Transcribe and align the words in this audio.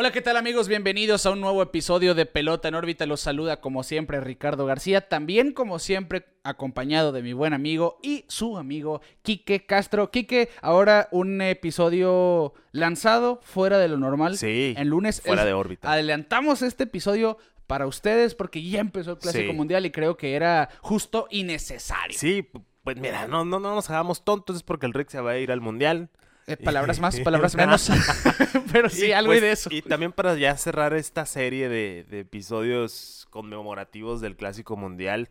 Hola, 0.00 0.12
¿qué 0.12 0.22
tal 0.22 0.38
amigos? 0.38 0.66
Bienvenidos 0.66 1.26
a 1.26 1.30
un 1.30 1.42
nuevo 1.42 1.60
episodio 1.60 2.14
de 2.14 2.24
Pelota 2.24 2.68
en 2.68 2.74
órbita. 2.74 3.04
Los 3.04 3.20
saluda 3.20 3.60
como 3.60 3.82
siempre 3.82 4.18
Ricardo 4.18 4.64
García, 4.64 5.06
también 5.10 5.52
como 5.52 5.78
siempre 5.78 6.24
acompañado 6.42 7.12
de 7.12 7.20
mi 7.20 7.34
buen 7.34 7.52
amigo 7.52 7.98
y 8.02 8.24
su 8.26 8.56
amigo 8.56 9.02
Quique 9.20 9.66
Castro. 9.66 10.10
Quique, 10.10 10.48
ahora 10.62 11.10
un 11.10 11.42
episodio 11.42 12.54
lanzado 12.72 13.40
fuera 13.42 13.76
de 13.76 13.88
lo 13.88 13.98
normal. 13.98 14.38
Sí, 14.38 14.72
En 14.78 14.88
lunes. 14.88 15.20
fuera 15.20 15.42
Es- 15.42 15.46
de 15.46 15.52
órbita. 15.52 15.92
Adelantamos 15.92 16.62
este 16.62 16.84
episodio 16.84 17.36
para 17.66 17.86
ustedes 17.86 18.34
porque 18.34 18.62
ya 18.62 18.80
empezó 18.80 19.10
el 19.10 19.18
Clásico 19.18 19.50
Sí. 19.50 19.56
Mundial 19.56 19.84
y 19.84 19.90
creo 19.90 20.16
que 20.16 20.32
era 20.34 20.70
justo 20.80 21.26
y 21.30 21.42
necesario. 21.42 22.18
Sí, 22.18 22.48
pues 22.84 22.96
mira, 22.96 23.28
no, 23.28 23.44
no, 23.44 23.60
no 23.60 23.74
nos 23.74 23.90
hagamos 23.90 24.24
tontos, 24.24 24.56
es 24.56 24.62
porque 24.62 24.86
el 24.86 24.94
Rick 24.94 25.10
se 25.10 25.20
va 25.20 25.32
a 25.32 25.38
ir 25.38 25.52
al 25.52 25.60
mundial. 25.60 26.08
Eh, 26.46 26.56
palabras 26.56 26.98
más, 27.00 27.18
palabras 27.24 27.54
menos. 27.54 27.90
Pero 28.72 28.88
sí, 28.88 29.06
Y, 29.08 29.12
algo 29.12 29.30
pues, 29.30 29.40
de 29.40 29.52
eso. 29.52 29.70
Y 29.72 29.82
también 29.82 30.12
para 30.12 30.34
ya 30.36 30.56
cerrar 30.56 30.94
esta 30.94 31.26
serie 31.26 31.68
de, 31.68 32.04
de 32.08 32.20
episodios 32.20 33.26
conmemorativos 33.30 34.20
del 34.20 34.36
Clásico 34.36 34.76
Mundial, 34.76 35.28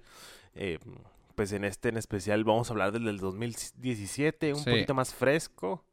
eh, 0.56 0.80
pues 1.36 1.52
en 1.54 1.64
este 1.64 1.90
en 1.90 1.98
especial 1.98 2.44
vamos 2.44 2.70
a 2.70 2.74
hablar 2.74 2.92
del 2.92 3.06
del 3.06 3.18
2017, 3.20 4.54
un 4.54 4.60
Sí. 4.64 4.70
poquito 4.70 4.94
más 4.94 5.14
fresco. 5.14 5.84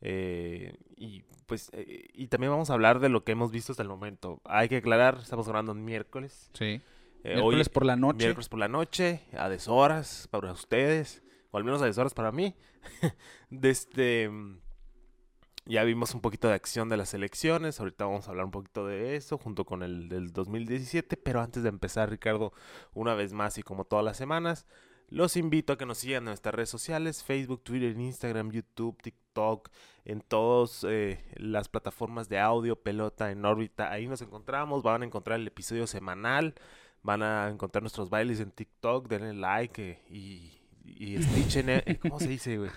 eh, 0.00 0.74
y 0.96 1.22
pues 1.46 1.70
eh, 1.74 2.08
y 2.14 2.28
también 2.28 2.50
vamos 2.50 2.70
a 2.70 2.74
hablar 2.74 2.98
de 3.00 3.08
lo 3.08 3.24
que 3.24 3.32
hemos 3.32 3.50
visto 3.52 3.72
hasta 3.72 3.82
el 3.82 3.88
momento. 3.88 4.40
Hay 4.44 4.68
que 4.68 4.78
aclarar, 4.78 5.18
estamos 5.22 5.46
grabando 5.46 5.72
en 5.72 5.84
miércoles. 5.84 6.50
Sí. 6.54 6.80
Eh, 7.24 7.34
Miércoles 7.34 7.68
por 7.68 7.84
la 7.84 7.94
noche. 7.96 8.18
Miércoles 8.24 8.48
por 8.48 8.58
la 8.58 8.66
noche, 8.68 9.20
a 9.36 9.48
deshoras 9.48 10.26
para 10.32 10.50
ustedes, 10.52 11.22
o 11.52 11.58
al 11.58 11.64
menos 11.64 11.80
a 11.80 11.86
deshoras 11.86 12.14
para 12.14 12.32
mí. 12.32 12.56
Mm, 13.50 14.56
ya 15.66 15.84
vimos 15.84 16.14
un 16.14 16.20
poquito 16.20 16.48
de 16.48 16.54
acción 16.54 16.88
de 16.88 16.96
las 16.96 17.14
elecciones, 17.14 17.78
ahorita 17.78 18.06
vamos 18.06 18.26
a 18.26 18.30
hablar 18.30 18.46
un 18.46 18.50
poquito 18.50 18.86
de 18.86 19.14
eso 19.14 19.38
junto 19.38 19.64
con 19.64 19.82
el 19.82 20.08
del 20.08 20.32
2017, 20.32 21.16
pero 21.18 21.40
antes 21.40 21.62
de 21.62 21.68
empezar, 21.68 22.10
Ricardo, 22.10 22.52
una 22.94 23.14
vez 23.14 23.32
más 23.32 23.58
y 23.58 23.62
como 23.62 23.84
todas 23.84 24.04
las 24.04 24.16
semanas, 24.16 24.66
los 25.08 25.36
invito 25.36 25.74
a 25.74 25.78
que 25.78 25.86
nos 25.86 25.98
sigan 25.98 26.22
en 26.22 26.30
nuestras 26.30 26.54
redes 26.54 26.70
sociales, 26.70 27.22
Facebook, 27.22 27.62
Twitter, 27.62 27.96
Instagram, 27.96 28.50
YouTube, 28.50 29.00
TikTok, 29.02 29.68
en 30.04 30.22
todas 30.22 30.84
eh, 30.88 31.22
las 31.36 31.68
plataformas 31.68 32.28
de 32.28 32.40
audio, 32.40 32.74
pelota, 32.74 33.30
en 33.30 33.44
órbita, 33.44 33.92
ahí 33.92 34.08
nos 34.08 34.22
encontramos, 34.22 34.82
van 34.82 35.02
a 35.02 35.04
encontrar 35.04 35.38
el 35.38 35.46
episodio 35.46 35.86
semanal, 35.86 36.54
van 37.02 37.22
a 37.22 37.48
encontrar 37.50 37.82
nuestros 37.82 38.10
bailes 38.10 38.40
en 38.40 38.50
TikTok, 38.50 39.06
denle 39.08 39.34
like 39.34 39.90
eh, 39.90 40.02
y, 40.08 40.61
y 40.96 41.22
Stitch 41.22 41.56
en 41.56 41.94
¿cómo 41.96 42.18
se 42.18 42.28
dice, 42.28 42.58
güey? 42.58 42.70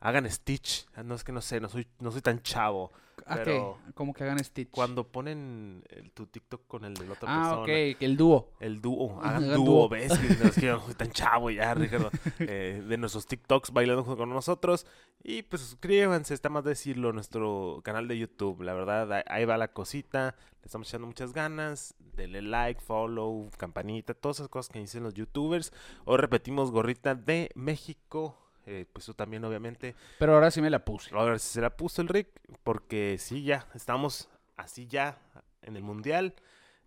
Hagan 0.00 0.28
Stitch, 0.30 0.86
Ah, 0.94 1.02
no 1.02 1.14
es 1.14 1.24
que 1.24 1.32
no 1.32 1.40
sé, 1.42 1.60
no 1.60 1.68
soy, 1.68 1.86
no 1.98 2.10
soy 2.10 2.22
tan 2.22 2.40
chavo, 2.42 2.90
Ah, 3.26 3.36
¿qué? 3.36 3.42
pero 3.44 3.78
Como 3.94 4.14
que 4.14 4.24
hagan 4.24 4.42
Stitch. 4.42 4.70
cuando 4.70 5.06
ponen 5.06 5.84
el- 5.90 6.10
tu 6.12 6.26
TikTok 6.26 6.66
con 6.66 6.86
el 6.86 6.94
de 6.94 7.04
la 7.06 7.12
otra 7.12 7.28
Ah, 7.30 7.42
persona, 7.42 7.60
ok, 7.60 7.66
que 7.66 7.96
el 8.00 8.16
dúo. 8.16 8.48
el 8.60 8.80
dúo, 8.80 9.20
hagan 9.20 9.44
hagan 9.44 9.54
dúo. 9.56 9.88
¿ves? 9.90 10.10
Que 10.18 10.28
no, 10.36 10.44
es 10.48 10.54
que 10.54 10.66
yo 10.66 10.76
no 10.78 10.84
soy 10.86 10.94
tan 10.94 11.10
chavo 11.10 11.50
ya, 11.50 11.74
Ricardo. 11.74 12.10
Eh, 12.38 12.82
de 12.88 12.96
nuestros 12.96 13.26
TikToks 13.26 13.72
bailando 13.72 14.02
junto 14.04 14.16
con 14.16 14.30
nosotros. 14.30 14.86
Y 15.22 15.42
pues 15.42 15.60
suscríbanse, 15.60 16.32
está 16.32 16.48
más 16.48 16.64
decirlo, 16.64 17.12
nuestro 17.12 17.82
canal 17.84 18.08
de 18.08 18.16
YouTube. 18.16 18.62
La 18.62 18.72
verdad, 18.72 19.22
ahí 19.26 19.44
va 19.44 19.58
la 19.58 19.68
cosita. 19.68 20.34
Le 20.62 20.64
estamos 20.66 20.88
echando 20.88 21.06
muchas 21.06 21.34
ganas. 21.34 21.94
Denle 22.16 22.40
like, 22.40 22.80
follow, 22.80 23.50
campanita, 23.58 24.14
todas 24.14 24.38
esas 24.38 24.48
cosas 24.48 24.70
que 24.72 24.78
dicen 24.78 25.02
los 25.02 25.12
YouTubers. 25.12 25.72
Hoy 26.06 26.16
repetimos 26.16 26.70
gorrita 26.70 27.14
de 27.14 27.50
México. 27.54 28.36
Eh, 28.66 28.86
pues 28.92 29.04
eso 29.04 29.14
también, 29.14 29.44
obviamente. 29.44 29.94
Pero 30.18 30.34
ahora 30.34 30.50
sí 30.50 30.60
me 30.62 30.70
la 30.70 30.84
puse. 30.84 31.14
Ahora 31.14 31.38
sí 31.38 31.48
se 31.54 31.60
la 31.60 31.70
puso 31.76 32.02
el 32.02 32.08
Rick, 32.08 32.28
porque 32.62 33.16
sí, 33.18 33.42
ya, 33.42 33.66
estamos 33.74 34.28
así 34.56 34.86
ya 34.86 35.18
en 35.62 35.76
el 35.76 35.82
Mundial. 35.82 36.34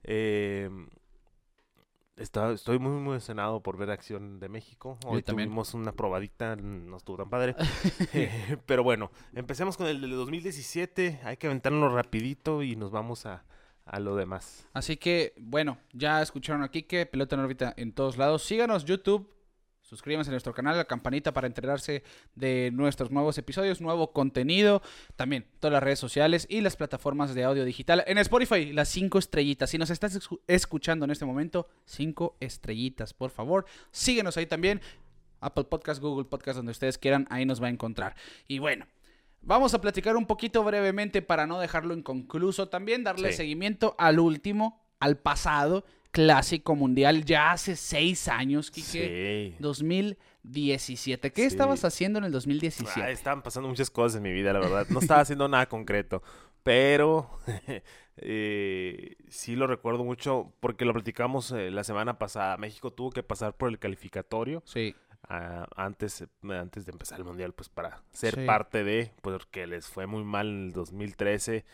Eh, 0.04 0.70
está- 2.18 2.52
estoy 2.52 2.80
muy, 2.80 2.92
muy 2.92 3.14
emocionado 3.14 3.62
por 3.62 3.78
ver 3.78 3.90
acción 3.92 4.40
de 4.40 4.50
México. 4.50 4.98
Yo 5.04 5.10
Hoy 5.10 5.24
también. 5.24 5.50
tuvimos 5.50 5.74
una 5.74 5.92
probadita, 5.94 6.56
no 6.56 6.98
estuvo 6.98 7.18
tan 7.18 7.30
padre. 7.30 7.56
Eh, 8.14 8.58
pero 8.66 8.84
bueno, 8.84 9.12
empecemos 9.34 9.78
con 9.78 9.88
el 9.88 10.02
del 10.02 10.12
2017. 10.12 11.22
Hay 11.24 11.38
que 11.38 11.48
aventarlo 11.48 11.90
rapidito 11.94 12.62
y 12.64 12.76
nos 12.76 12.92
vamos 12.92 13.26
a, 13.26 13.44
a 13.86 14.00
lo 14.00 14.16
demás. 14.16 14.68
Así 14.74 14.98
que, 14.98 15.34
bueno, 15.40 15.78
ya 15.94 16.22
escucharon 16.22 16.64
aquí 16.64 16.84
que 16.84 17.06
Pelota 17.06 17.36
en 17.36 17.42
órbita 17.42 17.74
en 17.78 17.92
todos 17.94 18.18
lados. 18.18 18.44
Síganos 18.44 18.86
YouTube, 18.86 19.33
suscríbanse 19.94 20.30
a 20.30 20.34
nuestro 20.34 20.54
canal, 20.56 20.76
la 20.76 20.86
campanita 20.86 21.32
para 21.34 21.46
enterarse 21.46 22.04
de 22.34 22.72
nuestros 22.74 23.12
nuevos 23.12 23.38
episodios, 23.38 23.80
nuevo 23.80 24.12
contenido. 24.12 24.82
También 25.16 25.46
todas 25.60 25.72
las 25.74 25.84
redes 25.84 26.00
sociales 26.00 26.48
y 26.50 26.62
las 26.62 26.76
plataformas 26.76 27.36
de 27.36 27.44
audio 27.44 27.64
digital. 27.64 28.04
En 28.08 28.18
Spotify, 28.18 28.74
las 28.74 28.90
cinco 28.90 29.20
estrellitas. 29.20 29.70
Si 29.70 29.78
nos 29.78 29.92
estás 29.92 30.16
escu- 30.20 30.40
escuchando 30.48 31.06
en 31.06 31.12
este 31.12 31.26
momento, 31.26 31.68
cinco 31.86 32.36
estrellitas, 32.40 33.14
por 33.14 33.30
favor. 33.30 33.66
Síguenos 33.92 34.36
ahí 34.38 34.48
también. 34.48 34.82
Apple 35.40 35.66
Podcast, 35.66 36.02
Google 36.02 36.26
Podcast, 36.26 36.58
donde 36.58 36.72
ustedes 36.72 36.98
quieran, 36.98 37.28
ahí 37.30 37.46
nos 37.46 37.62
va 37.62 37.68
a 37.68 37.70
encontrar. 37.70 38.16
Y 38.48 38.58
bueno, 38.60 38.88
vamos 39.42 39.74
a 39.74 39.82
platicar 39.82 40.16
un 40.16 40.26
poquito 40.26 40.64
brevemente 40.64 41.22
para 41.22 41.46
no 41.46 41.60
dejarlo 41.60 41.94
inconcluso. 41.94 42.70
También 42.70 43.04
darle 43.04 43.32
Sí. 43.32 43.38
seguimiento 43.38 43.96
al 44.00 44.20
último, 44.20 44.82
al 45.00 45.18
pasado 45.18 45.86
clásico 46.14 46.76
mundial, 46.76 47.26
ya 47.26 47.52
hace 47.52 47.76
seis 47.76 48.28
años, 48.30 48.72
Kike. 48.72 49.52
Sí. 49.52 49.56
2017. 49.60 51.32
¿Qué 51.34 51.42
Sí. 51.42 51.48
estabas 51.48 51.84
haciendo 51.84 52.20
en 52.20 52.26
el 52.26 52.32
2017? 52.32 53.02
Ah, 53.02 53.10
estaban 53.12 53.42
pasando 53.42 53.68
muchas 53.68 53.90
cosas 53.90 54.18
en 54.18 54.24
mi 54.24 54.32
vida, 54.32 54.54
la 54.54 54.60
verdad. 54.60 54.86
No 54.90 55.00
estaba 55.00 55.22
haciendo 55.22 55.48
nada 55.50 55.68
concreto, 55.68 56.22
pero 56.64 57.30
eh, 58.18 59.16
sí 59.28 59.56
lo 59.56 59.68
recuerdo 59.68 60.04
mucho 60.04 60.54
porque 60.60 60.86
lo 60.86 60.94
platicamos 60.94 61.52
eh, 61.52 61.72
la 61.72 61.84
semana 61.84 62.20
pasada. 62.20 62.58
México 62.58 62.92
tuvo 62.94 63.10
que 63.10 63.24
pasar 63.24 63.56
por 63.58 63.70
el 63.70 63.80
calificatorio 63.80 64.62
Sí, 64.66 64.96
antes, 65.28 66.22
eh, 66.22 66.28
antes 66.50 66.86
de 66.86 66.92
empezar 66.92 67.18
el 67.20 67.26
mundial, 67.26 67.54
pues 67.54 67.70
para 67.70 68.04
ser 68.12 68.36
Sí. 68.36 68.46
parte 68.46 68.84
de, 68.84 69.12
porque 69.22 69.66
les 69.68 69.88
fue 69.88 70.06
muy 70.06 70.24
mal 70.24 70.48
en 70.48 70.64
el 70.68 70.72
2013 70.74 71.66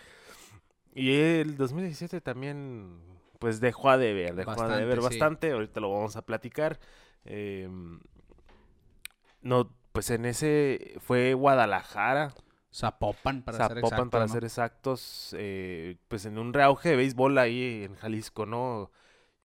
y 0.96 1.12
el 1.14 1.58
2017 1.58 2.22
también, 2.22 3.00
pues 3.40 3.60
dejó 3.62 3.90
a 3.90 3.98
deber, 3.98 4.36
dejó 4.36 4.52
a 4.52 4.56
Bastante, 4.56 4.80
deber 4.82 5.02
sí. 5.02 5.04
bastante. 5.06 5.52
Ahorita 5.52 5.80
lo 5.80 5.92
vamos 5.92 6.16
a 6.16 6.22
platicar. 6.24 6.80
Em, 7.26 8.00
no, 9.42 9.74
pues 9.92 10.10
en 10.10 10.26
ese 10.26 10.96
fue 11.00 11.34
Guadalajara, 11.34 12.34
Zapopan, 12.74 13.42
para 13.42 13.58
ser 13.68 13.78
Zapopan 13.78 13.80
exacto, 13.80 14.10
para 14.12 14.28
¿no? 14.28 14.34
ser 14.34 14.44
exactos, 14.44 15.36
eh, 15.38 15.98
pues 16.08 16.26
en 16.26 16.38
un 16.38 16.54
reauge 16.54 16.90
de 16.90 16.96
béisbol 16.98 17.38
ahí 17.38 17.84
en 17.84 17.96
Jalisco, 17.96 18.46
¿no? 18.46 18.92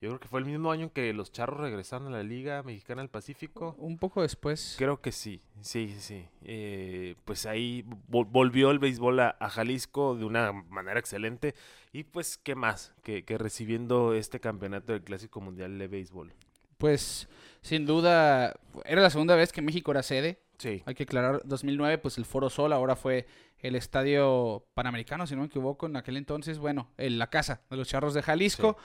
Yo 0.00 0.08
creo 0.08 0.20
que 0.20 0.28
fue 0.28 0.40
el 0.40 0.46
mismo 0.46 0.72
año 0.72 0.92
que 0.92 1.12
los 1.12 1.30
Charros 1.30 1.60
regresaron 1.60 2.08
a 2.08 2.10
la 2.10 2.22
Liga 2.22 2.62
Mexicana 2.62 3.02
del 3.02 3.10
Pacífico. 3.10 3.74
Un 3.78 3.98
poco 3.98 4.22
después. 4.22 4.76
Creo 4.78 5.02
que 5.02 5.12
sí, 5.12 5.42
sí, 5.60 5.94
sí. 5.98 6.26
Eh, 6.42 7.16
pues 7.26 7.44
ahí 7.44 7.84
vol- 8.10 8.26
volvió 8.30 8.70
el 8.70 8.78
béisbol 8.78 9.20
a, 9.20 9.36
a 9.38 9.50
Jalisco 9.50 10.16
de 10.16 10.24
una 10.24 10.52
manera 10.52 10.98
excelente. 10.98 11.54
Y 11.92 12.04
pues, 12.04 12.38
¿qué 12.38 12.54
más? 12.54 12.94
Que, 13.02 13.24
que 13.24 13.36
recibiendo 13.38 14.14
este 14.14 14.40
campeonato 14.40 14.92
del 14.92 15.02
Clásico 15.02 15.40
Mundial 15.40 15.78
de 15.78 15.88
Béisbol. 15.88 16.32
Pues, 16.78 17.28
sin 17.60 17.84
duda, 17.84 18.54
era 18.84 19.02
la 19.02 19.10
segunda 19.10 19.34
vez 19.34 19.52
que 19.52 19.60
México 19.60 19.90
era 19.90 20.02
sede. 20.02 20.40
Sí, 20.58 20.82
Hay 20.86 20.94
que 20.94 21.04
aclarar, 21.04 21.40
2009, 21.44 21.98
pues 21.98 22.18
el 22.18 22.26
Foro 22.26 22.50
Sol, 22.50 22.72
ahora 22.72 22.94
fue 22.94 23.26
el 23.60 23.74
Estadio 23.74 24.66
Panamericano, 24.74 25.26
si 25.26 25.34
no 25.34 25.40
me 25.40 25.46
equivoco, 25.46 25.86
en 25.86 25.96
aquel 25.96 26.16
entonces, 26.16 26.58
bueno, 26.58 26.90
en 26.98 27.18
la 27.18 27.28
casa 27.28 27.62
de 27.70 27.76
los 27.76 27.88
Charros 27.88 28.14
de 28.14 28.22
Jalisco. 28.22 28.76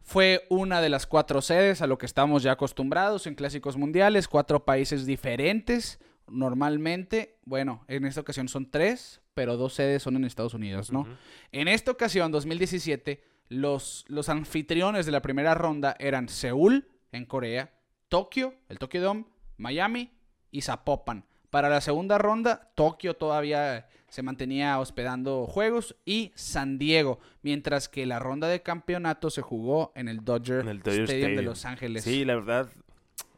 Fue 0.00 0.46
una 0.48 0.80
de 0.80 0.88
las 0.88 1.06
cuatro 1.06 1.40
sedes 1.42 1.80
a 1.80 1.86
lo 1.86 1.96
que 1.96 2.06
estamos 2.06 2.42
ya 2.42 2.52
acostumbrados 2.52 3.26
en 3.26 3.34
clásicos 3.34 3.76
mundiales, 3.76 4.26
cuatro 4.26 4.64
países 4.64 5.06
diferentes. 5.06 6.00
Normalmente, 6.28 7.38
bueno, 7.44 7.84
en 7.88 8.04
esta 8.04 8.20
ocasión 8.20 8.48
son 8.48 8.70
tres, 8.70 9.20
pero 9.34 9.56
dos 9.56 9.74
sedes 9.74 10.02
son 10.02 10.16
en 10.16 10.24
Estados 10.24 10.54
Unidos, 10.54 10.92
¿no? 10.92 11.06
En 11.50 11.68
esta 11.68 11.90
ocasión, 11.90 12.32
2017, 12.32 13.22
los, 13.48 14.04
los 14.08 14.28
anfitriones 14.28 15.06
de 15.06 15.12
la 15.12 15.22
primera 15.22 15.54
ronda 15.54 15.96
eran 15.98 16.28
Seúl, 16.28 16.88
en 17.12 17.26
Corea, 17.26 17.72
Tokio, 18.08 18.54
el 18.68 18.78
Tokyo 18.78 19.02
Dome, 19.02 19.24
Miami 19.58 20.10
y 20.50 20.62
Zapopan. 20.62 21.24
Para 21.50 21.68
la 21.68 21.82
segunda 21.82 22.16
ronda, 22.16 22.72
Tokio 22.74 23.14
todavía 23.14 23.86
se 24.08 24.22
mantenía 24.22 24.78
hospedando 24.78 25.46
juegos 25.46 25.96
y 26.04 26.32
San 26.34 26.78
Diego, 26.78 27.18
mientras 27.42 27.88
que 27.88 28.06
la 28.06 28.18
ronda 28.18 28.48
de 28.48 28.62
campeonato 28.62 29.30
se 29.30 29.42
jugó 29.42 29.92
en 29.94 30.08
el 30.08 30.24
Dodger, 30.24 30.60
En 30.60 30.68
el 30.68 30.82
Dodger 30.82 31.04
Stadium, 31.04 31.36
de. 31.36 31.42
Los 31.42 31.64
Ángeles. 31.64 32.04
Sí, 32.04 32.24
la 32.24 32.34
verdad, 32.34 32.70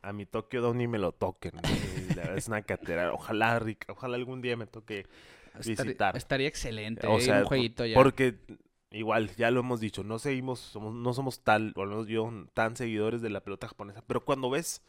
a 0.03 0.13
mi 0.13 0.27
Tokio 0.27 0.63
Dome 0.63 0.79
ni 0.79 0.89
me 0.89 0.99
lo 0.99 1.13
toquen. 1.13 1.53
La 2.15 2.23
verdad 2.23 2.39
es 2.39 2.49
una 2.49 2.63
catedral. 2.63 3.11
Ojalá, 3.13 3.59
Rick, 3.59 3.87
ojalá 3.89 4.17
algún 4.17 4.41
día 4.43 4.57
me 4.57 4.67
toque 4.67 5.07
visitar. 5.65 6.17
estaría 6.17 6.49
excelente 6.49 7.07
O 7.07 7.19
eh, 7.19 7.21
sea, 7.21 7.41
un 7.41 7.45
jueguito 7.47 7.85
ya. 7.87 7.95
porque 7.95 8.35
igual, 8.91 9.31
ya 9.37 9.51
lo 9.51 9.61
hemos 9.61 9.81
dicho, 9.81 10.03
no 10.05 10.19
seguimos, 10.19 10.61
somos, 10.61 10.95
no 10.95 11.13
somos 11.15 11.41
tal, 11.43 11.73
o 11.77 11.83
al 11.83 11.89
menos 11.89 12.07
yo, 12.07 12.31
tan 12.55 12.77
seguidores 12.77 13.23
de 13.23 13.31
la 13.31 13.41
pelota 13.41 13.69
japonesa. 13.69 14.03
Pero 14.07 14.25
cuando 14.25 14.51
ves 14.51 14.83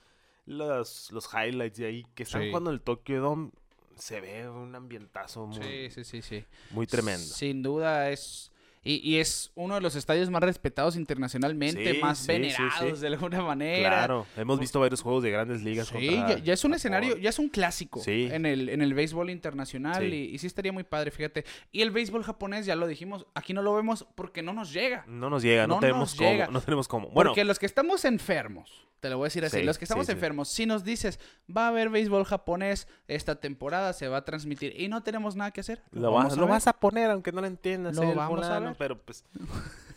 los, 0.45 1.11
los 1.11 1.27
highlights 1.33 1.77
de 1.77 1.85
ahí 1.87 2.05
que 2.13 2.23
están 2.23 2.41
Sí. 2.43 2.49
jugando 2.49 2.69
el 2.71 2.81
Tokyo 2.81 3.19
Dome, 3.21 3.51
se 3.95 4.19
ve 4.21 4.47
un 4.49 4.75
ambientazo 4.75 5.47
muy, 5.47 5.63
Sí, 5.63 5.89
sí, 5.89 6.03
sí, 6.03 6.21
sí. 6.21 6.45
muy 6.71 6.85
tremendo. 6.85 7.23
Sin 7.25 7.63
duda 7.63 8.09
es... 8.11 8.51
Y, 8.87 9.01
y 9.03 9.17
es 9.19 9.51
uno 9.55 9.75
de 9.75 9.81
los 9.81 9.95
estadios 9.95 10.29
más 10.29 10.43
respetados 10.43 10.95
internacionalmente, 10.95 11.93
Sí, 11.95 11.99
más 11.99 12.19
sí, 12.19 12.27
venerados 12.27 12.99
sí. 12.99 13.01
de 13.01 13.07
alguna 13.07 13.41
manera. 13.41 13.89
Claro, 13.89 14.25
hemos 14.37 14.59
visto 14.59 14.79
varios 14.79 15.01
juegos 15.01 15.23
de 15.23 15.31
grandes 15.31 15.63
ligas. 15.63 15.87
Sí, 15.87 15.93
contra 16.07 16.37
ya, 16.37 16.43
ya 16.43 16.53
es 16.53 16.63
un 16.63 16.73
escenario, 16.75 17.17
ya 17.17 17.29
es 17.31 17.39
un 17.39 17.49
clásico 17.49 18.01
en, 18.05 18.45
el, 18.45 18.69
en 18.69 18.81
el 18.83 18.93
béisbol 18.93 19.31
internacional 19.31 20.13
y, 20.13 20.25
y 20.25 20.37
sí 20.37 20.47
estaría 20.47 20.71
muy 20.71 20.83
padre, 20.83 21.09
fíjate. 21.11 21.45
Y 21.71 21.81
el 21.81 21.89
béisbol 21.91 22.23
japonés, 22.23 22.65
ya 22.67 22.75
lo 22.75 22.87
dijimos, 22.87 23.25
aquí 23.33 23.53
no 23.53 23.61
lo 23.63 23.73
vemos 23.73 24.05
porque 24.15 24.41
no 24.43 24.53
nos 24.53 24.71
llega. 24.71 25.03
No 25.07 25.29
nos 25.29 25.41
llega, 25.41 25.65
no, 25.67 25.75
No 25.75 25.79
tenemos 25.81 25.99
nos 26.11 26.15
cómo, 26.15 26.29
llega. 26.29 26.47
no 26.47 26.61
tenemos 26.61 26.87
cómo. 26.87 27.09
Bueno, 27.09 27.31
porque 27.31 27.43
los 27.43 27.57
que 27.57 27.65
estamos 27.65 28.05
enfermos, 28.05 28.87
te 28.99 29.09
lo 29.09 29.17
voy 29.17 29.25
a 29.25 29.27
decir 29.27 29.45
así, 29.45 29.57
Sí, 29.57 29.63
los 29.63 29.77
que 29.77 29.85
estamos 29.85 30.09
enfermos, 30.09 30.47
si 30.49 30.65
nos 30.65 30.83
dices, 30.83 31.19
va 31.55 31.65
a 31.65 31.67
haber 31.69 31.89
béisbol 31.89 32.23
japonés 32.25 32.87
esta 33.07 33.35
temporada, 33.39 33.93
se 33.93 34.07
va 34.07 34.17
a 34.17 34.25
transmitir 34.25 34.79
y 34.79 34.87
no 34.87 35.03
tenemos 35.03 35.35
nada 35.35 35.51
que 35.51 35.61
hacer. 35.61 35.83
lo, 35.91 36.11
vas, 36.11 36.33
a 36.33 36.35
lo 36.35 36.47
vas 36.47 36.67
a 36.67 36.73
poner 36.73 37.09
aunque 37.09 37.31
no 37.31 37.41
lo 37.41 37.47
entiendas. 37.47 37.95
Lo 37.95 38.13
vamos 38.15 38.45
a 38.45 38.74
Pero 38.79 38.97
pues, 38.99 39.23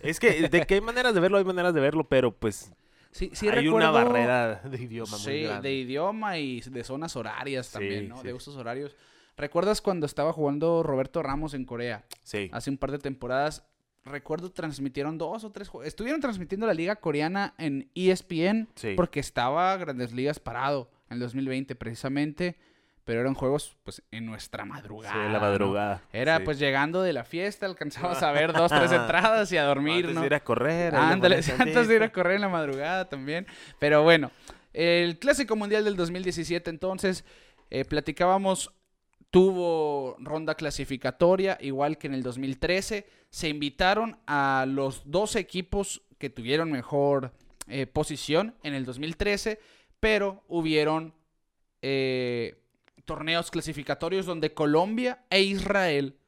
es 0.01 0.19
que 0.21 0.49
de 0.49 0.67
que 0.67 0.75
hay 0.75 0.81
maneras 0.81 1.15
de 1.15 1.21
verlo, 1.21 1.39
hay 1.39 1.45
maneras 1.45 1.75
de 1.75 1.81
verlo, 1.81 2.05
pero 2.05 2.33
pues 2.33 2.73
Sí, 3.11 3.31
sí 3.33 3.49
hay 3.49 3.55
recuerdo- 3.65 3.77
una 3.77 3.91
barrera 3.91 4.57
de 4.65 4.83
idioma 4.83 5.11
muy 5.11 5.21
Sí, 5.21 5.43
grande. 5.43 5.69
de 5.69 5.75
idioma 5.75 6.39
y 6.39 6.61
de 6.61 6.85
zonas 6.85 7.17
horarias 7.17 7.71
también, 7.73 8.03
Sí, 8.05 8.09
¿no? 8.09 8.23
De 8.23 8.33
usos 8.35 8.57
horarios. 8.57 8.95
¿Recuerdas 9.37 9.81
cuando 9.81 10.05
estaba 10.07 10.33
jugando 10.33 10.83
Roberto 10.83 11.23
Ramos 11.23 11.55
en 11.55 11.65
Corea? 11.65 12.05
Sí, 12.23 12.51
hace 12.53 12.71
un 12.71 12.77
par 12.79 12.91
de 12.93 12.99
temporadas. 12.99 13.65
Recuerdo 14.05 14.51
transmitieron 14.51 15.19
dos 15.19 15.45
o 15.45 15.51
tres 15.53 15.69
juegos. 15.69 15.87
Estuvieron 15.87 16.21
transmitiendo 16.21 16.67
la 16.67 16.75
liga 16.75 16.97
coreana 16.97 17.55
en 17.59 17.91
ESPN 17.95 18.69
Sí. 18.75 18.95
porque 18.97 19.21
estaba 19.21 19.77
Grandes 19.77 20.13
Ligas 20.13 20.39
parado 20.41 20.91
en 21.11 21.15
el 21.15 21.21
2020 21.21 21.75
precisamente, 21.75 22.57
pero 23.09 23.23
eran 23.23 23.33
juegos 23.33 23.75
pues 23.85 24.03
en 24.11 24.27
nuestra 24.27 24.67
madrugada. 24.67 25.15
sí, 25.15 25.33
la 25.33 25.39
¿no? 25.39 25.41
madrugada. 25.41 26.03
Era 26.13 26.37
sí. 26.37 26.45
pues 26.45 26.59
llegando 26.59 27.01
de 27.01 27.15
la 27.15 27.25
fiesta, 27.25 27.65
alcanzabas 27.65 28.23
a 28.23 28.31
ver 28.33 28.53
dos, 28.53 28.71
tres 28.71 28.93
entradas 28.93 29.51
y 29.51 29.57
a 29.57 29.65
dormir, 29.65 30.05
Antes 30.05 30.15
¿no? 30.15 30.21
de 30.21 30.27
ir 30.27 30.35
a 30.35 30.41
correr. 30.41 30.95
Ándale, 30.95 31.37
antes 31.59 31.89
de 31.89 31.95
ir 31.95 32.03
a 32.03 32.13
correr 32.13 32.35
en 32.35 32.43
la 32.43 32.51
madrugada 32.51 33.09
también. 33.09 33.47
Pero 33.79 34.03
bueno, 34.03 34.31
el 34.75 35.19
Clásico 35.19 35.57
Mundial 35.57 35.85
del 35.85 35.97
2017, 35.97 36.69
entonces, 36.69 37.25
eh, 37.71 37.87
platicábamos, 37.87 38.75
tuvo 39.31 40.17
ronda 40.19 40.55
clasificatoria, 40.55 41.57
igual 41.63 41.97
que 41.97 42.09
en 42.09 42.13
el 42.13 42.23
2013. 42.23 43.07
Se 43.31 43.49
invitaron 43.49 44.19
a 44.27 44.67
los 44.69 45.11
dos 45.11 45.35
equipos 45.35 46.03
que 46.19 46.29
tuvieron 46.29 46.71
mejor 46.71 47.33
eh, 47.69 47.87
posición 47.87 48.55
en 48.63 48.75
el 48.75 48.85
2013, 48.85 49.59
pero 49.99 50.45
hubieron 50.47 51.15
eh, 51.81 52.59
torneos 53.09 53.51
clasificatorios 53.51 54.27
donde 54.27 54.53
Colombia 54.53 55.25
e 55.31 55.41
Israel 55.43 56.19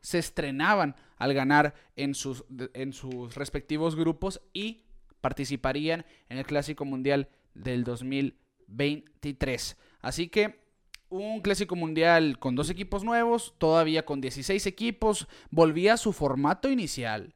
se 0.00 0.18
estrenaban 0.18 0.96
al 1.16 1.32
ganar 1.34 1.74
en 1.94 2.14
sus, 2.14 2.44
en 2.74 2.92
sus 2.92 3.34
respectivos 3.36 3.94
grupos 3.94 4.42
y 4.52 4.82
participarían 5.20 6.04
en 6.28 6.38
el 6.38 6.44
Clásico 6.44 6.84
Mundial 6.84 7.28
del 7.54 7.84
2023. 7.84 9.76
Así 10.00 10.28
que 10.28 10.60
un 11.08 11.40
Clásico 11.40 11.76
Mundial 11.76 12.38
con 12.40 12.56
dos 12.56 12.70
equipos 12.70 13.04
nuevos, 13.04 13.54
todavía 13.58 14.04
con 14.04 14.20
16 14.20 14.66
equipos, 14.66 15.28
volvía 15.50 15.94
a 15.94 15.96
su 15.96 16.12
formato 16.12 16.68
inicial. 16.68 17.34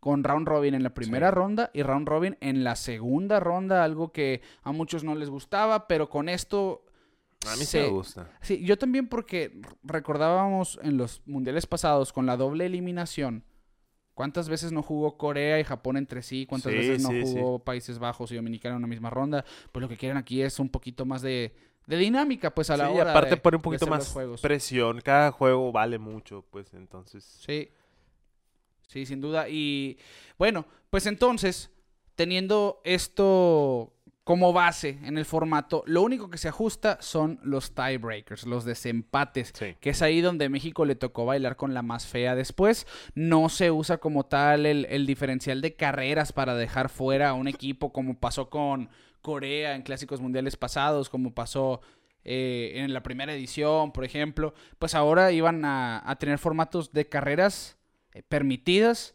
Con 0.00 0.24
round 0.24 0.46
robin 0.48 0.74
en 0.74 0.82
la 0.82 0.92
primera 0.92 1.28
Sí. 1.28 1.34
ronda 1.36 1.70
y 1.72 1.82
round 1.82 2.08
robin 2.08 2.36
en 2.40 2.64
la 2.64 2.74
segunda 2.76 3.38
ronda, 3.40 3.84
algo 3.84 4.12
que 4.12 4.42
a 4.62 4.72
muchos 4.72 5.04
no 5.04 5.14
les 5.14 5.30
gustaba, 5.30 5.86
pero 5.86 6.10
con 6.10 6.28
esto 6.28 6.84
A 7.46 7.56
mí 7.56 7.64
sí 7.64 7.78
me 7.78 7.88
gusta. 7.88 8.30
Sí, 8.40 8.64
yo 8.64 8.76
también 8.78 9.08
porque 9.08 9.60
recordábamos 9.82 10.78
en 10.82 10.96
los 10.96 11.22
mundiales 11.26 11.66
pasados 11.66 12.12
con 12.12 12.26
la 12.26 12.36
doble 12.36 12.66
eliminación. 12.66 13.44
¿Cuántas 14.14 14.48
veces 14.48 14.70
no 14.70 14.82
jugó 14.82 15.16
Corea 15.18 15.58
y 15.58 15.64
Japón 15.64 15.96
entre 15.96 16.22
sí? 16.22 16.46
¿Cuántas 16.46 16.70
Sí, 16.72 16.78
veces 16.78 17.02
no 17.02 17.08
sí, 17.10 17.26
sí. 17.26 17.32
jugó 17.34 17.58
Países 17.58 17.98
Bajos 17.98 18.30
y 18.30 18.36
Dominicana 18.36 18.74
en 18.74 18.78
una 18.78 18.86
misma 18.86 19.10
ronda? 19.10 19.44
Pues 19.72 19.80
lo 19.82 19.88
que 19.88 19.96
quieren 19.96 20.16
aquí 20.16 20.40
es 20.40 20.60
un 20.60 20.68
poquito 20.68 21.04
más 21.04 21.20
de, 21.20 21.52
de 21.86 21.96
dinámica, 21.96 22.54
pues 22.54 22.70
a 22.70 22.76
la 22.76 22.90
hora 22.90 23.10
aparte 23.10 23.30
de- 23.30 23.36
pone 23.38 23.56
un 23.56 23.62
poquito 23.62 23.86
más 23.88 24.14
presión. 24.40 25.00
Cada 25.00 25.32
juego 25.32 25.72
vale 25.72 25.98
mucho, 25.98 26.44
pues 26.50 26.72
entonces. 26.74 27.24
Sí. 27.44 27.70
Sí, 28.86 29.04
sin 29.06 29.20
duda. 29.20 29.48
Y 29.48 29.98
bueno, 30.38 30.64
pues 30.90 31.06
entonces, 31.06 31.70
teniendo 32.14 32.80
esto 32.84 33.92
como 34.24 34.54
base 34.54 34.98
en 35.04 35.18
el 35.18 35.26
formato, 35.26 35.82
lo 35.86 36.00
único 36.02 36.30
que 36.30 36.38
se 36.38 36.48
ajusta 36.48 36.96
son 37.02 37.38
los 37.42 37.74
tiebreakers, 37.74 38.46
los 38.46 38.64
desempates, 38.64 39.52
Sí. 39.54 39.76
que 39.80 39.90
es 39.90 40.00
ahí 40.00 40.22
donde 40.22 40.48
México 40.48 40.86
le 40.86 40.94
tocó 40.94 41.26
bailar 41.26 41.56
con 41.56 41.74
la 41.74 41.82
más 41.82 42.06
fea 42.06 42.34
después. 42.34 42.86
No 43.14 43.50
se 43.50 43.70
usa 43.70 43.98
como 43.98 44.24
tal 44.24 44.64
el, 44.64 44.86
el 44.86 45.04
diferencial 45.06 45.60
de 45.60 45.74
carreras 45.74 46.32
para 46.32 46.54
dejar 46.54 46.88
fuera 46.88 47.28
a 47.28 47.34
un 47.34 47.48
equipo 47.48 47.92
como 47.92 48.18
pasó 48.18 48.48
con 48.48 48.88
Corea 49.20 49.74
en 49.74 49.82
clásicos 49.82 50.20
mundiales 50.22 50.56
pasados, 50.56 51.10
como 51.10 51.34
pasó 51.34 51.82
eh, 52.24 52.72
en 52.76 52.94
la 52.94 53.02
primera 53.02 53.34
edición, 53.34 53.92
por 53.92 54.04
ejemplo. 54.04 54.54
Pues 54.78 54.94
ahora 54.94 55.32
iban 55.32 55.64
a, 55.66 56.02
a 56.08 56.16
tener 56.16 56.38
formatos 56.38 56.92
de 56.94 57.06
carreras 57.06 57.76
eh, 58.14 58.22
permitidas 58.22 59.14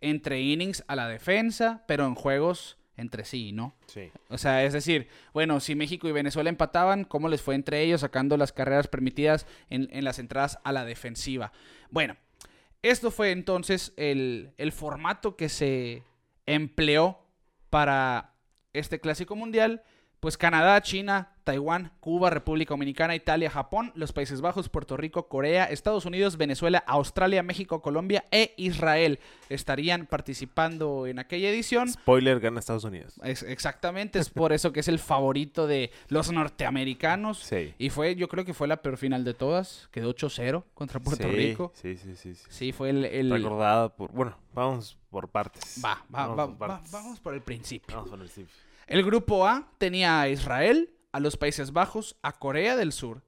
entre 0.00 0.40
innings 0.42 0.84
a 0.88 0.96
la 0.96 1.08
defensa, 1.08 1.84
pero 1.86 2.06
en 2.06 2.14
juegos 2.14 2.76
entre 2.96 3.24
sí, 3.24 3.52
¿no? 3.52 3.74
Sí. 3.86 4.10
O 4.28 4.38
sea, 4.38 4.64
es 4.64 4.72
decir, 4.72 5.08
bueno, 5.32 5.60
si 5.60 5.74
México 5.74 6.08
y 6.08 6.12
Venezuela 6.12 6.50
empataban, 6.50 7.04
¿cómo 7.04 7.28
les 7.28 7.42
fue 7.42 7.54
entre 7.54 7.82
ellos 7.82 8.02
sacando 8.02 8.36
las 8.36 8.52
carreras 8.52 8.88
permitidas 8.88 9.46
en, 9.70 9.88
en 9.92 10.04
las 10.04 10.18
entradas 10.18 10.58
a 10.64 10.72
la 10.72 10.84
defensiva? 10.84 11.52
Bueno, 11.90 12.16
esto 12.82 13.10
fue 13.10 13.30
entonces 13.30 13.92
el, 13.96 14.52
el 14.58 14.72
formato 14.72 15.36
que 15.36 15.48
se 15.48 16.02
empleó 16.46 17.18
para 17.70 18.34
este 18.72 19.00
clásico 19.00 19.36
mundial. 19.36 19.82
Pues 20.22 20.38
Canadá, 20.38 20.80
China, 20.82 21.32
Taiwán, 21.42 21.90
Cuba, 21.98 22.30
República 22.30 22.74
Dominicana, 22.74 23.16
Italia, 23.16 23.50
Japón, 23.50 23.90
los 23.96 24.12
Países 24.12 24.40
Bajos, 24.40 24.68
Puerto 24.68 24.96
Rico, 24.96 25.26
Corea, 25.26 25.64
Estados 25.64 26.06
Unidos, 26.06 26.36
Venezuela, 26.36 26.78
Australia, 26.86 27.42
México, 27.42 27.82
Colombia 27.82 28.24
e 28.30 28.54
Israel 28.56 29.18
estarían 29.48 30.06
participando 30.06 31.08
en 31.08 31.18
aquella 31.18 31.50
edición. 31.50 31.88
Spoiler, 31.88 32.38
gana 32.38 32.60
Estados 32.60 32.84
Unidos. 32.84 33.18
Es- 33.24 33.42
exactamente, 33.42 34.20
es 34.20 34.30
por 34.30 34.52
eso 34.52 34.72
que 34.72 34.78
es 34.78 34.86
el 34.86 35.00
favorito 35.00 35.66
de 35.66 35.90
los 36.06 36.30
norteamericanos. 36.30 37.40
Sí. 37.40 37.74
Y 37.78 37.90
fue, 37.90 38.14
yo 38.14 38.28
creo 38.28 38.44
que 38.44 38.54
fue 38.54 38.68
la 38.68 38.76
peor 38.80 38.98
final 38.98 39.24
de 39.24 39.34
todas. 39.34 39.88
Quedó 39.90 40.10
8-0 40.14 40.62
contra 40.74 41.00
Puerto 41.00 41.24
Sí, 41.28 41.34
Rico. 41.34 41.72
Sí, 41.74 41.96
sí, 41.96 42.14
sí. 42.14 42.36
sí. 42.36 42.44
Sí, 42.48 42.70
fue 42.70 42.90
el... 42.90 43.04
el- 43.06 43.32
Recordada 43.32 43.88
por. 43.88 44.12
Bueno, 44.12 44.38
vamos 44.54 44.96
por 45.10 45.26
partes. 45.28 45.80
Va, 45.84 45.94
va, 46.14 46.28
Vamos 46.28 46.38
va- 46.38 46.46
por 46.46 46.62
va- 46.62 46.68
partes. 46.76 46.92
vamos 46.92 47.18
por 47.18 47.34
el 47.34 47.40
principio. 47.42 47.96
Vamos 47.96 48.08
por 48.10 48.20
el 48.20 48.26
principio. 48.26 48.54
El 48.86 49.04
grupo 49.04 49.46
A 49.46 49.72
tenía 49.78 50.20
a 50.20 50.28
Israel, 50.28 50.90
a 51.12 51.20
los 51.20 51.36
Países 51.36 51.72
Bajos, 51.72 52.16
a 52.22 52.38
Corea 52.38 52.76
del 52.76 52.92
Sur 52.92 53.22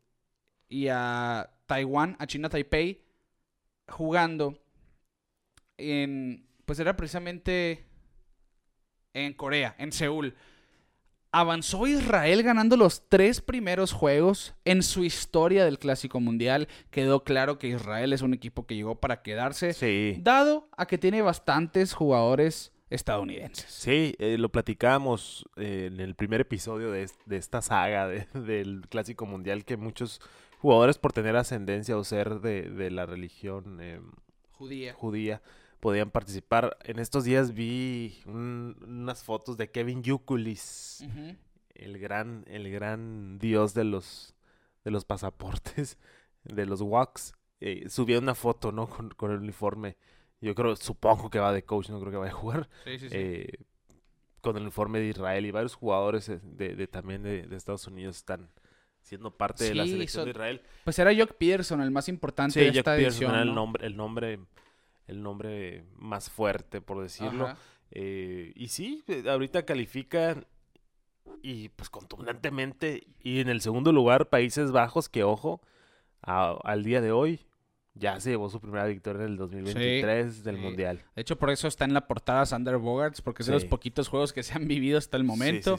y 0.69 0.89
a 0.89 1.51
Taiwán, 1.67 2.17
a 2.19 2.27
China 2.27 2.49
Taipei, 2.49 3.05
jugando 3.89 4.59
en, 5.77 6.47
pues 6.65 6.79
era 6.79 6.97
precisamente 6.97 7.87
en 9.13 9.33
Corea, 9.35 9.75
en 9.79 9.93
Seúl. 9.93 10.35
Avanzó 11.31 11.87
Israel 11.89 12.45
ganando 12.45 12.77
los 12.77 13.09
tres 13.09 13.41
primeros 13.41 13.93
juegos 13.93 14.55
en 14.65 14.85
su 14.85 15.03
historia 15.03 15.65
del 15.65 15.81
Clásico 15.81 16.21
Mundial. 16.21 16.69
Quedó 16.91 17.25
claro 17.25 17.59
que 17.59 17.69
Israel 17.69 18.13
es 18.13 18.23
un 18.23 18.35
equipo 18.35 18.67
que 18.67 18.77
llegó 18.77 19.01
para 19.01 19.23
quedarse, 19.23 19.73
Sí. 19.73 20.17
dado 20.21 20.69
a 20.77 20.87
que 20.87 20.97
tiene 20.97 21.23
bastantes 21.23 21.93
jugadores 21.93 22.73
estadounidenses. 22.95 23.67
Sí, 23.71 24.15
eh, 24.19 24.37
lo 24.39 24.49
platicamos 24.51 25.45
eh, 25.57 25.91
en 25.93 26.01
el 26.01 26.15
primer 26.15 26.41
episodio 26.41 26.91
de, 26.91 27.03
es- 27.05 27.19
de 27.27 27.37
esta 27.37 27.61
saga 27.63 28.09
de- 28.09 28.27
del 28.35 28.87
Clásico 28.89 29.27
Mundial 29.27 29.65
que 29.65 29.77
muchos 29.77 30.21
jugadores 30.61 30.99
por 30.99 31.13
tener 31.13 31.37
ascendencia 31.37 31.97
o 31.97 32.05
ser 32.05 32.41
de, 32.41 32.63
de 32.71 32.91
la 32.91 33.05
religión 33.07 33.79
eh, 33.81 34.01
Judía. 34.53 34.95
judía 34.95 35.43
podían 35.81 36.11
participar. 36.11 36.79
En 36.85 36.99
estos 36.99 37.25
días 37.25 37.53
vi 37.53 38.19
un- 38.27 38.77
unas 38.87 39.23
fotos 39.23 39.57
de 39.59 39.71
Kevin 39.71 40.03
Yukulis, 40.03 41.05
el 41.75 41.99
gran, 41.99 42.45
el 42.49 42.71
gran 42.71 43.39
dios 43.39 43.75
de 43.75 43.85
los, 43.85 44.35
de 44.85 44.91
los 44.91 45.05
pasaportes, 45.05 45.99
de 46.45 46.65
los 46.67 46.81
WACs. 46.81 47.35
Eh, 47.61 47.89
subió 47.89 48.19
una 48.19 48.35
foto, 48.35 48.73
¿no? 48.73 48.89
Con, 48.89 49.11
con 49.11 49.31
el 49.33 49.39
uniforme. 49.39 49.97
Yo 50.45 50.55
creo, 50.55 50.77
supongo 50.77 51.31
que 51.31 51.39
va 51.39 51.53
de 51.53 51.65
coach, 51.65 51.89
no 51.91 51.99
creo 52.01 52.13
que 52.13 52.19
vaya 52.19 52.33
a 52.33 52.37
jugar 52.37 52.69
Sí, 52.85 52.99
sí, 52.99 53.09
sí. 53.09 53.15
eh, 53.17 53.49
con 54.41 54.57
el 54.57 54.65
informe 54.65 54.99
de 55.01 55.07
Israel 55.07 55.47
y 55.47 55.51
varios 55.51 55.75
jugadores 55.75 56.29
eh, 56.29 56.39
de, 56.43 56.77
de- 56.77 56.87
también 56.87 57.23
de, 57.23 57.43
de 57.47 57.57
Estados 57.57 57.87
Unidos 57.87 58.17
están 58.17 58.51
siendo 59.01 59.37
parte 59.37 59.65
de 59.65 59.75
la 59.75 59.87
selección 59.87 60.25
de 60.25 60.31
Israel. 60.33 60.61
Pues 60.85 60.99
era 60.99 61.15
Jock 61.15 61.33
Pearson, 61.35 61.81
el 61.81 61.91
más 61.91 62.09
importante 62.09 62.55
Sí, 62.55 62.61
de 62.61 62.79
esta 62.79 62.95
Pearson 62.97 63.05
edición. 63.07 63.31
era 63.33 63.43
el 63.43 63.49
¿no? 63.49 63.55
nombre, 63.55 63.87
el 63.87 63.97
nombre 63.97 64.39
el 65.07 65.23
nombre 65.23 65.85
más 65.97 66.31
fuerte, 66.31 66.81
por 66.81 67.03
decirlo. 67.03 67.55
Eh, 67.91 68.53
y 68.57 68.69
sí, 68.69 69.05
ahorita 69.29 69.65
califican 69.67 70.47
y 71.43 71.69
pues 71.71 71.91
contundentemente. 71.91 73.07
Y 73.21 73.41
en 73.41 73.49
el 73.51 73.61
segundo 73.61 73.93
lugar, 73.93 74.31
Países 74.31 74.73
Bajos, 74.73 75.09
que 75.11 75.23
ojo, 75.23 75.61
a- 76.23 76.59
al 76.65 76.85
día 76.85 77.01
de 77.03 77.13
hoy 77.13 77.41
ya 77.95 78.19
se 78.21 78.31
llevó 78.31 78.51
su 78.51 78.61
primera 78.61 78.87
victoria 78.87 79.25
en 79.25 79.33
el 79.33 79.37
2023 79.37 80.43
del 80.43 80.57
sí. 80.57 80.61
Mundial. 80.61 81.03
De 81.15 81.23
hecho, 81.23 81.37
por 81.37 81.51
eso 81.51 81.69
está 81.69 81.85
en 81.85 81.95
la 81.95 82.07
portada 82.07 82.45
Sander 82.45 82.77
Bogarts, 82.77 83.21
porque 83.21 83.43
es 83.43 83.47
de 83.47 83.53
los 83.53 83.65
poquitos 83.65 84.09
juegos 84.09 84.33
que 84.33 84.43
se 84.43 84.55
han 84.55 84.67
vivido 84.67 84.99
hasta 84.99 85.17
el 85.17 85.25
momento. 85.25 85.79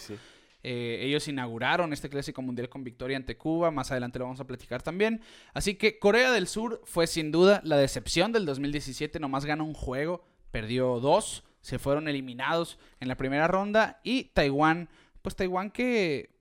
Eh, 0.67 1.05
ellos 1.05 1.27
inauguraron 1.27 1.93
este 1.93 2.09
clásico 2.09 2.41
mundial 2.41 2.69
con 2.69 2.83
victoria 2.83 3.17
ante 3.17 3.37
Cuba. 3.37 3.69
Más 3.69 3.91
adelante 3.91 4.17
lo 4.17 4.25
vamos 4.25 4.39
a 4.39 4.47
platicar 4.47 4.81
también. 4.81 5.21
Así 5.53 5.75
que 5.75 5.99
Corea 5.99 6.31
del 6.31 6.47
Sur 6.47 6.81
fue 6.85 7.05
sin 7.05 7.31
duda 7.31 7.61
la 7.63 7.77
decepción 7.77 8.31
del 8.31 8.45
2017. 8.45 9.19
Nomás 9.19 9.45
ganó 9.45 9.65
un 9.65 9.75
juego, 9.75 10.25
perdió 10.49 10.99
dos, 10.99 11.43
se 11.61 11.77
fueron 11.77 12.07
eliminados 12.07 12.79
en 12.99 13.09
la 13.09 13.17
primera 13.17 13.47
ronda. 13.47 13.99
Y 14.03 14.31
Taiwán, 14.33 14.89
pues 15.21 15.35
Taiwán 15.35 15.69
que 15.69 16.34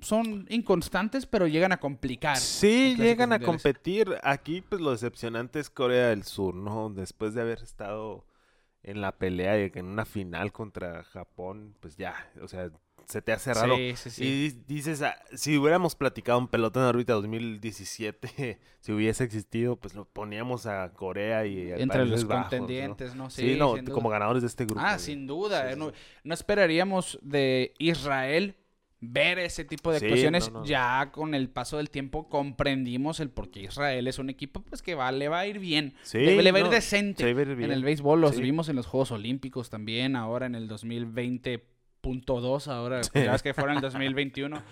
son 0.00 0.46
inconstantes, 0.50 1.26
pero 1.26 1.46
llegan 1.46 1.72
a 1.72 1.78
complicar. 1.80 2.36
Sí, 2.36 2.94
llegan 2.96 3.32
a 3.32 3.38
competir. 3.40 4.14
Aquí, 4.22 4.60
pues 4.60 4.80
lo 4.80 4.90
decepcionante 4.92 5.58
es 5.58 5.70
Corea 5.70 6.08
del 6.08 6.22
Sur, 6.24 6.54
¿no? 6.54 6.90
Después 6.90 7.34
de 7.34 7.40
haber 7.40 7.62
estado 7.62 8.26
en 8.82 9.00
la 9.00 9.12
pelea 9.16 9.58
y 9.58 9.70
en 9.74 9.86
una 9.86 10.04
final 10.04 10.52
contra 10.52 11.02
Japón, 11.04 11.74
pues 11.80 11.96
ya, 11.96 12.14
o 12.40 12.46
sea, 12.46 12.70
se 13.06 13.22
te 13.22 13.32
hace 13.32 13.54
raro. 13.54 13.76
Sí, 13.76 13.94
sí, 13.96 14.10
sí. 14.10 14.24
Y 14.24 14.48
di- 14.50 14.62
dices, 14.66 15.02
ah, 15.02 15.16
si 15.34 15.56
hubiéramos 15.56 15.94
platicado 15.96 16.38
un 16.38 16.48
pelotón 16.48 16.82
en 16.82 16.88
órbita 16.90 17.14
2017, 17.14 18.58
si 18.80 18.92
hubiese 18.92 19.24
existido, 19.24 19.76
pues 19.76 19.94
lo 19.94 20.04
poníamos 20.04 20.66
a 20.66 20.92
Corea 20.92 21.46
y 21.46 21.70
a 21.72 21.76
Entre 21.76 22.04
los 22.06 22.24
contendientes, 22.24 23.14
¿no? 23.14 23.30
Sí, 23.30 23.56
no, 23.56 23.76
duda. 23.76 23.92
como 23.92 24.08
ganadores 24.08 24.42
de 24.42 24.48
este 24.48 24.64
grupo. 24.66 24.80
Ah, 24.84 24.98
sin 24.98 25.26
duda. 25.26 25.72
Eh, 25.72 25.76
no, 25.76 25.92
no 26.24 26.34
esperaríamos 26.34 27.18
de 27.22 27.74
Israel 27.78 28.56
ver 29.00 29.38
ese 29.38 29.64
tipo 29.64 29.92
de 29.92 30.00
Sí, 30.00 30.06
actuaciones. 30.06 30.50
no, 30.50 30.60
no. 30.60 30.66
Ya 30.66 31.10
con 31.12 31.34
el 31.34 31.48
paso 31.50 31.76
del 31.76 31.90
tiempo 31.90 32.28
comprendimos 32.28 33.20
el 33.20 33.30
por 33.30 33.50
qué 33.50 33.60
Israel 33.60 34.06
es 34.08 34.18
un 34.18 34.30
equipo 34.30 34.62
pues 34.62 34.82
que 34.82 34.94
va, 34.94 35.12
le 35.12 35.28
va 35.28 35.40
a 35.40 35.46
ir 35.46 35.58
bien. 35.58 35.94
Sí, 36.02 36.18
le, 36.18 36.42
le 36.42 36.52
va 36.52 36.58
a 36.58 36.60
ir 36.62 36.68
decente 36.68 37.22
se 37.24 37.34
va 37.34 37.40
a 37.40 37.42
ir 37.44 37.50
en 37.62 37.72
el 37.72 37.84
béisbol. 37.84 38.20
Los 38.20 38.36
Sí. 38.36 38.42
vimos 38.42 38.68
en 38.68 38.76
los 38.76 38.86
Juegos 38.86 39.10
Olímpicos 39.10 39.70
también, 39.70 40.16
ahora 40.16 40.46
en 40.46 40.54
el 40.54 40.68
2020.2, 40.68 42.68
ahora 42.68 43.00
ya 43.14 43.32
ves 43.32 43.42
que 43.42 43.54
fueron 43.54 43.72
en 43.72 43.76
el 43.76 43.82
2021. 43.82 44.62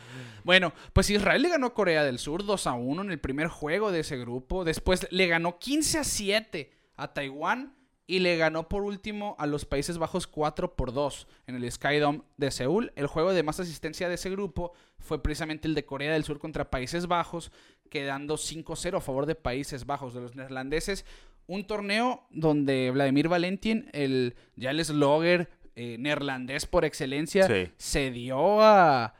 Bueno, 0.44 0.72
pues 0.92 1.10
Israel 1.10 1.42
le 1.42 1.48
ganó 1.48 1.68
a 1.68 1.74
Corea 1.74 2.04
del 2.04 2.18
Sur 2.18 2.44
2 2.44 2.66
a 2.66 2.74
1 2.74 3.02
en 3.02 3.10
el 3.10 3.18
primer 3.18 3.48
juego 3.48 3.92
de 3.92 4.00
ese 4.00 4.16
grupo. 4.18 4.64
Después 4.64 5.06
le 5.10 5.26
ganó 5.26 5.58
15 5.58 5.98
a 5.98 6.04
7 6.04 6.70
a 6.96 7.12
Taiwán 7.12 7.74
y 8.06 8.18
le 8.18 8.36
ganó 8.36 8.68
por 8.68 8.82
último 8.82 9.34
a 9.38 9.46
los 9.46 9.64
Países 9.64 9.96
Bajos 9.98 10.26
4 10.26 10.74
por 10.76 10.92
2 10.92 11.26
en 11.46 11.54
el 11.56 11.70
Skydome 11.72 12.22
de 12.36 12.50
Seúl. 12.50 12.92
El 12.96 13.06
juego 13.06 13.32
de 13.32 13.42
más 13.42 13.60
asistencia 13.60 14.08
de 14.08 14.16
ese 14.16 14.28
grupo 14.30 14.72
fue 14.98 15.22
precisamente 15.22 15.68
el 15.68 15.74
de 15.74 15.86
Corea 15.86 16.12
del 16.12 16.24
Sur 16.24 16.38
contra 16.38 16.70
Países 16.70 17.06
Bajos, 17.06 17.50
quedando 17.88 18.36
5-0 18.36 18.96
a 18.98 19.00
favor 19.00 19.24
de 19.26 19.34
Países 19.34 19.86
Bajos, 19.86 20.12
de 20.14 20.20
los 20.20 20.34
neerlandeses. 20.34 21.06
Un 21.46 21.66
torneo 21.66 22.26
donde 22.30 22.90
Vladimir 22.90 23.28
Valentin, 23.28 23.88
el 23.92 24.34
ya 24.56 24.70
el 24.70 24.84
slogger 24.84 25.48
eh, 25.76 25.96
neerlandés 25.98 26.66
por 26.66 26.84
excelencia, 26.84 27.46
Sí. 27.46 27.70
se 27.76 28.10
dio 28.10 28.60
a, 28.62 29.14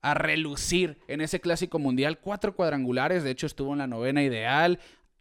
a 0.00 0.14
relucir 0.14 0.98
en 1.08 1.20
ese 1.20 1.40
clásico 1.40 1.78
mundial. 1.78 2.18
Cuatro 2.18 2.54
cuadrangulares, 2.54 3.22
de 3.24 3.30
hecho 3.30 3.46
estuvo 3.46 3.72
en 3.72 3.78
la 3.78 3.86
novena 3.86 4.22
ideal. 4.22 4.78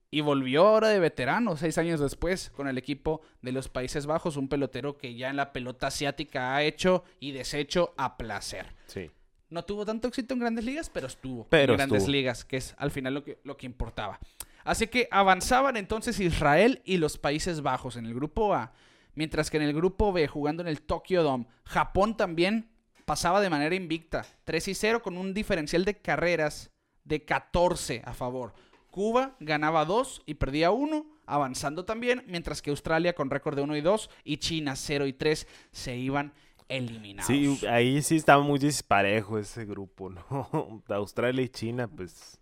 Y 0.09 0.21
volvió 0.21 0.65
ahora 0.67 0.87
de 0.89 0.99
veterano, 0.99 1.57
seis 1.57 1.77
años 1.77 1.99
después, 1.99 2.49
con 2.51 2.67
el 2.67 2.77
equipo 2.77 3.21
de 3.41 3.51
los 3.51 3.67
Países 3.67 4.05
Bajos, 4.05 4.37
un 4.37 4.47
pelotero 4.47 4.97
que 4.97 5.15
ya 5.15 5.29
en 5.29 5.35
la 5.35 5.51
pelota 5.51 5.87
asiática 5.87 6.55
ha 6.55 6.63
hecho 6.63 7.03
y 7.19 7.31
deshecho 7.31 7.93
a 7.97 8.17
placer. 8.17 8.73
Sí. 8.85 9.11
No 9.49 9.65
tuvo 9.65 9.85
tanto 9.85 10.07
éxito 10.07 10.33
en 10.33 10.39
grandes 10.39 10.63
ligas, 10.65 10.89
pero 10.89 11.07
estuvo 11.07 11.45
Pero 11.49 11.73
en 11.73 11.77
grandes 11.77 12.03
estuvo. 12.03 12.11
ligas, 12.13 12.45
que 12.45 12.57
es 12.57 12.73
al 12.77 12.91
final 12.91 13.13
lo 13.15 13.23
que, 13.23 13.39
lo 13.43 13.57
que 13.57 13.65
importaba. 13.65 14.19
Así 14.63 14.87
que 14.87 15.07
avanzaban 15.11 15.75
entonces 15.77 16.19
Israel 16.19 16.81
y 16.85 16.97
los 16.97 17.17
Países 17.17 17.61
Bajos 17.61 17.95
en 17.97 18.05
el 18.05 18.13
grupo 18.13 18.53
A, 18.53 18.73
mientras 19.13 19.49
que 19.49 19.57
en 19.57 19.63
el 19.63 19.73
grupo 19.73 20.13
B, 20.13 20.27
jugando 20.27 20.61
en 20.61 20.67
el 20.69 20.81
Tokyo 20.81 21.23
Dome, 21.23 21.47
Japón 21.65 22.15
también 22.15 22.69
pasaba 23.05 23.39
de 23.41 23.49
manera 23.49 23.75
invicta, 23.75 24.25
3 24.43 24.67
y 24.69 24.73
0 24.73 25.01
con 25.01 25.17
un 25.17 25.33
diferencial 25.33 25.85
de 25.85 25.97
carreras 26.01 26.71
de 27.05 27.23
14 27.23 28.01
a 28.05 28.13
favor. 28.13 28.53
Cuba 28.97 29.35
ganaba 29.39 29.85
2 29.85 30.23
y 30.25 30.33
perdía 30.33 30.71
1, 30.71 31.05
avanzando 31.27 31.85
también, 31.85 32.23
mientras 32.27 32.63
que 32.63 32.71
Australia 32.71 33.13
con 33.13 33.29
récord 33.29 33.55
de 33.55 33.61
1 33.61 33.75
y 33.77 33.81
2 33.81 34.09
y 34.23 34.37
China 34.37 34.75
0 34.75 35.05
y 35.05 35.13
3 35.13 35.45
se 35.71 35.95
iban 35.97 36.33
eliminados. 36.67 37.27
Sí, 37.27 37.59
ahí 37.67 38.01
sí 38.01 38.15
estaba 38.15 38.41
muy 38.41 38.57
disparejo 38.57 39.37
ese 39.37 39.65
grupo, 39.65 40.09
¿no? 40.09 40.81
Australia 40.89 41.43
y 41.43 41.49
China, 41.49 41.87
pues, 41.87 42.41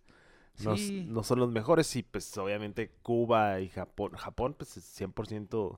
no, 0.64 0.78
Sí. 0.78 1.06
no 1.10 1.24
son 1.24 1.40
los 1.40 1.52
mejores. 1.52 1.94
Y 1.98 2.04
pues, 2.04 2.38
obviamente, 2.38 2.90
Cuba 3.02 3.60
y 3.60 3.68
Japón. 3.68 4.14
Japón, 4.14 4.56
pues, 4.58 4.78
es 4.78 4.86
100% 4.86 5.78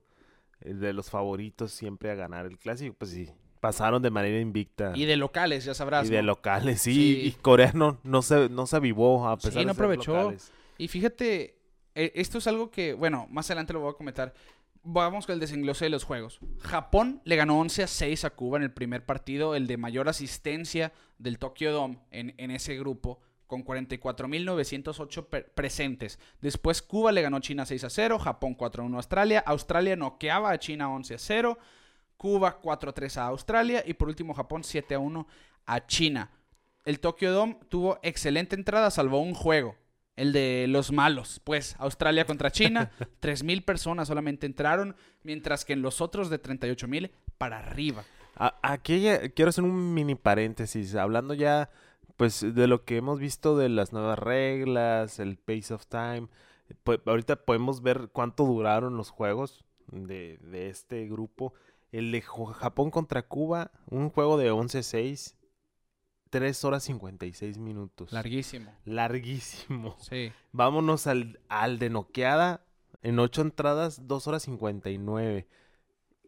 de 0.62 0.94
los 0.94 1.10
favoritos 1.10 1.72
siempre 1.72 2.12
a 2.12 2.14
ganar 2.14 2.46
el 2.46 2.60
clásico. 2.60 2.94
Pues 2.96 3.10
sí, 3.10 3.32
pasaron 3.60 4.04
de 4.04 4.12
manera 4.12 4.40
invicta. 4.40 4.92
Y 4.96 5.06
de 5.06 5.18
locales, 5.18 5.66
ya 5.66 5.74
sabrás. 5.74 6.06
y 6.08 6.12
de 6.12 6.22
¿no? 6.22 6.28
locales, 6.28 6.82
sí. 6.84 6.94
Sí. 6.94 7.22
Y 7.30 7.32
Corea 7.32 7.72
no, 7.74 7.98
no, 8.04 8.22
se, 8.22 8.48
no 8.50 8.68
se 8.68 8.76
avivó 8.76 9.28
a 9.28 9.40
Sí, 9.40 9.48
pesar 9.48 9.54
no 9.66 9.70
de 9.70 9.74
ser 9.74 9.84
aprovechó. 9.84 10.14
locales. 10.16 10.52
Y 10.78 10.88
fíjate, 10.88 11.60
eh, 11.96 12.12
esto 12.16 12.38
es 12.38 12.48
algo 12.48 12.70
que, 12.72 12.94
bueno, 12.94 13.28
más 13.30 13.50
adelante 13.50 13.74
lo 13.74 13.80
voy 13.82 13.92
a 13.92 13.98
comentar. 13.98 14.34
Vamos 14.84 15.26
con 15.26 15.34
el 15.34 15.40
desenglose 15.40 15.86
de 15.86 15.90
los 15.90 16.04
juegos. 16.06 16.40
Japón 16.60 17.22
le 17.26 17.36
ganó 17.36 17.60
11 17.60 17.84
a 17.84 17.88
6 17.88 18.24
a 18.26 18.30
Cuba 18.30 18.58
en 18.58 18.64
el 18.64 18.72
primer 18.72 19.06
partido, 19.06 19.54
el 19.56 19.68
de 19.68 19.76
mayor 19.78 20.08
asistencia 20.08 20.94
del 21.18 21.40
Tokyo 21.40 21.74
Dome 21.74 22.00
en, 22.12 22.34
en 22.38 22.52
ese 22.52 22.78
grupo, 22.78 23.20
con 23.48 23.66
44.908 23.66 25.26
per- 25.28 25.52
presentes. 25.54 26.20
Después 26.42 26.82
Cuba 26.82 27.12
le 27.12 27.22
ganó 27.22 27.40
China 27.40 27.66
6 27.66 27.84
a 27.84 27.90
0, 27.90 28.20
Japón 28.20 28.54
4 28.56 28.84
a 28.84 28.86
1 28.86 28.96
a 28.96 29.00
Australia, 29.00 29.44
Australia 29.46 29.96
noqueaba 29.96 30.52
a 30.52 30.60
China 30.60 30.90
11 30.94 31.16
a 31.16 31.20
0, 31.20 31.58
Cuba 32.18 32.60
4 32.60 32.90
a 32.90 32.94
3 32.94 33.18
a 33.18 33.26
Australia 33.28 33.84
y 33.86 33.94
por 33.94 34.08
último 34.08 34.34
Japón 34.34 34.64
7 34.64 34.96
a 34.96 35.00
1 35.00 35.28
a 35.66 35.86
China. 35.86 36.32
El 36.86 37.00
Tokyo 37.00 37.32
Dome 37.32 37.58
tuvo 37.70 38.00
excelente 38.04 38.56
entrada, 38.56 38.90
salvo 38.92 39.20
un 39.20 39.34
juego. 39.34 39.76
El 40.18 40.34
de 40.34 40.66
los 40.68 40.92
malos, 40.92 41.40
pues 41.44 41.76
Australia 41.80 42.26
contra 42.26 42.52
China, 42.52 42.92
3.000 43.22 43.64
personas 43.64 44.10
solamente 44.10 44.46
entraron, 44.46 44.96
mientras 45.24 45.64
que 45.64 45.74
en 45.74 45.82
los 45.82 46.02
otros 46.02 46.30
de 46.30 46.42
38.000 46.42 47.12
para 47.38 47.60
arriba. 47.60 48.04
Aquí 48.36 49.08
quiero 49.36 49.50
hacer 49.50 49.64
un 49.64 49.94
mini 49.94 50.16
paréntesis, 50.16 50.94
hablando 50.96 51.34
ya 51.34 51.70
pues 52.18 52.42
de 52.42 52.68
lo 52.68 52.84
que 52.84 52.98
hemos 52.98 53.20
visto 53.20 53.56
de 53.58 53.70
las 53.70 53.94
nuevas 53.94 54.18
reglas, 54.18 55.20
el 55.20 55.38
pace 55.38 55.74
of 55.74 55.86
time. 55.86 56.28
Pues, 56.84 57.00
ahorita 57.06 57.46
podemos 57.46 57.82
ver 57.82 58.10
cuánto 58.12 58.44
duraron 58.44 58.98
los 58.98 59.12
juegos 59.12 59.64
de, 59.88 60.40
de 60.42 60.70
este 60.70 61.08
grupo. 61.08 61.54
El 61.92 62.12
de 62.12 62.22
Japón 62.22 62.92
contra 62.92 63.22
Cuba, 63.22 63.72
un 63.86 64.10
juego 64.10 64.38
de 64.38 64.52
11-6, 64.52 65.36
3 66.30 66.64
horas 66.66 66.84
56 66.84 67.58
minutos. 67.58 68.12
Larguísimo. 68.12 68.72
Larguísimo. 68.86 69.96
Sí. 70.02 70.32
Vámonos 70.52 71.08
al, 71.08 71.40
al 71.50 71.80
de 71.80 71.90
noqueada. 71.90 72.62
En 73.04 73.20
8 73.20 73.42
entradas, 73.42 74.08
2 74.08 74.28
horas 74.28 74.44
59. 74.44 75.48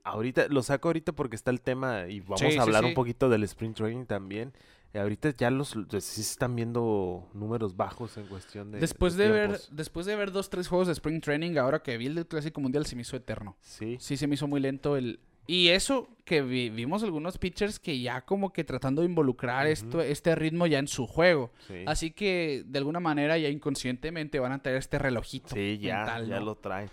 Ahorita, 0.03 0.47
lo 0.49 0.63
saco 0.63 0.87
ahorita 0.89 1.11
porque 1.11 1.35
está 1.35 1.51
el 1.51 1.61
tema 1.61 2.07
y 2.07 2.21
vamos 2.21 2.39
Sí, 2.39 2.57
a 2.57 2.61
hablar 2.61 2.83
sí. 2.83 2.89
un 2.89 2.93
poquito 2.93 3.29
del 3.29 3.43
sprint 3.43 3.77
training 3.77 4.05
también. 4.05 4.53
Eh, 4.93 4.99
ahorita 4.99 5.35
ya 5.37 5.51
los 5.51 5.75
pues, 5.89 6.03
sí 6.03 6.23
se 6.23 6.31
están 6.31 6.55
viendo 6.55 7.27
números 7.33 7.75
bajos 7.75 8.17
en 8.17 8.25
cuestión 8.25 8.71
de 8.71 8.79
Después 8.79 9.15
de, 9.15 9.29
ver, 9.29 9.59
después 9.71 10.05
de 10.07 10.15
ver 10.15 10.31
dos, 10.31 10.49
tres 10.49 10.67
juegos 10.67 10.87
de 10.87 10.93
Spring 10.93 11.21
Training, 11.21 11.57
ahora 11.57 11.83
que 11.83 11.95
vi 11.97 12.07
el 12.07 12.15
del 12.15 12.25
Clásico 12.25 12.59
Mundial 12.59 12.87
se 12.87 12.95
me 12.95 13.03
hizo 13.03 13.15
eterno. 13.15 13.55
Sí. 13.61 13.97
Sí, 13.99 14.17
se 14.17 14.25
me 14.25 14.33
hizo 14.35 14.47
muy 14.47 14.59
lento 14.59 14.97
el... 14.97 15.19
Y 15.51 15.69
eso 15.69 16.07
que 16.25 16.43
vi- 16.43 16.69
vimos 16.69 17.01
algunos 17.01 17.39
pitchers 17.39 17.79
que 17.79 17.99
ya 17.99 18.21
como 18.21 18.53
que 18.53 18.63
tratando 18.63 19.01
de 19.01 19.07
involucrar 19.07 19.65
esto, 19.65 19.99
este 19.99 20.35
ritmo 20.35 20.67
ya 20.67 20.77
en 20.77 20.87
su 20.87 21.07
juego. 21.07 21.49
Sí. 21.67 21.83
Así 21.87 22.11
que 22.11 22.61
de 22.67 22.77
alguna 22.77 22.99
manera 22.99 23.35
ya 23.35 23.49
inconscientemente 23.49 24.39
van 24.39 24.51
a 24.51 24.61
tener 24.61 24.77
este 24.77 24.99
relojito. 24.99 25.55
Sí, 25.55 25.79
ya, 25.81 25.97
mental, 25.97 26.27
ya 26.27 26.39
¿no? 26.39 26.45
lo 26.45 26.55
traen. 26.55 26.91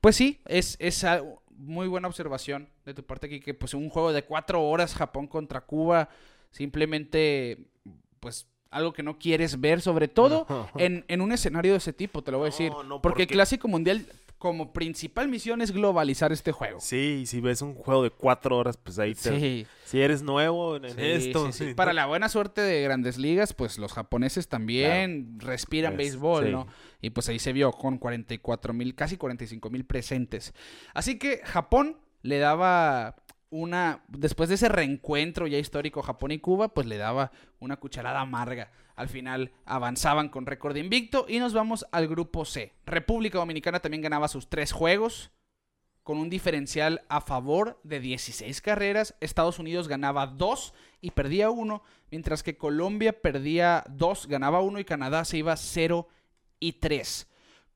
Pues 0.00 0.16
sí, 0.16 0.40
es, 0.46 0.76
es 0.80 1.04
muy 1.50 1.86
buena 1.86 2.08
observación 2.08 2.70
de 2.86 2.94
tu 2.94 3.02
parte 3.04 3.26
aquí, 3.26 3.40
que 3.40 3.52
pues 3.52 3.74
un 3.74 3.90
juego 3.90 4.14
de 4.14 4.22
cuatro 4.22 4.62
horas 4.66 4.94
Japón 4.94 5.26
contra 5.26 5.60
Cuba, 5.60 6.08
simplemente, 6.50 7.58
pues 8.20 8.46
algo 8.70 8.94
que 8.94 9.02
no 9.02 9.18
quieres 9.18 9.60
ver, 9.60 9.82
sobre 9.82 10.08
todo 10.08 10.46
en, 10.76 11.04
en 11.08 11.20
un 11.20 11.30
escenario 11.32 11.72
de 11.72 11.78
ese 11.78 11.92
tipo, 11.92 12.22
te 12.22 12.30
lo 12.32 12.38
voy 12.38 12.46
a 12.46 12.50
decir. 12.50 12.70
No, 12.70 12.82
no, 12.84 13.02
porque 13.02 13.22
el 13.24 13.26
porque- 13.26 13.34
Clásico 13.34 13.68
Mundial 13.68 14.06
como 14.42 14.72
principal 14.72 15.28
misión 15.28 15.62
es 15.62 15.70
globalizar 15.70 16.32
este 16.32 16.50
juego. 16.50 16.80
Sí, 16.80 17.20
y 17.22 17.26
si 17.26 17.40
ves 17.40 17.62
un 17.62 17.76
juego 17.76 18.02
de 18.02 18.10
cuatro 18.10 18.58
horas, 18.58 18.76
pues 18.76 18.98
ahí 18.98 19.14
te... 19.14 19.38
Sí, 19.38 19.66
Si 19.84 20.00
eres 20.00 20.22
nuevo 20.22 20.74
en, 20.78 20.90
sí, 20.90 20.96
esto. 20.98 21.52
sí, 21.52 21.74
Para 21.74 21.92
la 21.92 22.06
buena 22.06 22.28
suerte 22.28 22.60
de 22.60 22.82
grandes 22.82 23.18
ligas, 23.18 23.52
pues 23.54 23.78
los 23.78 23.92
japoneses 23.92 24.48
también 24.48 25.38
respiran 25.38 25.94
Pues, 25.94 26.08
béisbol. 26.08 26.50
¿no? 26.50 26.66
Y 27.00 27.10
pues 27.10 27.28
ahí 27.28 27.38
se 27.38 27.52
vio 27.52 27.70
con 27.70 27.98
44 27.98 28.72
mil, 28.72 28.96
casi 28.96 29.16
45 29.16 29.70
mil 29.70 29.84
presentes. 29.84 30.54
Así 30.92 31.20
que 31.20 31.40
Japón 31.44 31.98
le 32.22 32.38
daba 32.40 33.14
una, 33.50 34.02
después 34.08 34.48
de 34.48 34.56
ese 34.56 34.68
reencuentro 34.68 35.46
ya 35.46 35.58
histórico 35.58 36.02
Japón 36.02 36.32
y 36.32 36.40
Cuba, 36.40 36.74
pues 36.74 36.88
le 36.88 36.96
daba 36.96 37.30
una 37.60 37.76
cucharada 37.76 38.20
amarga. 38.22 38.72
Al 38.96 39.08
final 39.08 39.52
avanzaban 39.64 40.28
con 40.28 40.46
récord 40.46 40.76
invicto 40.76 41.26
y 41.28 41.38
nos 41.38 41.54
vamos 41.54 41.86
al 41.92 42.08
grupo 42.08 42.44
C. 42.44 42.72
República 42.86 43.38
Dominicana 43.38 43.80
también 43.80 44.02
ganaba 44.02 44.28
sus 44.28 44.48
tres 44.48 44.72
juegos 44.72 45.30
con 46.02 46.18
un 46.18 46.28
diferencial 46.30 47.02
a 47.08 47.20
favor 47.20 47.80
de 47.84 48.00
16 48.00 48.60
carreras. 48.60 49.14
Estados 49.20 49.58
Unidos 49.58 49.86
ganaba 49.88 50.26
2 50.26 50.74
y 51.00 51.12
perdía 51.12 51.48
1, 51.50 51.82
mientras 52.10 52.42
que 52.42 52.56
Colombia 52.56 53.12
perdía 53.20 53.84
2, 53.88 54.26
ganaba 54.26 54.60
1 54.60 54.80
y 54.80 54.84
Canadá 54.84 55.24
se 55.24 55.38
iba 55.38 55.56
0 55.56 56.08
y 56.58 56.72
3. 56.74 57.28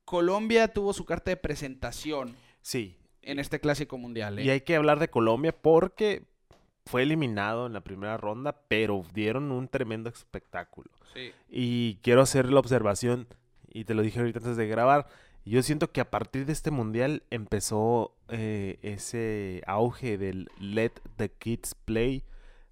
Colombia 0.05 0.69
tuvo 0.69 0.93
su 0.93 1.05
carta 1.05 1.31
de 1.31 1.37
presentación 1.37 2.37
Sí. 2.63 2.97
en 3.23 3.39
este 3.39 3.61
clásico 3.61 3.97
mundial. 3.99 4.39
¿eh? 4.39 4.45
Y 4.45 4.51
hay 4.51 4.61
que 4.61 4.77
hablar 4.77 4.99
de 4.99 5.09
Colombia 5.09 5.53
porque 5.53 6.25
fue 6.85 7.03
eliminado 7.03 7.67
en 7.67 7.73
la 7.73 7.81
primera 7.81 8.17
ronda, 8.17 8.61
pero 8.69 9.05
dieron 9.15 9.51
un 9.51 9.69
tremendo 9.69 10.09
espectáculo. 10.09 10.91
Sí. 11.15 11.33
Y 11.49 11.97
quiero 12.03 12.21
hacer 12.21 12.51
la 12.51 12.61
observación, 12.61 13.27
y 13.69 13.85
te 13.85 13.95
lo 13.95 14.03
dije 14.03 14.21
ahorita 14.21 14.39
antes 14.39 14.57
de 14.57 14.67
grabar, 14.67 15.07
yo 15.47 15.63
siento 15.63 15.93
que 15.93 16.01
a 16.01 16.11
partir 16.11 16.45
de 16.45 16.53
este 16.53 16.73
mundial 16.73 17.23
empezó 17.31 18.17
eh, 18.29 18.79
ese 18.83 19.63
auge 19.67 20.19
del 20.19 20.49
Let 20.59 20.93
the 21.17 21.31
Kids 21.31 21.77
Play. 21.77 22.25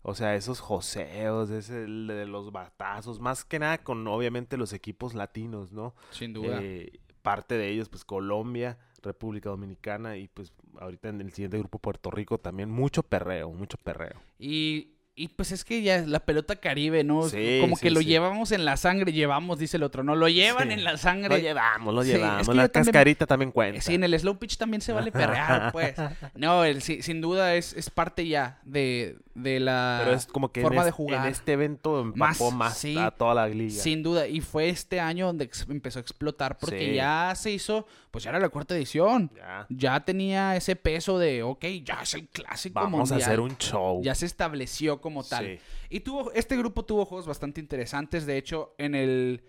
O 0.02 0.14
sea, 0.14 0.34
esos 0.34 0.60
joseos, 0.60 1.50
ese 1.50 1.86
de 1.86 2.26
los 2.26 2.52
batazos, 2.52 3.20
más 3.20 3.44
que 3.44 3.58
nada 3.58 3.78
con 3.78 4.06
obviamente 4.06 4.56
los 4.56 4.72
equipos 4.72 5.14
latinos, 5.14 5.72
¿no? 5.72 5.94
Sin 6.10 6.32
duda. 6.34 6.58
Eh, 6.60 7.00
parte 7.22 7.56
de 7.56 7.70
ellos, 7.70 7.88
pues 7.88 8.04
Colombia, 8.04 8.76
República 9.02 9.48
Dominicana 9.48 10.16
y 10.16 10.28
pues 10.28 10.52
ahorita 10.78 11.08
en 11.08 11.20
el 11.20 11.32
siguiente 11.32 11.58
grupo 11.58 11.78
Puerto 11.78 12.10
Rico 12.10 12.38
también 12.38 12.70
mucho 12.70 13.02
perreo, 13.02 13.50
mucho 13.50 13.78
perreo. 13.78 14.20
Y, 14.38 14.94
y 15.16 15.28
pues 15.28 15.52
es 15.52 15.64
que 15.64 15.80
ya 15.82 15.98
la 16.06 16.20
pelota 16.20 16.56
caribe, 16.56 17.04
¿no? 17.04 17.28
Sí, 17.28 17.58
Como 17.60 17.76
que 17.76 17.90
lo 17.90 18.00
sí. 18.00 18.06
llevamos 18.06 18.50
en 18.50 18.64
la 18.64 18.76
sangre, 18.76 19.12
llevamos, 19.12 19.58
dice 19.60 19.76
el 19.76 19.84
otro, 19.84 20.02
no, 20.02 20.16
lo 20.16 20.28
llevan 20.28 20.72
en 20.72 20.82
la 20.82 20.96
sangre. 20.96 21.28
Lo 21.28 21.38
llevamos, 21.38 21.94
lo 21.94 22.02
es 22.02 22.08
llevamos. 22.08 22.48
que 22.48 22.54
la 22.54 22.68
también- 22.68 22.84
cascarita 22.92 23.26
también 23.26 23.52
cuenta. 23.52 23.80
Sí, 23.80 23.94
en 23.94 24.02
el 24.04 24.18
slow 24.18 24.38
pitch 24.38 24.56
también 24.56 24.80
se 24.80 24.92
vale 24.92 25.12
perrear, 25.12 25.70
pues. 25.72 25.94
No, 26.34 26.64
el- 26.64 26.82
sí, 26.82 27.00
sin 27.02 27.20
duda 27.20 27.54
es, 27.54 27.74
es 27.74 27.90
parte 27.90 28.26
ya 28.26 28.58
de, 28.64 29.16
de 29.34 29.60
la 29.60 30.00
Pero 30.04 30.16
es 30.16 30.26
como 30.26 30.50
que 30.50 30.60
en, 30.60 30.66
forma 30.66 30.82
de 30.82 30.90
es- 30.90 30.94
jugar. 30.96 31.24
en 31.26 31.32
este 31.32 31.52
evento 31.52 32.00
empapó 32.00 32.50
Más, 32.50 32.84
a 32.84 33.10
toda 33.12 33.34
la 33.34 33.46
liga. 33.48 33.70
Sin 33.80 34.02
duda, 34.02 34.26
y 34.26 34.40
fue 34.40 34.68
este 34.68 34.98
año 35.00 35.26
donde 35.26 35.48
empezó 35.68 36.00
a 36.00 36.02
explotar 36.02 36.58
porque 36.58 36.92
ya 36.94 37.32
se 37.36 37.52
hizo, 37.52 37.86
pues 38.10 38.24
ya 38.24 38.30
era 38.30 38.40
la 38.40 38.48
cuarta 38.48 38.74
edición. 38.74 39.30
Ya. 39.36 39.66
Ya 39.68 40.00
tenía 40.04 40.56
ese 40.56 40.74
peso 40.74 41.18
de, 41.20 41.42
ok, 41.44 41.64
ya 41.84 42.00
es 42.02 42.14
el 42.14 42.26
clásico 42.26 42.80
Vamos 42.80 43.12
a 43.12 43.16
hacer 43.16 43.38
un 43.38 43.56
show. 43.58 44.02
Ya 44.02 44.14
se 44.16 44.26
estableció 44.26 45.00
como 45.04 45.22
tal. 45.22 45.44
Sí. 45.44 45.58
Y 45.90 46.00
tuvo, 46.00 46.32
este 46.32 46.56
grupo 46.56 46.82
tuvo 46.86 47.04
juegos 47.04 47.26
bastante 47.26 47.60
interesantes. 47.60 48.24
De 48.24 48.38
hecho, 48.38 48.74
en 48.78 48.94
el 48.94 49.42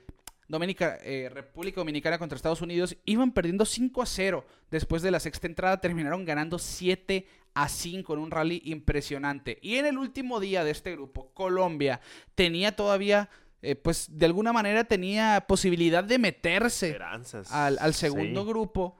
Dominica, 0.50 0.97
eh, 1.01 1.29
República 1.33 1.77
Dominicana 1.79 2.19
contra 2.19 2.35
Estados 2.35 2.62
Unidos 2.62 2.97
iban 3.05 3.31
perdiendo 3.31 3.63
5 3.65 4.01
a 4.01 4.05
0. 4.05 4.45
Después 4.69 5.01
de 5.01 5.12
la 5.12 5.19
sexta 5.21 5.47
entrada 5.47 5.79
terminaron 5.79 6.25
ganando 6.25 6.59
7 6.59 7.25
a 7.53 7.69
5 7.69 8.13
en 8.13 8.19
un 8.19 8.31
rally 8.31 8.62
impresionante. 8.65 9.57
Y 9.62 9.75
en 9.75 9.85
el 9.85 9.97
último 9.97 10.41
día 10.41 10.65
de 10.65 10.71
este 10.71 10.91
grupo, 10.91 11.31
Colombia 11.33 12.01
tenía 12.35 12.75
todavía, 12.75 13.29
eh, 13.62 13.75
pues 13.75 14.07
de 14.12 14.25
alguna 14.25 14.51
manera 14.51 14.83
tenía 14.83 15.45
posibilidad 15.47 16.03
de 16.03 16.19
meterse 16.19 17.00
al, 17.50 17.77
al 17.79 17.93
segundo 17.93 18.41
Sí. 18.43 18.47
grupo. 18.50 18.97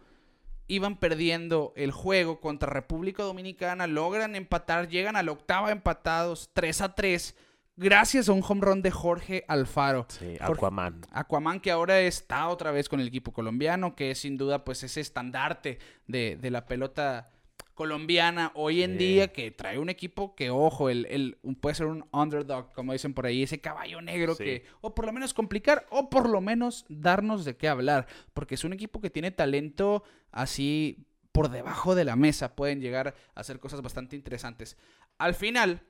Iban 0.68 0.98
perdiendo 0.98 1.74
el 1.76 1.92
juego 1.92 2.40
contra 2.42 2.70
República 2.72 3.24
Dominicana, 3.24 3.86
logran 3.88 4.36
empatar, 4.36 4.88
llegan 4.88 5.16
a 5.16 5.24
la 5.24 5.32
octava 5.32 5.72
empatados, 5.72 6.50
3 6.54 6.82
a 6.82 6.96
3, 6.96 7.36
gracias 7.78 8.30
a 8.30 8.32
un 8.34 8.44
home 8.48 8.62
run 8.62 8.82
de 8.82 8.90
Jorge 8.90 9.46
Alfaro. 9.48 10.08
Sí, 10.10 10.38
Jorge- 10.40 10.54
Aquaman. 10.54 11.02
Aquaman 11.12 11.60
que 11.60 11.70
ahora 11.72 12.00
está 12.00 12.48
otra 12.48 12.72
vez 12.72 12.90
con 12.90 13.00
el 13.00 13.08
equipo 13.08 13.32
colombiano, 13.32 13.96
que 13.96 14.10
es 14.12 14.20
sin 14.20 14.38
duda 14.38 14.64
pues 14.66 14.82
ese 14.84 15.02
estandarte 15.02 15.78
de, 16.08 16.36
de 16.38 16.50
la 16.50 16.66
pelota 16.66 17.30
colombiana 17.76 18.52
hoy 18.56 18.82
en 18.84 18.94
Sí. 18.94 18.98
día, 18.98 19.32
que 19.34 19.52
trae 19.52 19.78
un 19.78 19.90
equipo 19.90 20.34
que, 20.36 20.50
ojo, 20.50 20.90
el, 20.90 21.06
el- 21.08 21.38
puede 21.62 21.76
ser 21.76 21.86
un 21.88 22.08
underdog, 22.12 22.74
como 22.74 22.94
dicen 22.94 23.14
por 23.14 23.26
ahí, 23.26 23.44
ese 23.44 23.60
caballo 23.62 24.02
negro 24.02 24.34
Sí. 24.36 24.44
que, 24.44 24.66
o 24.82 24.96
por 24.96 25.06
lo 25.06 25.14
menos 25.14 25.34
complicar, 25.34 25.86
o 25.90 26.10
por 26.10 26.28
lo 26.30 26.42
menos 26.42 26.86
darnos 26.90 27.46
de 27.46 27.56
qué 27.58 27.68
hablar, 27.68 28.08
porque 28.34 28.56
es 28.56 28.64
un 28.64 28.74
equipo 28.74 29.02
que 29.02 29.10
tiene 29.10 29.30
talento 29.32 30.04
así 30.32 31.06
por 31.32 31.50
debajo 31.50 31.96
de 31.96 32.06
la 32.06 32.16
mesa, 32.16 32.56
pueden 32.56 32.80
llegar 32.80 33.14
a 33.36 33.40
hacer 33.42 33.60
cosas 33.60 33.82
bastante 33.82 34.16
interesantes. 34.16 34.78
Al 35.18 35.36
final, 35.36 35.82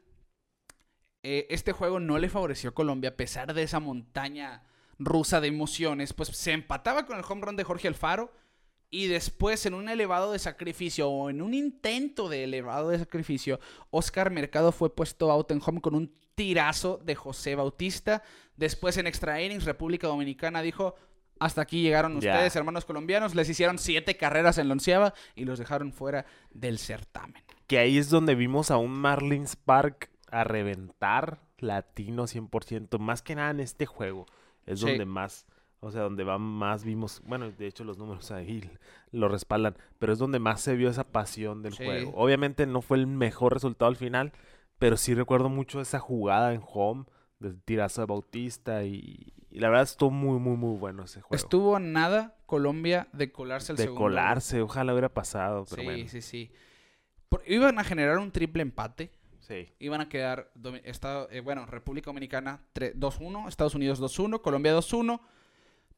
eh, 1.23 1.47
este 1.49 1.71
juego 1.71 1.99
no 1.99 2.17
le 2.19 2.29
favoreció 2.29 2.71
a 2.71 2.73
Colombia 2.73 3.11
a 3.11 3.15
pesar 3.15 3.53
de 3.53 3.63
esa 3.63 3.79
montaña 3.79 4.63
rusa 4.99 5.41
de 5.41 5.47
emociones, 5.47 6.13
pues 6.13 6.29
se 6.29 6.51
empataba 6.51 7.05
con 7.05 7.17
el 7.17 7.23
home 7.27 7.41
run 7.45 7.55
de 7.55 7.63
Jorge 7.63 7.87
Alfaro 7.87 8.31
y 8.95 9.07
después 9.07 9.65
en 9.65 9.73
un 9.73 9.89
elevado 9.89 10.31
de 10.31 10.39
sacrificio 10.39 11.09
o 11.09 11.29
en 11.29 11.41
un 11.41 11.53
intento 11.53 12.29
de 12.29 12.45
elevado 12.45 12.89
de 12.89 12.99
sacrificio, 12.99 13.59
Oscar 13.89 14.31
Mercado 14.31 14.71
fue 14.71 14.95
puesto 14.95 15.29
out 15.31 15.51
en 15.51 15.61
home 15.65 15.81
con 15.81 15.95
un 15.95 16.13
tirazo 16.35 16.99
de 17.03 17.15
José 17.15 17.55
Bautista. 17.55 18.23
Después 18.55 18.97
en 18.97 19.07
extra 19.07 19.41
innings, 19.41 19.65
República 19.65 20.07
Dominicana 20.07 20.61
dijo, 20.61 20.95
hasta 21.39 21.61
aquí 21.61 21.81
llegaron 21.81 22.15
ustedes, 22.15 22.55
hermanos 22.55 22.85
colombianos, 22.85 23.35
les 23.35 23.49
hicieron 23.49 23.79
siete 23.79 24.15
carreras 24.15 24.57
en 24.57 24.69
la 24.69 24.73
onceava 24.73 25.13
y 25.35 25.43
los 25.43 25.59
dejaron 25.59 25.91
fuera 25.91 26.25
del 26.51 26.79
certamen. 26.79 27.43
Que 27.67 27.79
ahí 27.79 27.97
es 27.97 28.09
donde 28.09 28.35
vimos 28.35 28.71
a 28.71 28.77
un 28.77 28.91
Marlins 28.91 29.57
Park 29.57 30.09
a 30.31 30.45
reventar 30.45 31.41
latino 31.57 32.27
100%. 32.27 32.97
Más 32.99 33.21
que 33.21 33.35
nada 33.35 33.51
en 33.51 33.59
este 33.59 33.85
juego. 33.85 34.25
Es 34.65 34.79
Sí. 34.79 34.85
donde 34.87 35.05
más, 35.05 35.45
o 35.85 35.91
sea, 35.91 36.01
donde 36.01 36.23
va 36.23 36.37
más 36.37 36.83
vimos, 36.83 37.21
bueno, 37.25 37.51
de 37.51 37.67
hecho 37.67 37.83
los 37.83 37.97
números 37.97 38.31
ahí 38.31 38.69
lo 39.11 39.27
respaldan, 39.27 39.75
pero 39.99 40.13
es 40.13 40.19
donde 40.19 40.39
más 40.39 40.61
se 40.61 40.75
vio 40.75 40.89
esa 40.89 41.03
pasión 41.03 41.61
del 41.61 41.73
Sí. 41.73 41.85
juego. 41.85 42.11
Obviamente 42.15 42.65
no 42.65 42.81
fue 42.81 42.97
el 42.97 43.07
mejor 43.07 43.53
resultado 43.53 43.87
al 43.89 43.95
final, 43.95 44.31
pero 44.79 44.97
sí 44.97 45.13
recuerdo 45.13 45.47
mucho 45.49 45.79
esa 45.81 45.99
jugada 45.99 46.53
en 46.53 46.61
home 46.65 47.05
del 47.39 47.61
tirazo 47.61 48.01
de 48.01 48.07
Bautista 48.07 48.83
y, 48.83 49.33
y 49.51 49.59
la 49.59 49.69
verdad 49.69 49.83
estuvo 49.83 50.09
muy, 50.11 50.39
muy, 50.39 50.57
muy 50.57 50.77
bueno 50.77 51.03
ese 51.03 51.21
juego. 51.21 51.35
Estuvo 51.35 51.79
nada 51.79 52.35
Colombia 52.45 53.07
de 53.13 53.31
colarse 53.31 53.71
al 53.71 53.77
de 53.77 53.83
segundo. 53.83 54.01
colarse, 54.05 54.61
ojalá 54.61 54.91
hubiera 54.93 55.09
pasado, 55.13 55.65
pero 55.69 55.81
Sí, 55.81 55.85
bueno. 55.87 56.07
sí, 56.09 56.21
sí. 56.21 56.51
Por- 57.29 57.43
iban 57.47 57.77
a 57.79 57.83
generar 57.83 58.17
un 58.17 58.31
triple 58.31 58.61
empate. 58.63 59.11
Sí. 59.39 59.69
Iban 59.79 60.01
a 60.01 60.09
quedar, 60.09 60.51
eh, 61.29 61.41
bueno, 61.41 61.65
República 61.67 62.07
Dominicana 62.09 62.61
tre- 62.73 62.93
2-1, 62.95 63.47
Estados 63.47 63.75
Unidos 63.75 63.99
2-1, 64.01 64.41
Colombia 64.41 64.73
2-1. 64.75 65.21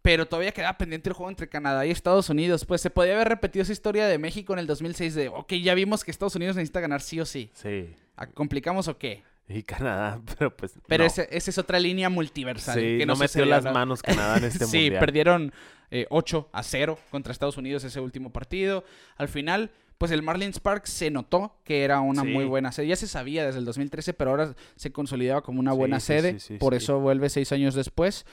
Pero 0.07 0.25
todavía 0.25 0.53
quedaba 0.53 0.77
pendiente 0.77 1.09
el 1.09 1.13
juego 1.13 1.29
entre 1.29 1.49
Canadá 1.49 1.85
y 1.85 1.91
Estados 1.91 2.29
Unidos. 2.29 2.63
Pues 2.63 2.79
se 2.79 2.89
podía 2.89 3.15
haber 3.15 3.27
repetido 3.27 3.63
esa 3.63 3.73
historia 3.73 4.07
de 4.07 4.17
México 4.17 4.53
en 4.53 4.59
el 4.59 4.65
2006 4.65 5.15
de, 5.15 5.27
ok, 5.27 5.51
ya 5.55 5.73
vimos 5.73 6.05
que 6.05 6.11
Estados 6.11 6.33
Unidos 6.37 6.55
necesita 6.55 6.79
ganar 6.79 7.01
sí 7.01 7.19
o 7.19 7.25
sí. 7.25 7.51
Sí. 7.53 7.89
¿A- 8.15 8.27
¿Complicamos 8.27 8.87
o 8.87 8.97
qué? 8.97 9.23
Y 9.49 9.63
Canadá, 9.63 10.21
pero 10.39 10.55
pues. 10.55 10.75
Pero 10.87 11.03
no. 11.03 11.07
esa 11.09 11.23
es 11.29 11.57
otra 11.57 11.77
línea 11.77 12.09
multiversal. 12.09 12.75
Sí, 12.79 12.97
que 12.99 13.05
no, 13.05 13.15
no, 13.15 13.19
metió 13.19 13.43
las 13.45 13.65
¿no? 13.65 13.73
manos 13.73 14.01
Canadá 14.01 14.37
en 14.37 14.45
este 14.45 14.65
sí, 14.65 14.77
mundial. 14.83 14.99
perdieron 15.01 15.53
eh, 15.91 16.05
8 16.09 16.49
a 16.53 16.63
0 16.63 16.97
contra 17.11 17.33
Estados 17.33 17.57
Unidos 17.57 17.83
ese 17.83 17.99
último 17.99 18.31
partido. 18.31 18.85
Al 19.17 19.27
final, 19.27 19.71
pues 19.97 20.11
el 20.11 20.21
Marlins 20.21 20.61
Park 20.61 20.85
se 20.85 21.11
notó 21.11 21.57
que 21.65 21.83
era 21.83 21.99
una 21.99 22.21
Sí. 22.21 22.29
muy 22.29 22.45
buena 22.45 22.71
sede. 22.71 22.87
Ya 22.87 22.95
se 22.95 23.07
sabía 23.07 23.45
desde 23.45 23.59
el 23.59 23.65
2013, 23.65 24.13
pero 24.13 24.29
ahora 24.31 24.55
se 24.77 24.89
consolidaba 24.93 25.41
como 25.41 25.59
una 25.59 25.71
Sí, 25.73 25.77
buena 25.77 25.99
sí, 25.99 26.05
sede. 26.05 26.39
sí, 26.39 26.47
sí, 26.53 26.57
por 26.59 26.71
sí. 26.73 26.77
eso 26.77 26.99
vuelve 27.01 27.29
seis 27.29 27.51
años 27.51 27.75
después. 27.75 28.25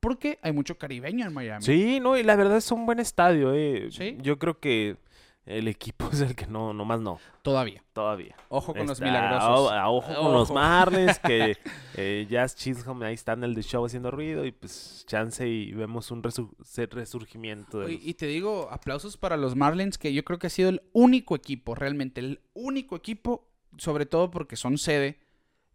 Porque 0.00 0.38
hay 0.42 0.52
mucho 0.52 0.78
caribeño 0.78 1.26
en 1.26 1.34
Miami. 1.34 1.64
Sí, 1.64 1.98
no, 2.00 2.16
y 2.16 2.22
la 2.22 2.36
verdad 2.36 2.56
es 2.58 2.70
un 2.70 2.86
buen 2.86 3.00
estadio, 3.00 3.52
eh. 3.54 3.88
Sí. 3.90 4.16
Yo 4.20 4.38
creo 4.38 4.58
que 4.60 4.96
el 5.44 5.66
equipo 5.66 6.08
es 6.12 6.20
el 6.20 6.36
que 6.36 6.46
no, 6.46 6.72
nomás 6.74 7.00
no, 7.00 7.18
Todavía. 7.42 7.82
todavía. 7.94 8.36
Ojo 8.50 8.74
con 8.74 8.86
los 8.86 9.00
milagrosos. 9.00 9.72
a- 9.72 9.80
a 9.82 9.88
ojo 9.90 10.14
con 10.14 10.32
los. 10.32 10.50
Marlins, 10.50 11.18
que 11.18 11.56
eh, 11.96 12.26
Jazz 12.28 12.54
Chisholm 12.54 13.02
ahí 13.02 13.14
está 13.14 13.32
en 13.32 13.44
el 13.44 13.54
The 13.54 13.62
Show 13.62 13.84
haciendo 13.86 14.10
ruido 14.10 14.44
y 14.44 14.52
pues 14.52 15.04
chance 15.08 15.48
y 15.48 15.72
vemos 15.72 16.10
un 16.10 16.22
resurgimiento 16.22 17.80
de 17.80 17.86
Oye, 17.86 17.94
los- 17.96 18.04
Y 18.06 18.14
te 18.14 18.26
digo, 18.26 18.68
aplausos 18.70 19.16
para 19.16 19.36
los 19.36 19.56
Marlins, 19.56 19.98
que 19.98 20.12
yo 20.12 20.24
creo 20.24 20.38
que 20.38 20.48
ha 20.48 20.50
sido 20.50 20.68
el 20.68 20.82
único 20.92 21.34
equipo, 21.34 21.74
realmente, 21.74 22.20
el 22.20 22.40
único 22.54 22.96
equipo, 22.96 23.48
sobre 23.78 24.06
todo 24.06 24.30
porque 24.30 24.56
son 24.56 24.78
sede, 24.78 25.18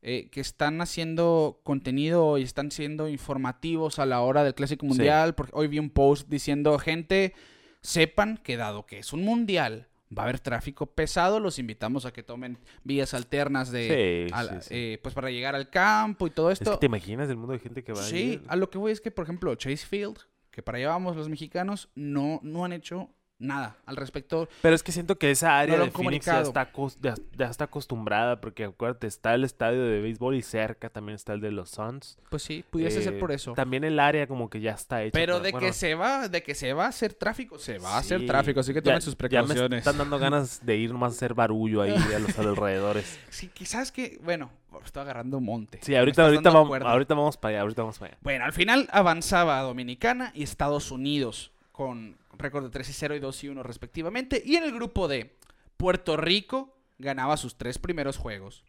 eh, 0.05 0.29
que 0.29 0.41
están 0.41 0.81
haciendo 0.81 1.61
contenido 1.63 2.37
y 2.37 2.43
están 2.43 2.69
siendo 2.71 3.07
informativos 3.07 3.97
a 3.99 4.05
la 4.05 4.19
hora 4.21 4.43
del 4.43 4.53
Clásico 4.53 4.81
Sí. 4.85 4.87
Mundial. 4.89 5.33
Porque 5.33 5.53
hoy 5.55 5.67
vi 5.67 5.79
un 5.79 5.89
post 5.89 6.27
diciendo, 6.29 6.77
gente, 6.77 7.33
sepan 7.81 8.37
que 8.37 8.57
dado 8.57 8.85
que 8.85 8.99
es 8.99 9.13
un 9.13 9.23
mundial, 9.23 9.87
va 10.15 10.23
a 10.23 10.25
haber 10.25 10.39
tráfico 10.39 10.85
pesado, 10.87 11.39
los 11.39 11.57
invitamos 11.57 12.05
a 12.05 12.13
que 12.13 12.21
tomen 12.21 12.57
vías 12.83 13.13
alternas 13.13 13.71
de, 13.71 14.27
Sí, 14.29 14.33
a 14.33 14.43
la- 14.43 14.61
sí, 14.61 14.67
sí. 14.69 14.73
eh, 14.75 14.99
pues 15.01 15.15
para 15.15 15.31
llegar 15.31 15.55
al 15.55 15.69
campo 15.69 16.27
y 16.27 16.29
todo 16.29 16.51
Es 16.51 16.61
esto. 16.61 16.73
que 16.73 16.77
te 16.77 16.85
imaginas 16.85 17.29
el 17.29 17.37
mundo 17.37 17.53
de 17.53 17.59
gente 17.59 17.83
que 17.83 17.93
va 17.93 18.01
a 18.01 18.03
Sí, 18.03 18.33
ir? 18.33 18.43
a 18.47 18.55
lo 18.55 18.69
que 18.69 18.77
voy 18.77 18.91
es 18.91 19.01
que, 19.01 19.09
por 19.11 19.23
ejemplo, 19.23 19.55
Chase 19.55 19.77
Field, 19.87 20.17
que 20.51 20.61
para 20.61 20.77
allá 20.77 20.89
vamos 20.89 21.15
los 21.15 21.29
mexicanos, 21.29 21.89
no, 21.95 22.39
no 22.43 22.63
han 22.63 22.73
hecho 22.73 23.09
nada 23.43 23.77
al 23.85 23.95
respecto. 23.97 24.47
Pero 24.61 24.75
es 24.75 24.81
que 24.83 24.91
siento 24.91 25.17
que 25.17 25.31
esa 25.31 25.59
área 25.59 25.77
lo 25.77 25.85
de 25.85 25.91
Phoenix 25.91 26.25
ya 26.25 26.41
está, 26.41 26.71
ya, 27.01 27.45
está 27.45 27.65
acostumbrada, 27.65 28.39
porque 28.41 28.63
acuérdate, 28.65 29.07
está 29.07 29.33
el 29.35 29.43
estadio 29.43 29.83
de 29.83 30.01
béisbol 30.01 30.35
y 30.35 30.41
cerca 30.41 30.89
también 30.89 31.15
está 31.15 31.33
el 31.33 31.41
de 31.41 31.51
los 31.51 31.69
Suns. 31.69 32.17
Pues 32.29 32.43
sí, 32.43 32.63
pudiese 32.69 33.01
ser 33.01 33.13
Eh, 33.15 33.19
por 33.19 33.31
eso. 33.31 33.53
También 33.53 33.83
el 33.83 33.99
área 33.99 34.27
como 34.27 34.49
que 34.49 34.59
ya 34.61 34.71
está 34.71 35.03
hecha. 35.03 35.11
Pero 35.13 35.33
para- 35.33 35.43
de 35.45 35.51
bueno, 35.51 35.67
que 35.67 35.73
se 35.73 35.95
va, 35.95 36.27
de 36.27 36.41
que 36.43 36.55
se 36.55 36.73
va 36.73 36.85
a 36.85 36.89
hacer 36.89 37.13
tráfico, 37.13 37.59
se 37.59 37.77
va 37.79 37.95
a 37.95 37.97
hacer 37.99 38.25
tráfico, 38.25 38.59
así 38.61 38.71
que 38.73 38.79
ya- 38.79 38.83
tomen 38.83 39.01
sus 39.01 39.13
Ya 39.13 39.17
precauciones. 39.17 39.69
me 39.69 39.77
están 39.77 39.97
dando 39.97 40.17
ganas 40.19 40.65
de 40.65 40.77
ir 40.77 40.91
nomás 40.91 41.13
a 41.13 41.15
hacer 41.17 41.33
barullo 41.33 41.81
ahí 41.81 41.93
a 41.93 42.19
los 42.19 42.37
alrededores. 42.39 43.19
Sí, 43.29 43.49
quizás 43.53 43.91
que, 43.91 44.19
bueno, 44.23 44.51
estoy 44.85 45.01
agarrando 45.03 45.39
monte. 45.39 45.79
Sí, 45.81 45.95
ahorita, 45.95 46.25
ahorita, 46.25 46.49
vamos, 46.49 46.81
ahorita 46.81 47.13
vamos 47.13 47.37
para 47.37 47.51
allá, 47.55 47.61
ahorita 47.61 47.81
vamos 47.83 47.99
para 47.99 48.11
allá. 48.13 48.17
Bueno, 48.21 48.45
al 48.45 48.53
final 48.53 48.89
avanzaba 48.91 49.59
Dominicana 49.61 50.31
y 50.33 50.43
Estados 50.43 50.91
Unidos 50.91 51.51
con 51.73 52.17
récord 52.37 52.63
de 52.63 52.69
3 52.69 52.87
y 52.87 52.93
0 52.93 53.15
y 53.15 53.19
2 53.19 53.43
y 53.43 53.49
1 53.49 53.63
respectivamente. 53.63 54.41
Y 54.45 54.55
en 54.55 54.63
el 54.63 54.71
grupo 54.71 55.09
D, 55.09 55.35
Puerto 55.75 56.15
Rico 56.15 56.77
ganaba 56.99 57.35
sus 57.35 57.57
tres 57.57 57.79
primeros 57.79 58.17
juegos 58.17 58.63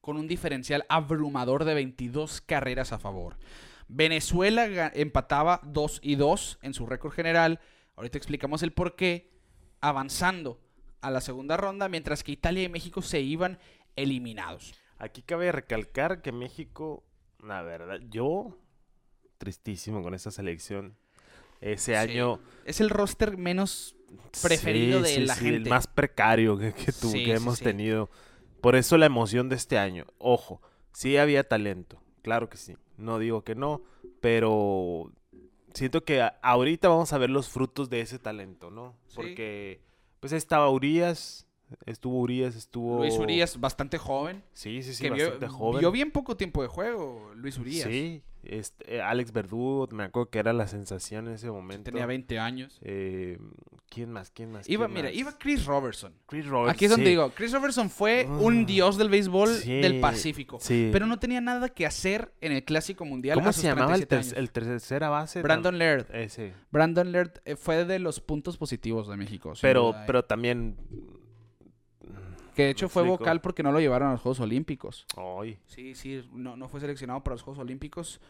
con 0.00 0.16
un 0.16 0.26
diferencial 0.26 0.84
abrumador 0.88 1.64
de 1.64 1.74
22 1.74 2.40
carreras 2.40 2.92
a 2.92 2.98
favor. 2.98 3.36
Venezuela 3.88 4.90
empataba 4.94 5.60
2 5.64 6.00
y 6.02 6.16
2 6.16 6.58
en 6.62 6.74
su 6.74 6.86
récord 6.86 7.12
general. 7.12 7.60
Ahorita 7.96 8.18
explicamos 8.18 8.62
el 8.62 8.72
por 8.72 8.96
qué. 8.96 9.30
Avanzando 9.80 10.60
a 11.00 11.10
la 11.10 11.20
segunda 11.20 11.56
ronda, 11.56 11.88
mientras 11.88 12.22
que 12.22 12.32
Italia 12.32 12.64
y 12.64 12.68
México 12.68 13.02
se 13.02 13.20
iban 13.20 13.58
eliminados. 13.96 14.74
Aquí 14.98 15.22
cabe 15.22 15.52
recalcar 15.52 16.20
que 16.20 16.32
México, 16.32 17.04
la 17.42 17.62
verdad, 17.62 18.00
yo 18.10 18.58
tristísimo 19.38 20.02
con 20.02 20.12
esta 20.12 20.30
selección. 20.30 20.96
Ese 21.60 21.92
Sí. 21.92 21.94
año 21.94 22.40
Es 22.64 22.80
el 22.80 22.90
roster 22.90 23.36
menos 23.36 23.96
preferido 24.42 25.02
de 25.02 25.20
la 25.20 25.34
El 25.34 25.38
gente. 25.40 25.70
más 25.70 25.86
precario 25.86 26.56
que, 26.58 26.72
que 26.72 26.92
tu- 26.92 27.08
Sí, 27.10 27.18
que 27.24 27.24
sí, 27.24 27.30
hemos 27.42 27.58
sí. 27.58 27.64
tenido. 27.64 28.10
Por 28.60 28.76
eso 28.76 28.96
la 28.98 29.06
emoción 29.06 29.48
de 29.48 29.56
este 29.56 29.78
año. 29.78 30.06
Ojo, 30.18 30.60
sí 30.92 31.16
había 31.16 31.48
talento, 31.48 32.02
claro 32.22 32.48
que 32.48 32.56
sí. 32.56 32.76
No 32.96 33.18
digo 33.18 33.42
que 33.44 33.54
no, 33.54 33.82
pero 34.20 35.10
siento 35.74 36.04
que 36.04 36.22
ahorita 36.42 36.88
vamos 36.88 37.12
a 37.12 37.18
ver 37.18 37.30
los 37.30 37.48
frutos 37.48 37.88
de 37.90 38.00
ese 38.02 38.18
talento, 38.18 38.70
¿no? 38.70 38.96
Sí. 39.08 39.16
Porque 39.16 39.80
pues 40.20 40.32
estaba 40.32 40.68
Urias, 40.70 41.46
estuvo 41.86 42.18
Urias, 42.20 42.56
estuvo 42.56 42.98
Luis 42.98 43.18
Urias, 43.18 43.58
bastante 43.60 43.98
joven. 43.98 44.42
Sí, 44.52 44.82
sí, 44.82 44.94
sí, 44.94 45.02
que 45.04 45.10
vio, 45.10 45.24
bastante 45.30 45.48
joven. 45.48 45.80
vio 45.80 45.90
bien 45.92 46.10
poco 46.10 46.36
tiempo 46.36 46.62
de 46.62 46.68
juego, 46.68 47.32
Luis 47.34 47.58
Urias. 47.58 47.88
Sí, 47.88 48.22
este, 48.42 48.96
eh, 48.96 49.02
Alex 49.02 49.32
Verdugo, 49.32 49.86
me 49.92 50.04
acuerdo 50.04 50.30
que 50.30 50.38
era 50.38 50.52
la 50.52 50.66
sensación 50.66 51.28
en 51.28 51.34
ese 51.34 51.50
momento. 51.50 51.90
Tenía 51.90 52.06
20 52.06 52.38
años. 52.38 52.78
Eh, 52.82 53.38
¿Quién 53.90 54.10
más? 54.12 54.30
¿Quién 54.30 54.52
más? 54.52 54.68
Iba, 54.68 54.86
¿Quién 54.86 54.94
mira, 54.94 55.08
más? 55.08 55.16
iba 55.18 55.36
Chris 55.36 55.66
Robertson. 55.66 56.14
Chris 56.26 56.46
Roberts. 56.46 56.72
Aquí 56.74 56.84
es 56.86 56.90
donde 56.92 57.06
sí. 57.06 57.10
digo, 57.10 57.30
Chris 57.34 57.52
Robertson 57.52 57.90
fue 57.90 58.24
Ah, 58.28 58.38
un 58.40 58.64
dios 58.64 58.96
del 58.96 59.08
béisbol 59.10 59.48
sí, 59.56 59.80
del 59.80 60.00
Pacífico. 60.00 60.58
Sí. 60.60 60.88
Pero 60.92 61.06
no 61.06 61.18
tenía 61.18 61.40
nada 61.40 61.68
que 61.68 61.84
hacer 61.86 62.32
en 62.40 62.52
el 62.52 62.64
Clásico 62.64 63.04
Mundial. 63.04 63.34
¿Cómo 63.34 63.48
a 63.50 63.52
se 63.52 63.62
llamaba 63.64 63.94
el, 63.96 64.06
37 64.06 64.06
ter- 64.06 64.18
años. 64.38 64.38
el 64.38 64.52
tercera 64.52 65.08
base? 65.08 65.42
Brandon 65.42 65.76
Laird. 65.76 66.06
Ese. 66.14 66.52
Brandon 66.70 67.10
Laird 67.12 67.40
eh, 67.44 67.56
fue 67.56 67.84
de 67.84 67.98
los 67.98 68.20
puntos 68.20 68.56
positivos 68.56 69.08
de 69.08 69.16
México. 69.16 69.52
Pero, 69.60 69.86
duda, 69.88 70.04
pero 70.06 70.24
también. 70.24 70.76
Que 72.54 72.64
de 72.64 72.70
hecho 72.70 72.88
fue 72.88 73.02
explico. 73.02 73.18
vocal 73.18 73.40
porque 73.40 73.62
no 73.62 73.72
lo 73.72 73.80
llevaron 73.80 74.08
a 74.08 74.12
los 74.12 74.20
Juegos 74.20 74.40
Olímpicos. 74.40 75.06
Ay. 75.16 75.58
Sí, 75.66 75.94
sí, 75.94 76.28
no, 76.32 76.56
no 76.56 76.68
fue 76.68 76.80
seleccionado 76.80 77.22
para 77.22 77.34
los 77.34 77.42
Juegos 77.42 77.60
Olímpicos. 77.60 78.20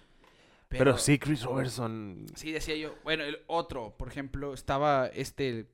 Pero, 0.68 0.96
sí, 0.98 1.18
Chris 1.18 1.42
Robertson. 1.42 2.26
Sí, 2.36 2.52
decía 2.52 2.76
yo. 2.76 2.94
Bueno, 3.02 3.24
el 3.24 3.38
otro, 3.48 3.94
por 3.96 4.06
ejemplo, 4.08 4.54
estaba 4.54 5.06
este. 5.08 5.66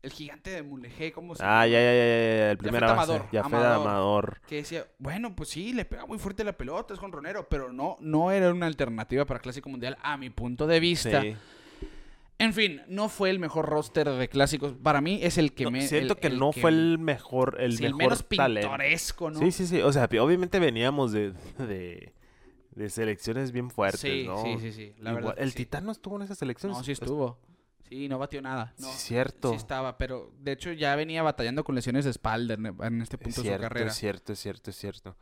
El 0.00 0.12
gigante 0.12 0.50
de 0.50 0.62
Mulegé, 0.62 1.10
¿cómo 1.10 1.34
se 1.34 1.42
Ah, 1.42 1.66
llama? 1.66 1.72
ya, 1.72 1.80
ya, 1.80 1.92
ya, 1.92 2.06
ya, 2.06 2.36
ya, 2.38 2.50
el 2.52 2.58
primer 2.58 2.82
base. 2.82 2.92
Amador, 2.94 3.28
ya 3.32 3.42
fue 3.42 3.58
Amador. 3.58 3.80
Amador. 3.88 4.40
Que 4.46 4.54
decía, 4.56 4.86
bueno, 5.00 5.34
pues 5.34 5.48
sí, 5.48 5.72
le 5.72 5.84
pega 5.84 6.06
muy 6.06 6.18
fuerte 6.20 6.44
la 6.44 6.56
pelota, 6.56 6.94
es 6.94 7.00
jonronero, 7.00 7.48
pero 7.48 7.72
no, 7.72 7.96
no 7.98 8.30
era 8.30 8.52
una 8.52 8.66
alternativa 8.66 9.24
para 9.24 9.40
Clásico 9.40 9.68
Mundial 9.68 9.98
a 10.00 10.16
mi 10.16 10.30
punto 10.30 10.68
de 10.68 10.78
vista. 10.78 11.20
Sí. 11.20 11.36
En 12.40 12.54
fin, 12.54 12.82
no 12.88 13.08
fue 13.08 13.30
el 13.30 13.38
mejor 13.40 13.66
roster 13.66 14.08
de 14.10 14.28
clásicos. 14.28 14.72
Para 14.80 15.00
mí 15.00 15.18
es 15.22 15.38
el 15.38 15.52
que 15.54 15.64
No, 15.64 15.72
me. 15.72 15.86
siento 15.86 16.14
el- 16.14 16.20
que 16.20 16.28
el 16.28 16.38
no 16.38 16.52
fue 16.52 16.70
el 16.70 16.98
mejor, 16.98 17.56
el 17.60 17.76
sí, 17.76 17.84
el 17.84 17.94
mejor 17.94 18.12
menos 18.12 18.28
talento. 18.28 18.68
pintoresco, 18.68 19.30
¿no? 19.30 19.40
Sí, 19.40 19.50
sí, 19.50 19.66
sí. 19.66 19.80
O 19.82 19.92
sea, 19.92 20.08
obviamente 20.20 20.60
veníamos 20.60 21.10
de, 21.12 21.32
de, 21.58 22.12
de 22.76 22.90
selecciones 22.90 23.50
bien 23.50 23.70
fuertes, 23.70 24.00
sí, 24.00 24.24
¿no? 24.24 24.42
sí, 24.44 24.56
sí, 24.60 24.72
sí, 24.72 24.92
La 24.98 25.10
Igual- 25.10 25.24
verdad. 25.24 25.34
el 25.38 25.50
sí. 25.50 25.56
Titán 25.56 25.84
no 25.84 25.92
estuvo 25.92 26.14
en 26.16 26.22
esa 26.22 26.36
selección. 26.36 26.70
No, 26.72 26.84
sí 26.84 26.92
estuvo. 26.92 27.38
Sí, 27.88 28.06
no 28.08 28.18
batió 28.18 28.40
nada. 28.42 28.74
No, 28.78 28.86
Sí, 28.92 28.98
cierto. 28.98 29.50
Sí 29.50 29.56
estaba, 29.56 29.96
pero 29.98 30.30
de 30.38 30.52
hecho 30.52 30.70
ya 30.72 30.94
venía 30.94 31.22
batallando 31.22 31.64
con 31.64 31.74
lesiones 31.74 32.04
de 32.04 32.10
espalda 32.12 32.54
en, 32.54 32.66
en 32.66 33.02
este 33.02 33.16
Es 33.16 33.22
punto 33.22 33.42
de 33.42 33.54
su 33.56 33.60
carrera. 33.60 33.90
es 33.90 33.96
cierto, 33.96 34.32
es 34.34 34.38
cierto, 34.38 34.70
es 34.70 34.76
cierto. 34.76 35.16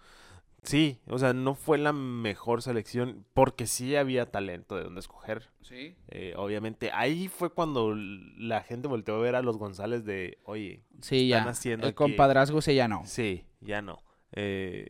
Sí, 0.67 0.99
o 1.07 1.19
sea, 1.19 1.33
no 1.33 1.55
fue 1.55 1.79
la 1.79 1.93
mejor 1.93 2.61
selección 2.61 3.25
porque 3.35 3.67
sí 3.67 3.97
había 3.97 4.31
talento 4.31 4.77
de 4.77 4.83
donde 4.85 5.01
escoger. 5.01 5.49
Sí. 5.63 5.95
Eh, 6.09 6.35
obviamente, 6.37 6.91
ahí 6.93 7.29
fue 7.29 7.51
cuando 7.51 7.95
la 7.95 8.63
gente 8.63 8.89
volteó 8.89 9.15
a 9.15 9.21
ver 9.21 9.37
a 9.37 9.43
los 9.43 9.57
González 9.59 10.05
de, 10.05 10.39
oye, 10.45 10.83
Sí, 11.01 11.31
Están 11.31 11.45
ya. 11.45 11.51
haciendo 11.51 11.87
el 11.87 11.91
aquí- 11.93 11.97
compadrazgo 11.97 12.61
se 12.61 12.75
ya 12.75 12.89
no. 12.89 13.03
sí, 13.07 13.45
ya 13.61 13.81
no. 13.81 14.03
Eh, 14.33 14.89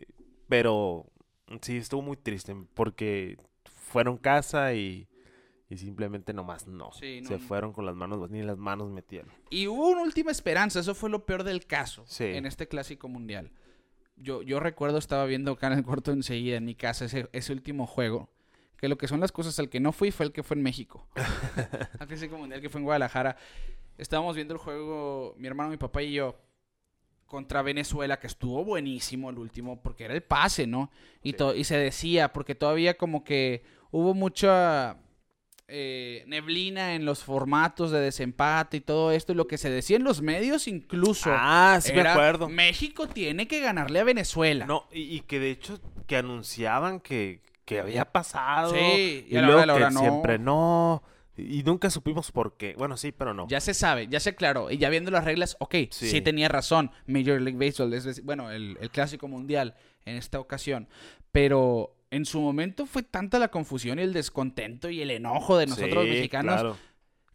pero 0.49 1.07
sí, 1.61 1.77
estuvo 1.77 2.03
muy 2.03 2.17
triste 2.17 2.57
porque 2.75 3.37
fueron 3.65 4.17
casa 4.17 4.73
y, 4.75 5.07
y 5.69 5.77
simplemente 5.77 6.33
nomás 6.33 6.67
no. 6.67 6.91
Sí, 6.93 7.21
no, 7.21 7.29
Se 7.29 7.39
fueron 7.39 7.73
con 7.73 7.85
las 7.85 7.95
manos, 7.97 8.31
ni 8.31 8.43
las 8.43 8.57
manos 8.57 8.91
metieron. 8.91 9.31
Y 9.51 9.67
hubo 9.67 9.89
una 9.91 10.03
última 10.03 10.31
esperanza, 10.31 10.81
eso 10.81 10.95
fue 10.95 11.11
lo 11.11 11.27
peor 11.27 11.45
del 11.45 11.67
caso 11.67 12.05
Sí. 12.07 12.25
en 12.25 12.47
este 12.47 12.67
clásico 12.67 13.09
mundial. 13.09 13.51
Yo, 14.17 14.43
yo 14.43 14.61
recuerdo, 14.61 14.99
estaba 14.99 15.25
viendo 15.27 15.53
acá 15.53 15.67
en 15.69 15.75
el 15.75 15.85
cuarto 15.85 16.11
enseguida 16.13 16.57
en 16.57 16.65
mi 16.65 16.75
casa 16.75 17.05
ese, 17.05 17.29
ese 17.33 17.53
último 17.53 17.87
juego. 17.87 18.31
Que 18.79 18.89
lo 18.89 18.99
que 18.99 19.09
son 19.09 19.21
las 19.21 19.33
cosas, 19.33 19.59
al 19.59 19.69
que 19.71 19.81
no 19.81 19.93
fui 19.93 20.11
fue 20.11 20.27
el 20.27 20.33
que 20.33 20.43
fue 20.43 20.57
en 20.57 20.63
México. 20.63 21.07
al 21.99 22.07
clásico 22.07 22.37
mundial 22.37 22.61
que 22.61 22.69
fue 22.69 22.81
en 22.81 22.85
Guadalajara. 22.85 23.37
Estábamos 23.99 24.35
viendo 24.37 24.53
el 24.55 24.59
juego, 24.61 25.35
mi 25.39 25.47
hermano, 25.47 25.71
mi 25.71 25.79
papá 25.79 26.03
y 26.03 26.13
yo, 26.13 26.37
contra 27.27 27.63
Venezuela, 27.63 28.19
que 28.21 28.27
estuvo 28.27 28.65
buenísimo 28.65 29.31
el 29.31 29.39
último, 29.39 29.81
porque 29.83 30.05
era 30.05 30.15
el 30.15 30.23
pase, 30.23 30.67
¿no? 30.67 30.91
Y, 31.23 31.33
Sí. 31.33 31.45
y 31.57 31.65
se 31.65 31.77
decía, 31.79 32.33
porque 32.33 32.55
todavía 32.55 32.97
como 32.99 33.25
que 33.25 33.65
hubo 33.91 34.13
mucha 34.15 34.99
eh, 35.69 36.23
neblina 36.27 36.95
en 36.95 37.05
los 37.05 37.25
formatos 37.25 37.91
de 37.91 38.01
desempate 38.01 38.77
y 38.79 38.81
todo 38.81 39.11
esto, 39.13 39.33
y 39.33 39.35
lo 39.37 39.47
que 39.47 39.59
se 39.59 39.69
decía 39.71 39.97
en 39.97 40.05
los 40.05 40.23
medios 40.23 40.69
incluso. 40.69 41.31
Ah, 41.33 41.79
sí 41.83 41.93
me 41.93 42.03
acuerdo. 42.03 42.49
México 42.49 43.09
tiene 43.09 43.49
que 43.49 43.61
ganarle 43.61 44.01
a 44.01 44.05
Venezuela. 44.05 44.67
No, 44.67 44.87
y, 44.93 45.03
y 45.17 45.21
que 45.21 45.41
de 45.41 45.51
hecho 45.51 45.81
que 46.07 46.17
anunciaban 46.17 47.01
que, 47.01 47.41
que 47.65 47.81
había 47.81 48.05
pasado. 48.05 48.73
Sí, 48.75 49.27
y 49.29 49.35
y, 49.35 49.37
a 49.37 49.41
la 49.41 49.47
luego 49.49 49.63
hora 49.63 49.63
de 49.63 49.67
la 49.67 49.73
que 49.75 49.83
hora 49.85 49.91
no. 49.91 50.01
siempre 50.01 50.39
no. 50.39 51.03
Y 51.39 51.63
nunca 51.65 51.91
supimos 51.91 52.33
por 52.33 52.57
qué. 52.57 52.75
Bueno, 52.79 52.97
sí, 52.97 53.13
pero 53.13 53.35
no. 53.35 53.47
Ya 53.49 53.61
se 53.61 53.75
sabe, 53.75 54.07
ya 54.09 54.21
se 54.21 54.31
aclaró. 54.31 54.71
Y 54.71 54.79
ya 54.79 54.89
viendo 54.89 55.11
las 55.11 55.25
reglas, 55.25 55.57
ok, 55.61 55.75
sí, 55.91 56.09
Sí. 56.09 56.21
tenía 56.23 56.49
razón. 56.49 56.91
Major 57.07 57.41
League 57.43 57.59
Baseball, 57.59 57.93
es 57.93 58.05
decir, 58.05 58.25
bueno, 58.25 58.51
el, 58.51 58.79
el 58.81 58.89
clásico 58.89 59.29
mundial 59.29 59.75
en 60.07 60.17
esta 60.17 60.39
ocasión. 60.41 60.89
Pero 61.33 61.96
en 62.11 62.25
su 62.25 62.41
momento 62.41 62.87
fue 62.87 63.03
tanta 63.03 63.39
la 63.39 63.49
confusión 63.49 63.99
y 63.99 64.03
el 64.03 64.13
descontento 64.13 64.89
y 64.91 65.03
el 65.03 65.11
enojo 65.11 65.59
de 65.59 65.67
nosotros 65.67 66.05
Sí, 66.05 66.11
mexicanos 66.11 66.55
claro. 66.55 66.77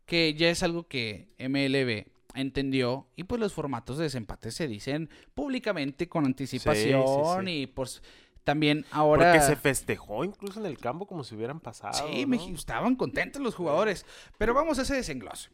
que 0.05 0.33
ya 0.33 0.49
es 0.49 0.63
algo 0.63 0.87
que 0.87 1.29
MLB 1.39 2.11
entendió 2.33 3.07
y 3.15 3.23
pues 3.23 3.41
los 3.41 3.53
formatos 3.53 3.97
de 3.97 4.05
desempate 4.05 4.51
se 4.51 4.67
dicen 4.67 5.09
públicamente 5.33 6.07
con 6.07 6.25
anticipación 6.25 7.45
sí. 7.45 7.51
y 7.51 7.67
pues 7.67 8.01
también 8.43 8.85
ahora... 8.91 9.33
Porque 9.33 9.45
se 9.45 9.55
festejó 9.55 10.23
incluso 10.23 10.59
en 10.59 10.65
el 10.65 10.77
campo 10.77 11.05
como 11.05 11.23
si 11.23 11.35
hubieran 11.35 11.59
pasado. 11.59 12.07
Sí, 12.07 12.21
¿no? 12.21 12.27
México, 12.27 12.55
estaban 12.55 12.95
contentos 12.95 13.41
los 13.41 13.55
jugadores. 13.55 14.05
Pero 14.37 14.53
vamos 14.53 14.79
a 14.79 14.81
ese 14.81 14.95
desenglose. 14.95 15.49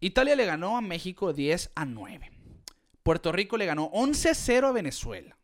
Italia 0.00 0.36
le 0.36 0.46
ganó 0.46 0.76
a 0.76 0.80
México 0.80 1.32
10 1.32 1.72
a 1.74 1.84
9. 1.84 2.30
Puerto 3.02 3.32
Rico 3.32 3.56
le 3.58 3.66
ganó 3.66 3.84
11 3.92 4.30
a 4.30 4.34
0 4.34 4.68
a 4.68 4.72
Venezuela. 4.72 5.36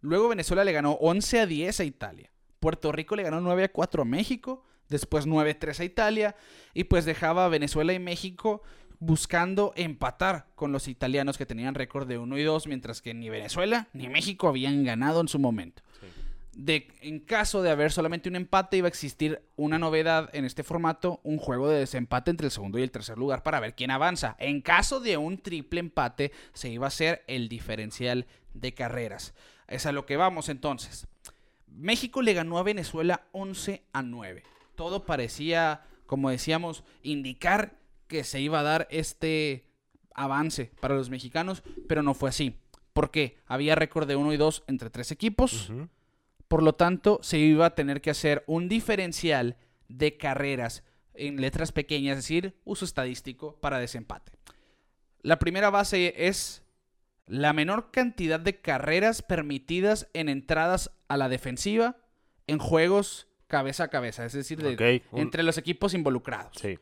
Luego 0.00 0.28
Venezuela 0.28 0.64
le 0.64 0.72
ganó 0.72 0.92
11 0.92 1.40
a 1.40 1.46
10 1.46 1.80
a 1.80 1.84
Italia. 1.84 2.31
Puerto 2.62 2.92
Rico 2.92 3.16
le 3.16 3.24
ganó 3.24 3.40
9 3.40 3.64
a 3.64 3.72
4 3.72 4.02
a 4.02 4.04
México. 4.06 4.64
Después 4.88 5.26
9 5.26 5.50
a 5.50 5.58
3 5.58 5.80
a 5.80 5.84
Italia. 5.84 6.36
Y 6.74 6.84
pues 6.84 7.04
dejaba 7.04 7.44
a 7.44 7.48
Venezuela 7.48 7.92
y 7.92 7.98
México 7.98 8.62
buscando 9.00 9.72
empatar 9.74 10.46
con 10.54 10.70
los 10.70 10.86
italianos 10.86 11.36
que 11.36 11.44
tenían 11.44 11.74
récord 11.74 12.06
de 12.06 12.18
1 12.18 12.38
y 12.38 12.44
2, 12.44 12.68
mientras 12.68 13.02
que 13.02 13.14
ni 13.14 13.28
Venezuela 13.30 13.88
ni 13.92 14.08
México 14.08 14.46
habían 14.46 14.84
ganado 14.84 15.20
en 15.20 15.26
su 15.26 15.40
momento 15.40 15.82
Sí. 16.00 16.06
de 16.54 16.86
en 17.00 17.18
caso 17.18 17.62
de 17.62 17.70
haber 17.72 17.90
solamente 17.90 18.28
un 18.28 18.36
empate 18.36 18.76
iba 18.76 18.86
a 18.86 18.88
existir 18.88 19.42
una 19.56 19.76
novedad 19.80 20.30
en 20.34 20.44
este 20.44 20.62
formato, 20.62 21.20
un 21.24 21.38
juego 21.38 21.68
de 21.68 21.80
desempate 21.80 22.30
entre 22.30 22.46
el 22.46 22.52
segundo 22.52 22.78
y 22.78 22.82
el 22.84 22.92
tercer 22.92 23.18
lugar 23.18 23.42
para 23.42 23.58
ver 23.58 23.74
quién 23.74 23.90
avanza. 23.90 24.36
En 24.38 24.60
caso 24.60 25.00
de 25.00 25.16
un 25.16 25.38
triple 25.38 25.80
empate 25.80 26.30
se 26.52 26.68
iba 26.68 26.86
a 26.86 26.88
hacer 26.88 27.24
el 27.26 27.48
diferencial 27.48 28.26
de 28.54 28.72
carreras. 28.72 29.34
Es 29.66 29.84
a 29.86 29.90
lo 29.90 30.06
que 30.06 30.16
vamos 30.16 30.48
entonces. 30.48 31.08
México 31.74 32.22
le 32.22 32.34
ganó 32.34 32.58
a 32.58 32.62
Venezuela 32.62 33.26
11 33.32 33.82
a 33.92 34.02
9. 34.02 34.42
Todo 34.74 35.04
parecía 35.04 35.82
como 36.12 36.28
decíamos, 36.28 36.84
indicar 37.02 37.78
que 38.06 38.22
se 38.22 38.38
iba 38.38 38.60
a 38.60 38.62
dar 38.62 38.86
este 38.90 39.64
avance 40.14 40.70
para 40.78 40.94
los 40.94 41.08
mexicanos, 41.08 41.62
pero 41.88 42.02
no 42.02 42.12
fue 42.12 42.28
así. 42.28 42.58
¿Por 42.92 43.10
qué? 43.10 43.38
Había 43.46 43.76
récord 43.76 44.06
de 44.06 44.16
1 44.16 44.34
y 44.34 44.36
2 44.36 44.64
entre 44.66 44.90
tres 44.90 45.10
equipos. 45.10 45.72
Por 46.48 46.62
lo 46.62 46.74
tanto, 46.74 47.18
se 47.22 47.38
iba 47.38 47.64
a 47.64 47.74
tener 47.74 48.02
que 48.02 48.10
hacer 48.10 48.44
un 48.46 48.68
diferencial 48.68 49.56
de 49.88 50.18
carreras 50.18 50.84
en 51.14 51.40
letras 51.40 51.72
pequeñas, 51.72 52.18
es 52.18 52.24
decir, 52.24 52.60
uso 52.64 52.84
estadístico 52.84 53.56
para 53.62 53.78
desempate. 53.78 54.32
La 55.22 55.38
primera 55.38 55.70
base 55.70 56.12
es 56.14 56.61
la 57.26 57.52
menor 57.52 57.90
cantidad 57.90 58.40
de 58.40 58.60
carreras 58.60 59.22
permitidas 59.22 60.08
en 60.12 60.28
entradas 60.28 60.90
a 61.08 61.16
la 61.16 61.28
defensiva 61.28 61.96
en 62.46 62.58
juegos 62.58 63.28
cabeza 63.46 63.84
a 63.84 63.88
cabeza, 63.88 64.24
es 64.24 64.32
decir, 64.32 64.58
de- 64.62 64.76
entre 65.20 65.42
los 65.42 65.58
equipos 65.58 65.94
involucrados. 65.94 66.56
Sí. 66.60 66.78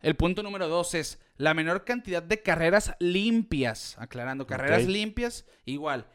El 0.00 0.16
punto 0.16 0.42
número 0.42 0.66
dos 0.68 0.94
es 0.94 1.20
la 1.36 1.54
menor 1.54 1.84
cantidad 1.84 2.22
de 2.22 2.42
carreras 2.42 2.94
limpias. 2.98 3.96
Aclarando, 3.98 4.46
carreras 4.46 4.86
limpias, 4.88 5.46
igual, 5.64 6.06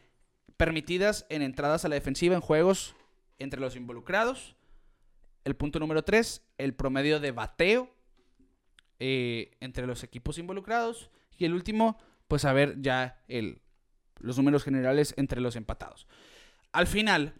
permitidas 0.56 1.24
en 1.30 1.42
entradas 1.42 1.84
a 1.84 1.88
la 1.88 1.94
defensiva 1.94 2.34
en 2.34 2.40
juegos 2.42 2.94
entre 3.38 3.60
los 3.60 3.76
involucrados. 3.76 4.56
El 5.44 5.56
punto 5.56 5.78
número 5.78 6.02
tres, 6.04 6.42
el 6.58 6.74
promedio 6.74 7.18
de 7.20 7.30
bateo 7.32 7.90
eh, 8.98 9.52
entre 9.60 9.86
los 9.86 10.02
equipos 10.02 10.38
involucrados. 10.38 11.10
Y 11.38 11.44
el 11.44 11.54
último, 11.54 11.98
pues 12.28 12.44
a 12.44 12.52
ver 12.52 12.76
ya 12.80 13.22
el, 13.28 13.60
los 14.18 14.36
números 14.36 14.64
generales 14.64 15.14
entre 15.16 15.40
los 15.40 15.56
empatados. 15.56 16.06
Al 16.72 16.86
final, 16.86 17.34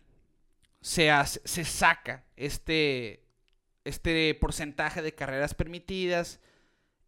se, 0.80 1.10
hace- 1.10 1.40
se 1.44 1.64
saca 1.64 2.24
este, 2.36 3.24
este 3.84 4.34
porcentaje 4.34 5.02
de 5.02 5.14
carreras 5.14 5.54
permitidas 5.54 6.40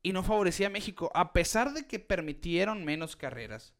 y 0.02 0.12
no 0.12 0.22
favorecía 0.22 0.68
a 0.68 0.70
México, 0.70 1.10
a 1.14 1.32
pesar 1.32 1.72
de 1.72 1.86
que 1.86 1.98
permitieron 1.98 2.84
menos 2.84 3.16
carreras. 3.16 3.74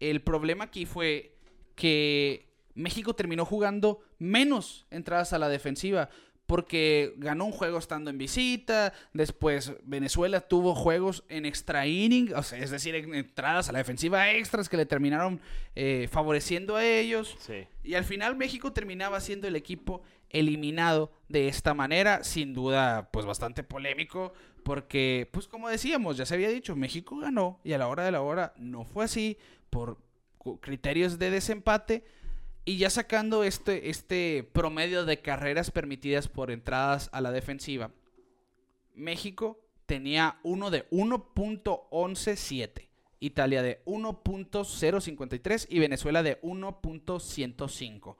El 0.00 0.22
problema 0.22 0.64
aquí 0.64 0.86
fue 0.86 1.38
que 1.74 2.54
México 2.74 3.14
terminó 3.14 3.44
jugando 3.44 4.00
menos 4.18 4.86
entradas 4.90 5.32
a 5.32 5.38
la 5.38 5.48
defensiva 5.48 6.10
porque 6.48 7.12
ganó 7.18 7.44
un 7.44 7.52
juego 7.52 7.76
estando 7.76 8.08
en 8.08 8.16
visita, 8.16 8.94
después 9.12 9.74
Venezuela 9.84 10.40
tuvo 10.40 10.74
juegos 10.74 11.22
en 11.28 11.44
extra 11.44 11.86
inning, 11.86 12.32
o 12.34 12.42
sea, 12.42 12.58
es 12.58 12.70
decir, 12.70 12.94
en 12.94 13.14
entradas 13.14 13.68
a 13.68 13.72
la 13.72 13.80
defensiva 13.80 14.30
extras 14.30 14.70
que 14.70 14.78
le 14.78 14.86
terminaron 14.86 15.42
eh, 15.74 16.08
favoreciendo 16.10 16.76
a 16.76 16.86
ellos. 16.86 17.36
Sí. 17.38 17.66
Y 17.84 17.96
al 17.96 18.04
final 18.04 18.34
México 18.34 18.72
terminaba 18.72 19.20
siendo 19.20 19.46
el 19.46 19.56
equipo 19.56 20.00
eliminado 20.30 21.12
de 21.28 21.48
esta 21.48 21.74
manera, 21.74 22.24
sin 22.24 22.54
duda, 22.54 23.10
pues 23.12 23.26
bastante 23.26 23.62
polémico, 23.62 24.32
porque, 24.62 25.28
pues 25.30 25.48
como 25.48 25.68
decíamos, 25.68 26.16
ya 26.16 26.24
se 26.24 26.32
había 26.32 26.48
dicho, 26.48 26.74
México 26.76 27.18
ganó 27.18 27.60
y 27.62 27.74
a 27.74 27.78
la 27.78 27.88
hora 27.88 28.06
de 28.06 28.12
la 28.12 28.22
hora 28.22 28.54
no 28.56 28.86
fue 28.86 29.04
así 29.04 29.36
por 29.68 29.98
criterios 30.62 31.18
de 31.18 31.30
desempate. 31.30 32.04
Y 32.68 32.76
ya 32.76 32.90
sacando 32.90 33.44
este, 33.44 33.88
este 33.88 34.46
promedio 34.52 35.06
de 35.06 35.22
carreras 35.22 35.70
permitidas 35.70 36.28
por 36.28 36.50
entradas 36.50 37.08
a 37.14 37.22
la 37.22 37.32
defensiva, 37.32 37.92
México 38.94 39.58
tenía 39.86 40.38
uno 40.42 40.70
de 40.70 40.86
1.117, 40.90 42.88
Italia 43.20 43.62
de 43.62 43.82
1.053 43.86 45.66
y 45.70 45.78
Venezuela 45.78 46.22
de 46.22 46.38
1.105. 46.42 48.16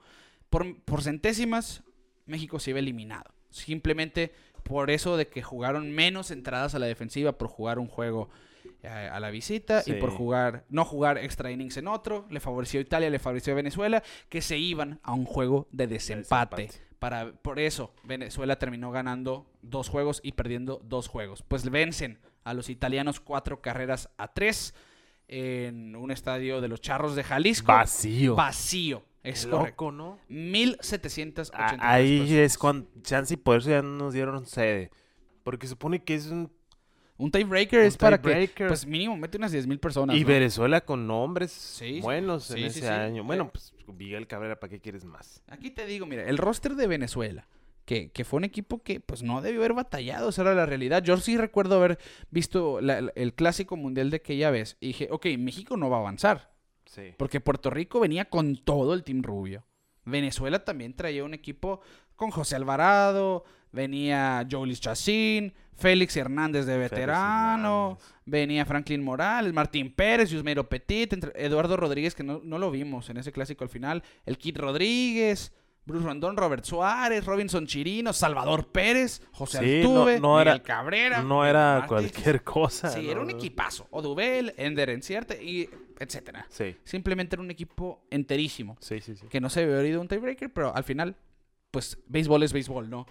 Por, 0.49 0.81
por 0.81 1.03
centésimas, 1.03 1.83
México 2.25 2.59
se 2.59 2.71
iba 2.71 2.79
eliminado. 2.79 3.31
Simplemente 3.51 4.33
por 4.63 4.89
eso 4.89 5.15
de 5.15 5.27
que 5.27 5.43
jugaron 5.43 5.91
menos 5.91 6.31
entradas 6.31 6.73
a 6.73 6.79
la 6.79 6.87
defensiva 6.87 7.37
por 7.37 7.49
jugar 7.49 7.77
un 7.77 7.87
juego 7.87 8.29
eh, 8.83 8.87
a 8.87 9.19
la 9.19 9.29
visita 9.29 9.83
y 9.85 9.93
por 9.93 10.09
jugar 10.11 10.65
no 10.69 10.85
jugar 10.85 11.17
extra 11.17 11.51
innings 11.51 11.77
en 11.77 11.87
otro, 11.87 12.25
le 12.29 12.39
favoreció 12.39 12.79
a 12.79 12.83
Italia, 12.83 13.09
le 13.09 13.19
favoreció 13.19 13.53
a 13.53 13.55
Venezuela, 13.57 14.03
que 14.29 14.41
se 14.41 14.57
iban 14.57 14.99
a 15.03 15.13
un 15.13 15.25
juego 15.25 15.67
de 15.71 15.87
desempate. 15.87 16.63
desempate. 16.63 16.89
Para, 16.99 17.31
por 17.31 17.59
eso 17.59 17.93
Venezuela 18.03 18.57
terminó 18.59 18.91
ganando 18.91 19.45
dos 19.61 19.87
juegos 19.87 20.19
y 20.23 20.33
perdiendo 20.33 20.81
dos 20.83 21.07
juegos. 21.07 21.43
Pues 21.47 21.69
vencen 21.69 22.19
a 22.43 22.53
los 22.53 22.69
italianos 22.69 23.19
cuatro 23.21 23.61
carreras 23.61 24.09
a 24.17 24.33
tres 24.33 24.73
en 25.27 25.95
un 25.95 26.11
estadio 26.11 26.59
de 26.59 26.67
los 26.67 26.81
Charros 26.81 27.15
de 27.15 27.23
Jalisco. 27.23 27.67
Vacío. 27.71 28.35
Vacío. 28.35 29.03
Es 29.23 29.45
correcto. 29.45 29.85
Loco, 29.85 29.91
¿no? 29.91 30.19
1783 30.29 31.51
Ah, 31.53 31.69
personas. 31.71 31.85
ahí 31.85 32.37
es 32.37 32.57
cuando 32.57 32.87
chance 33.01 33.33
y 33.33 33.37
por 33.37 33.57
eso 33.59 33.69
ya 33.69 33.81
nos 33.81 34.13
dieron 34.13 34.45
sede. 34.45 34.89
Porque 35.43 35.67
supone 35.67 36.03
que 36.03 36.15
es 36.15 36.27
un... 36.27 36.51
Un 37.19 37.29
tiebreaker 37.31 37.81
es 37.81 37.97
para 37.97 38.19
tiebreaker. 38.21 38.55
que, 38.55 38.65
pues 38.67 38.85
mínimo, 38.87 39.15
mete 39.17 39.37
unas 39.37 39.51
10 39.51 39.67
mil 39.67 39.77
personas. 39.79 40.15
Y 40.15 40.21
¿no? 40.21 40.27
Venezuela 40.27 40.81
con 40.81 41.05
nombres 41.05 41.51
Sí, 41.51 41.99
buenos 42.01 42.45
sí, 42.45 42.63
en 42.63 42.71
sí, 42.71 42.79
ese 42.79 42.89
año. 42.89 43.23
Bueno, 43.23 43.43
Eh. 43.45 43.49
pues 43.51 43.73
Miguel 43.95 44.25
Cabrera, 44.25 44.59
¿para 44.59 44.71
qué 44.71 44.79
quieres 44.79 45.03
más? 45.05 45.43
Aquí 45.47 45.69
te 45.69 45.85
digo, 45.85 46.05
mira, 46.05 46.23
el 46.23 46.37
roster 46.37 46.75
de 46.75 46.87
Venezuela, 46.87 47.47
que, 47.85 48.11
que 48.11 48.23
fue 48.23 48.37
un 48.37 48.43
equipo 48.45 48.81
que 48.83 48.99
pues 49.01 49.21
no 49.23 49.41
debió 49.41 49.59
haber 49.59 49.73
batallado, 49.73 50.29
esa 50.29 50.43
era 50.43 50.55
la 50.55 50.65
realidad. 50.65 51.03
Yo 51.03 51.17
sí 51.17 51.37
recuerdo 51.37 51.75
haber 51.75 51.99
visto 52.31 52.79
la- 52.81 53.11
el 53.15 53.33
clásico 53.33 53.75
mundial 53.75 54.09
de 54.11 54.17
aquella 54.17 54.49
vez 54.51 54.77
y 54.79 54.87
dije, 54.87 55.07
ok, 55.11 55.25
México 55.37 55.75
no 55.75 55.89
va 55.89 55.97
a 55.97 55.99
avanzar, 56.01 56.51
Sí. 56.85 57.13
porque 57.17 57.41
Puerto 57.41 57.69
Rico 57.69 57.99
venía 57.99 58.25
con 58.25 58.55
todo 58.57 58.93
el 58.93 59.03
Team 59.03 59.23
Rubio. 59.23 59.65
Venezuela 60.05 60.63
también 60.63 60.95
traía 60.95 61.23
un 61.23 61.33
equipo 61.33 61.81
con 62.15 62.31
José 62.31 62.55
Alvarado, 62.55 63.43
venía 63.71 64.45
Jolis 64.49 64.79
Chacín, 64.81 65.53
Félix 65.77 66.17
Hernández 66.17 66.65
de 66.65 66.77
veterano, 66.77 67.91
Hernández. 67.99 68.13
venía 68.25 68.65
Franklin 68.65 69.03
Morales, 69.03 69.53
Martín 69.53 69.93
Pérez, 69.93 70.29
Yusmeiro 70.29 70.67
Petit, 70.67 71.13
entre- 71.13 71.31
Eduardo 71.35 71.77
Rodríguez, 71.77 72.15
que 72.15 72.23
no, 72.23 72.41
no 72.43 72.57
lo 72.59 72.69
vimos 72.71 73.09
en 73.09 73.17
ese 73.17 73.31
clásico 73.31 73.63
al 73.63 73.69
final, 73.69 74.03
el 74.25 74.37
Kid 74.37 74.57
Rodríguez, 74.57 75.53
Bruce 75.85 76.05
Rondón, 76.05 76.37
Robert 76.37 76.65
Suárez, 76.65 77.25
Robinson 77.25 77.65
Chirino, 77.65 78.13
Salvador 78.13 78.67
Pérez, 78.67 79.21
José 79.31 79.59
Sí, 79.59 79.77
Altuve, 79.77 80.19
no- 80.19 80.27
no 80.33 80.37
Miguel 80.39 80.55
era- 80.55 80.63
Cabrera. 80.63 81.21
No 81.23 81.45
era 81.45 81.85
cualquier 81.87 82.43
cosa. 82.43 82.89
Sí, 82.89 83.09
era 83.09 83.21
un 83.21 83.29
equipazo. 83.31 83.87
Odubel, 83.89 84.53
Ender 84.57 84.89
Enciarte 84.91 85.41
y 85.43 85.67
etcétera. 85.97 86.45
Sí, 86.49 86.75
Simplemente 86.83 87.35
era 87.35 87.41
un 87.41 87.49
equipo 87.51 88.03
enterísimo 88.11 88.77
sí, 88.81 88.99
sí. 89.01 89.15
sí. 89.15 89.25
que 89.29 89.41
no 89.41 89.49
se 89.49 89.63
había 89.63 89.77
oído 89.77 89.99
un 90.01 90.07
tiebreaker, 90.07 90.51
pero 90.53 90.75
al 90.75 90.83
final, 90.83 91.15
pues 91.71 91.97
béisbol 92.07 92.43
es 92.43 92.53
béisbol, 92.53 92.89
¿no? 92.89 93.07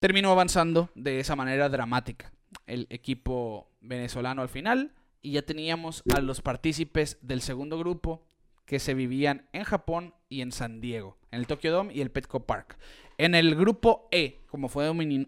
Terminó 0.00 0.30
avanzando 0.32 0.90
de 0.94 1.20
esa 1.20 1.36
manera 1.36 1.68
dramática 1.68 2.32
el 2.66 2.86
equipo 2.90 3.68
venezolano 3.80 4.42
al 4.42 4.48
final 4.48 4.92
y 5.22 5.32
ya 5.32 5.42
teníamos 5.42 6.02
a 6.16 6.20
los 6.20 6.40
partícipes 6.40 7.18
del 7.20 7.42
segundo 7.42 7.78
grupo 7.78 8.24
que 8.64 8.78
se 8.78 8.94
vivían 8.94 9.46
en 9.52 9.64
Japón 9.64 10.14
y 10.28 10.40
en 10.40 10.52
San 10.52 10.80
Diego, 10.80 11.18
en 11.30 11.40
el 11.40 11.46
Tokyo 11.46 11.72
Dome 11.72 11.92
y 11.92 12.00
el 12.00 12.10
Petco 12.10 12.46
Park. 12.46 12.78
En 13.18 13.34
el 13.34 13.54
grupo 13.56 14.08
E, 14.10 14.40
como 14.48 14.68
fue 14.68 14.84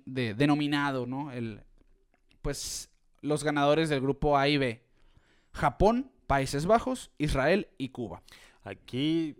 de- 0.06 0.34
denominado, 0.34 1.06
¿no? 1.06 1.30
El, 1.32 1.60
pues 2.40 2.90
los 3.20 3.44
ganadores 3.44 3.88
del 3.90 4.00
grupo 4.00 4.38
A 4.38 4.48
y 4.48 4.56
B. 4.56 4.82
Japón, 5.52 6.10
Países 6.26 6.64
Bajos, 6.64 7.10
Israel 7.18 7.68
y 7.76 7.90
Cuba. 7.90 8.22
Aquí, 8.62 9.36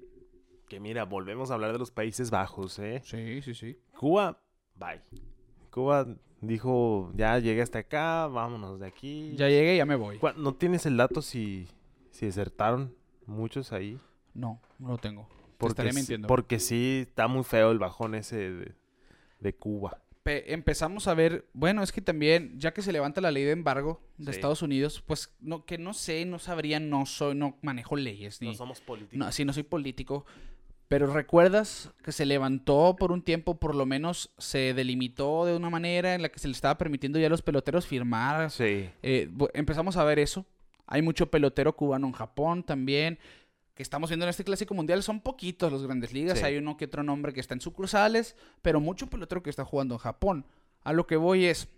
que 0.69 0.79
mira, 0.81 1.05
volvemos 1.05 1.51
a 1.51 1.55
hablar 1.55 1.73
de 1.73 1.79
los 1.79 1.91
Países 1.91 2.31
Bajos, 2.31 2.79
¿eh? 2.79 3.01
Sí, 3.05 3.41
sí, 3.41 3.55
sí. 3.55 3.79
Cuba, 3.97 4.42
bye. 4.77 5.01
Cuba 5.71 6.07
dijo, 6.41 7.13
ya 7.15 7.39
llegué 7.39 7.63
hasta 7.63 7.81
acá, 7.81 8.27
vámonos 8.27 8.81
de 8.81 8.87
aquí. 8.87 9.35
Ya 9.37 9.49
llegué, 9.49 9.77
ya 9.77 9.87
me 9.87 9.97
voy. 9.97 10.19
¿No 10.37 10.55
tienes 10.55 10.87
el 10.87 10.97
dato 10.97 11.23
si, 11.23 11.69
si 12.11 12.27
desertaron 12.27 12.95
muchos 13.27 13.73
ahí? 13.73 13.99
No, 14.35 14.61
no 14.79 14.89
lo 14.89 14.99
tengo. 14.99 15.23
Te 15.29 15.37
Porque, 15.59 15.73
estaría 15.73 15.93
sí- 15.93 15.99
mintiendo. 15.99 16.29
porque 16.29 16.59
sí, 16.59 17.05
está 17.07 17.29
muy 17.29 17.45
feo 17.45 17.71
el 17.71 17.79
bajón 17.79 18.15
ese 18.15 18.37
de, 18.51 18.73
de 19.41 19.55
Cuba. 19.55 19.99
Pe- 20.25 20.53
empezamos 20.53 21.09
a 21.09 21.15
ver, 21.15 21.49
bueno, 21.53 21.83
es 21.83 21.91
que 21.93 22.01
también, 22.01 22.59
ya 22.59 22.73
que 22.73 22.83
se 22.83 22.93
levanta 22.93 23.21
la 23.21 23.31
ley 23.33 23.43
de 23.45 23.51
embargo 23.53 24.01
de 24.19 24.27
Sí. 24.27 24.31
Estados 24.39 24.63
Unidos, 24.63 25.03
pues 25.07 25.35
no, 25.41 25.65
que 25.65 25.79
no 25.79 25.95
sé, 25.95 26.25
no 26.25 26.39
sabría, 26.39 26.79
no 26.81 27.07
soy, 27.07 27.35
no 27.35 27.59
manejo 27.63 27.97
leyes, 27.97 28.41
ni, 28.41 28.49
No 28.49 28.55
somos 28.55 28.81
políticos. 28.81 29.19
no, 29.19 29.33
sí, 29.33 29.45
no 29.45 29.53
soy 29.53 29.63
político. 29.65 30.25
Pero 30.89 31.07
recuerdas 31.07 31.91
que 32.05 32.13
se 32.13 32.27
levantó 32.27 32.97
por 32.99 33.13
un 33.13 33.23
tiempo, 33.23 33.59
por 33.59 33.75
lo 33.75 33.87
menos 33.87 34.31
se 34.37 34.75
delimitó 34.75 35.47
de 35.47 35.57
una 35.57 35.71
manera 35.71 36.15
en 36.15 36.21
la 36.21 36.29
que 36.29 36.39
se 36.39 36.49
le 36.49 36.53
estaba 36.53 36.77
permitiendo 36.77 37.19
ya 37.19 37.29
a 37.29 37.31
los 37.31 37.41
peloteros 37.41 37.87
firmar. 37.87 38.51
Sí. 38.51 38.91
Eh, 39.03 39.31
empezamos 39.55 39.97
a 39.97 40.05
ver 40.05 40.19
eso. 40.19 40.45
Hay 40.87 41.01
mucho 41.01 41.31
pelotero 41.31 41.75
cubano 41.75 42.07
en 42.07 42.13
Japón 42.13 42.63
también. 42.63 43.19
Que 43.75 43.83
estamos 43.83 44.11
viendo 44.11 44.27
en 44.27 44.31
este 44.31 44.45
clásico 44.45 44.75
mundial. 44.75 45.03
Son 45.03 45.23
poquitos 45.23 45.73
los 45.73 45.83
grandes 45.85 46.13
ligas. 46.13 46.39
Sí. 46.39 46.45
Hay 46.45 46.59
uno 46.59 46.77
que 46.77 46.85
otro 46.85 47.03
nombre 47.03 47.33
que 47.33 47.41
está 47.41 47.55
en 47.55 47.63
sucursales. 47.63 48.37
Pero 48.61 48.79
mucho 48.79 49.07
pelotero 49.07 49.43
que 49.43 49.49
está 49.49 49.65
jugando 49.65 49.95
en 49.95 50.01
Japón. 50.01 50.47
A 50.83 50.93
lo 50.93 51.07
que 51.07 51.17
voy 51.17 51.47
es. 51.47 51.69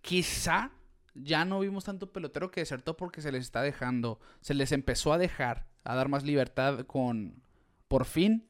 Quizá 0.00 0.72
ya 1.14 1.44
no 1.44 1.60
vimos 1.60 1.84
tanto 1.84 2.12
pelotero 2.12 2.50
que 2.50 2.60
desertó 2.60 2.96
porque 2.96 3.22
se 3.22 3.30
les 3.30 3.44
está 3.44 3.62
dejando. 3.62 4.18
Se 4.40 4.54
les 4.54 4.72
empezó 4.72 5.12
a 5.12 5.18
dejar. 5.18 5.68
A 5.84 5.94
dar 5.94 6.08
más 6.08 6.24
libertad 6.24 6.80
con. 6.86 7.42
Por 7.88 8.04
fin. 8.04 8.44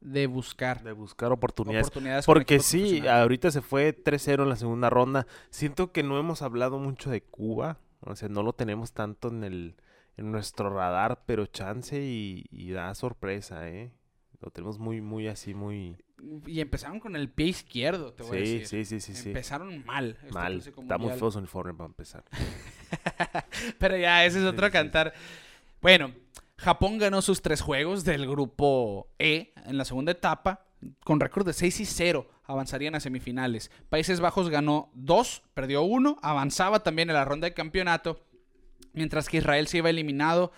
de 0.00 0.26
buscar 0.26 0.82
De 0.82 0.92
buscar 0.92 1.30
oportunidades. 1.32 1.86
oportunidades. 1.88 2.24
Porque 2.26 2.60
sí, 2.60 3.06
ahorita 3.06 3.50
se 3.50 3.60
fue 3.60 3.92
3-0 3.94 4.42
en 4.44 4.48
la 4.48 4.56
segunda 4.56 4.88
ronda. 4.88 5.26
Siento 5.50 5.92
que 5.92 6.02
no 6.02 6.18
hemos 6.18 6.40
hablado 6.42 6.78
mucho 6.78 7.10
de 7.10 7.22
Cuba. 7.22 7.78
O 8.00 8.16
sea, 8.16 8.28
no 8.30 8.42
lo 8.42 8.54
tenemos 8.54 8.92
tanto 8.92 9.28
en 9.28 9.44
el 9.44 9.76
en 10.16 10.32
nuestro 10.32 10.68
radar, 10.74 11.22
pero 11.26 11.46
chance 11.46 11.98
y, 12.02 12.44
y 12.50 12.70
da 12.72 12.94
sorpresa, 12.94 13.68
¿eh? 13.68 13.90
Lo 14.40 14.50
tenemos 14.50 14.78
muy, 14.78 15.00
muy 15.00 15.28
así, 15.28 15.54
muy... 15.54 15.96
Y 16.46 16.60
empezaron 16.60 17.00
con 17.00 17.16
el 17.16 17.30
pie 17.30 17.46
izquierdo, 17.46 18.12
te 18.12 18.22
voy 18.24 18.38
a 18.42 18.44
Sí, 18.44 18.58
decir. 18.58 18.66
sí, 18.66 19.00
sí, 19.00 19.00
sí, 19.00 19.14
sí. 19.22 19.28
Empezaron 19.30 19.84
mal. 19.86 20.18
Mal. 20.32 20.58
Está 20.58 20.98
muy 20.98 21.12
feo 21.14 21.30
su 21.30 21.38
uniforme 21.38 21.72
para 21.72 21.86
empezar. 21.88 22.24
Pero 23.78 23.96
ya, 23.96 24.24
ese 24.26 24.38
es 24.40 24.44
otro 24.44 24.66
sí, 24.66 24.72
cantar. 24.72 25.12
Bueno, 25.80 26.12
Japón 26.60 26.98
ganó 26.98 27.22
sus 27.22 27.40
tres 27.40 27.62
juegos 27.62 28.04
del 28.04 28.28
grupo 28.28 29.08
E 29.18 29.54
en 29.64 29.78
la 29.78 29.86
segunda 29.86 30.12
etapa 30.12 30.66
con 31.04 31.18
récord 31.18 31.46
de 31.46 31.54
6 31.54 31.80
y 31.80 31.86
0. 31.86 32.28
Avanzarían 32.44 32.94
a 32.94 33.00
semifinales. 33.00 33.70
Países 33.88 34.20
Bajos 34.20 34.50
ganó 34.50 34.90
2, 34.92 35.42
perdió 35.54 35.82
1, 35.82 36.18
avanzaba 36.20 36.82
también 36.82 37.08
en 37.08 37.14
la 37.14 37.24
ronda 37.24 37.46
de 37.46 37.54
campeonato. 37.54 38.26
Mientras 38.92 39.30
que 39.30 39.38
Israel 39.38 39.68
se 39.68 39.78
iba 39.78 39.88
eliminado 39.88 40.52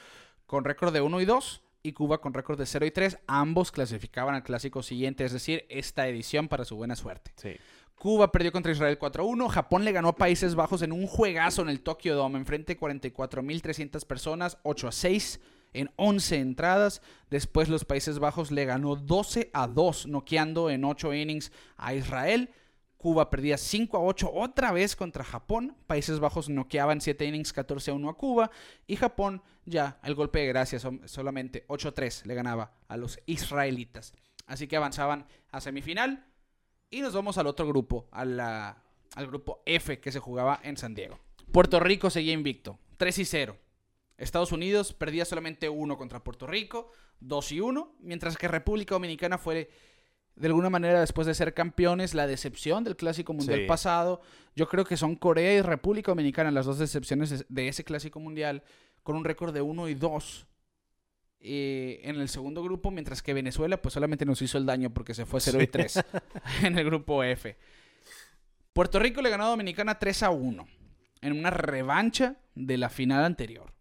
con 0.46 0.64
récord 0.64 0.92
de 0.92 1.02
1 1.02 1.20
y 1.20 1.24
2 1.24 1.62
y 1.84 1.92
Cuba 1.92 2.20
con 2.20 2.34
récord 2.34 2.58
de 2.58 2.66
0 2.66 2.84
y 2.84 2.90
3. 2.90 3.18
Ambos 3.28 3.70
clasificaban 3.70 4.34
al 4.34 4.42
clásico 4.42 4.82
siguiente, 4.82 5.24
es 5.24 5.32
decir, 5.32 5.66
esta 5.68 6.08
edición 6.08 6.48
para 6.48 6.64
su 6.64 6.74
buena 6.74 6.96
suerte. 6.96 7.30
Sí. 7.36 7.52
Cuba 7.94 8.32
perdió 8.32 8.50
contra 8.50 8.72
Israel 8.72 8.98
4-1. 8.98 9.48
Japón 9.50 9.84
le 9.84 9.92
ganó 9.92 10.08
a 10.08 10.16
Países 10.16 10.56
Bajos 10.56 10.82
en 10.82 10.90
un 10.90 11.06
juegazo 11.06 11.62
en 11.62 11.68
el 11.68 11.80
Tokyo 11.80 12.16
Dome. 12.16 12.40
Enfrente 12.40 12.74
de 12.74 12.80
44.300 12.80 14.04
personas, 14.04 14.58
8 14.64 14.88
a 14.88 14.92
6 14.92 15.40
en 15.72 15.90
11 15.96 16.36
entradas. 16.36 17.02
Después 17.30 17.68
los 17.68 17.84
Países 17.84 18.18
Bajos 18.18 18.50
le 18.50 18.64
ganó 18.64 18.96
12 18.96 19.50
a 19.52 19.66
2, 19.66 20.06
noqueando 20.06 20.70
en 20.70 20.84
8 20.84 21.14
innings 21.14 21.52
a 21.76 21.94
Israel. 21.94 22.50
Cuba 22.96 23.30
perdía 23.30 23.58
5 23.58 23.96
a 23.96 24.00
8 24.00 24.30
otra 24.32 24.70
vez 24.70 24.94
contra 24.94 25.24
Japón. 25.24 25.76
Países 25.88 26.20
Bajos 26.20 26.48
noqueaban 26.48 27.00
7 27.00 27.24
innings 27.24 27.52
14 27.52 27.90
a 27.90 27.94
1 27.94 28.08
a 28.08 28.16
Cuba. 28.16 28.50
Y 28.86 28.94
Japón 28.94 29.42
ya 29.64 29.98
el 30.04 30.14
golpe 30.14 30.38
de 30.38 30.46
gracia 30.46 30.78
solamente 30.78 31.64
8 31.66 31.88
a 31.88 31.92
3 31.92 32.26
le 32.26 32.34
ganaba 32.34 32.74
a 32.86 32.96
los 32.96 33.18
israelitas. 33.26 34.12
Así 34.46 34.68
que 34.68 34.76
avanzaban 34.76 35.26
a 35.50 35.60
semifinal. 35.60 36.26
Y 36.90 37.00
nos 37.00 37.14
vamos 37.14 37.38
al 37.38 37.46
otro 37.48 37.66
grupo, 37.66 38.06
al 38.12 38.76
grupo 39.26 39.62
F 39.66 39.98
que 39.98 40.12
se 40.12 40.20
jugaba 40.20 40.60
en 40.62 40.76
San 40.76 40.94
Diego. 40.94 41.18
Puerto 41.50 41.80
Rico 41.80 42.08
seguía 42.08 42.34
invicto, 42.34 42.78
3 42.98 43.18
y 43.18 43.24
0. 43.24 43.56
Estados 44.22 44.52
Unidos 44.52 44.92
perdía 44.94 45.24
solamente 45.24 45.68
uno 45.68 45.96
contra 45.98 46.22
Puerto 46.22 46.46
Rico, 46.46 46.90
2 47.20 47.52
y 47.52 47.60
1, 47.60 47.96
mientras 48.00 48.36
que 48.36 48.48
República 48.48 48.94
Dominicana 48.94 49.38
fue 49.38 49.70
de 50.34 50.46
alguna 50.46 50.70
manera 50.70 51.00
después 51.00 51.26
de 51.26 51.34
ser 51.34 51.52
campeones 51.52 52.14
la 52.14 52.26
decepción 52.26 52.84
del 52.84 52.96
Clásico 52.96 53.32
Mundial 53.34 53.60
Sí. 53.60 53.66
pasado. 53.66 54.22
Yo 54.56 54.66
creo 54.68 54.84
que 54.84 54.96
son 54.96 55.14
Corea 55.16 55.52
y 55.54 55.60
República 55.60 56.10
Dominicana 56.12 56.50
las 56.50 56.64
dos 56.66 56.78
decepciones 56.78 57.44
de- 57.48 57.68
ese 57.68 57.84
Clásico 57.84 58.18
Mundial 58.20 58.62
con 59.02 59.16
un 59.16 59.24
récord 59.24 59.52
de 59.52 59.60
1 59.60 59.88
y 59.88 59.94
2 59.94 60.46
eh, 61.40 62.00
en 62.04 62.20
el 62.20 62.28
segundo 62.28 62.62
grupo, 62.62 62.90
mientras 62.92 63.20
que 63.22 63.34
Venezuela 63.34 63.82
pues 63.82 63.94
solamente 63.94 64.24
nos 64.24 64.40
hizo 64.42 64.56
el 64.58 64.64
daño 64.66 64.94
porque 64.94 65.12
se 65.12 65.26
fue 65.26 65.40
0 65.40 65.58
y 65.60 65.64
Sí. 65.64 65.66
3 65.66 65.94
en 66.62 66.78
el 66.78 66.84
grupo 66.84 67.22
F. 67.24 67.56
Puerto 68.72 68.98
Rico 69.00 69.20
le 69.20 69.28
ganó 69.30 69.44
a 69.44 69.48
Dominicana 69.48 69.98
3 69.98 70.22
a 70.22 70.30
1 70.30 70.66
en 71.20 71.32
una 71.38 71.50
revancha 71.50 72.36
de 72.54 72.78
la 72.78 72.88
final 72.88 73.24
anterior. 73.24 73.72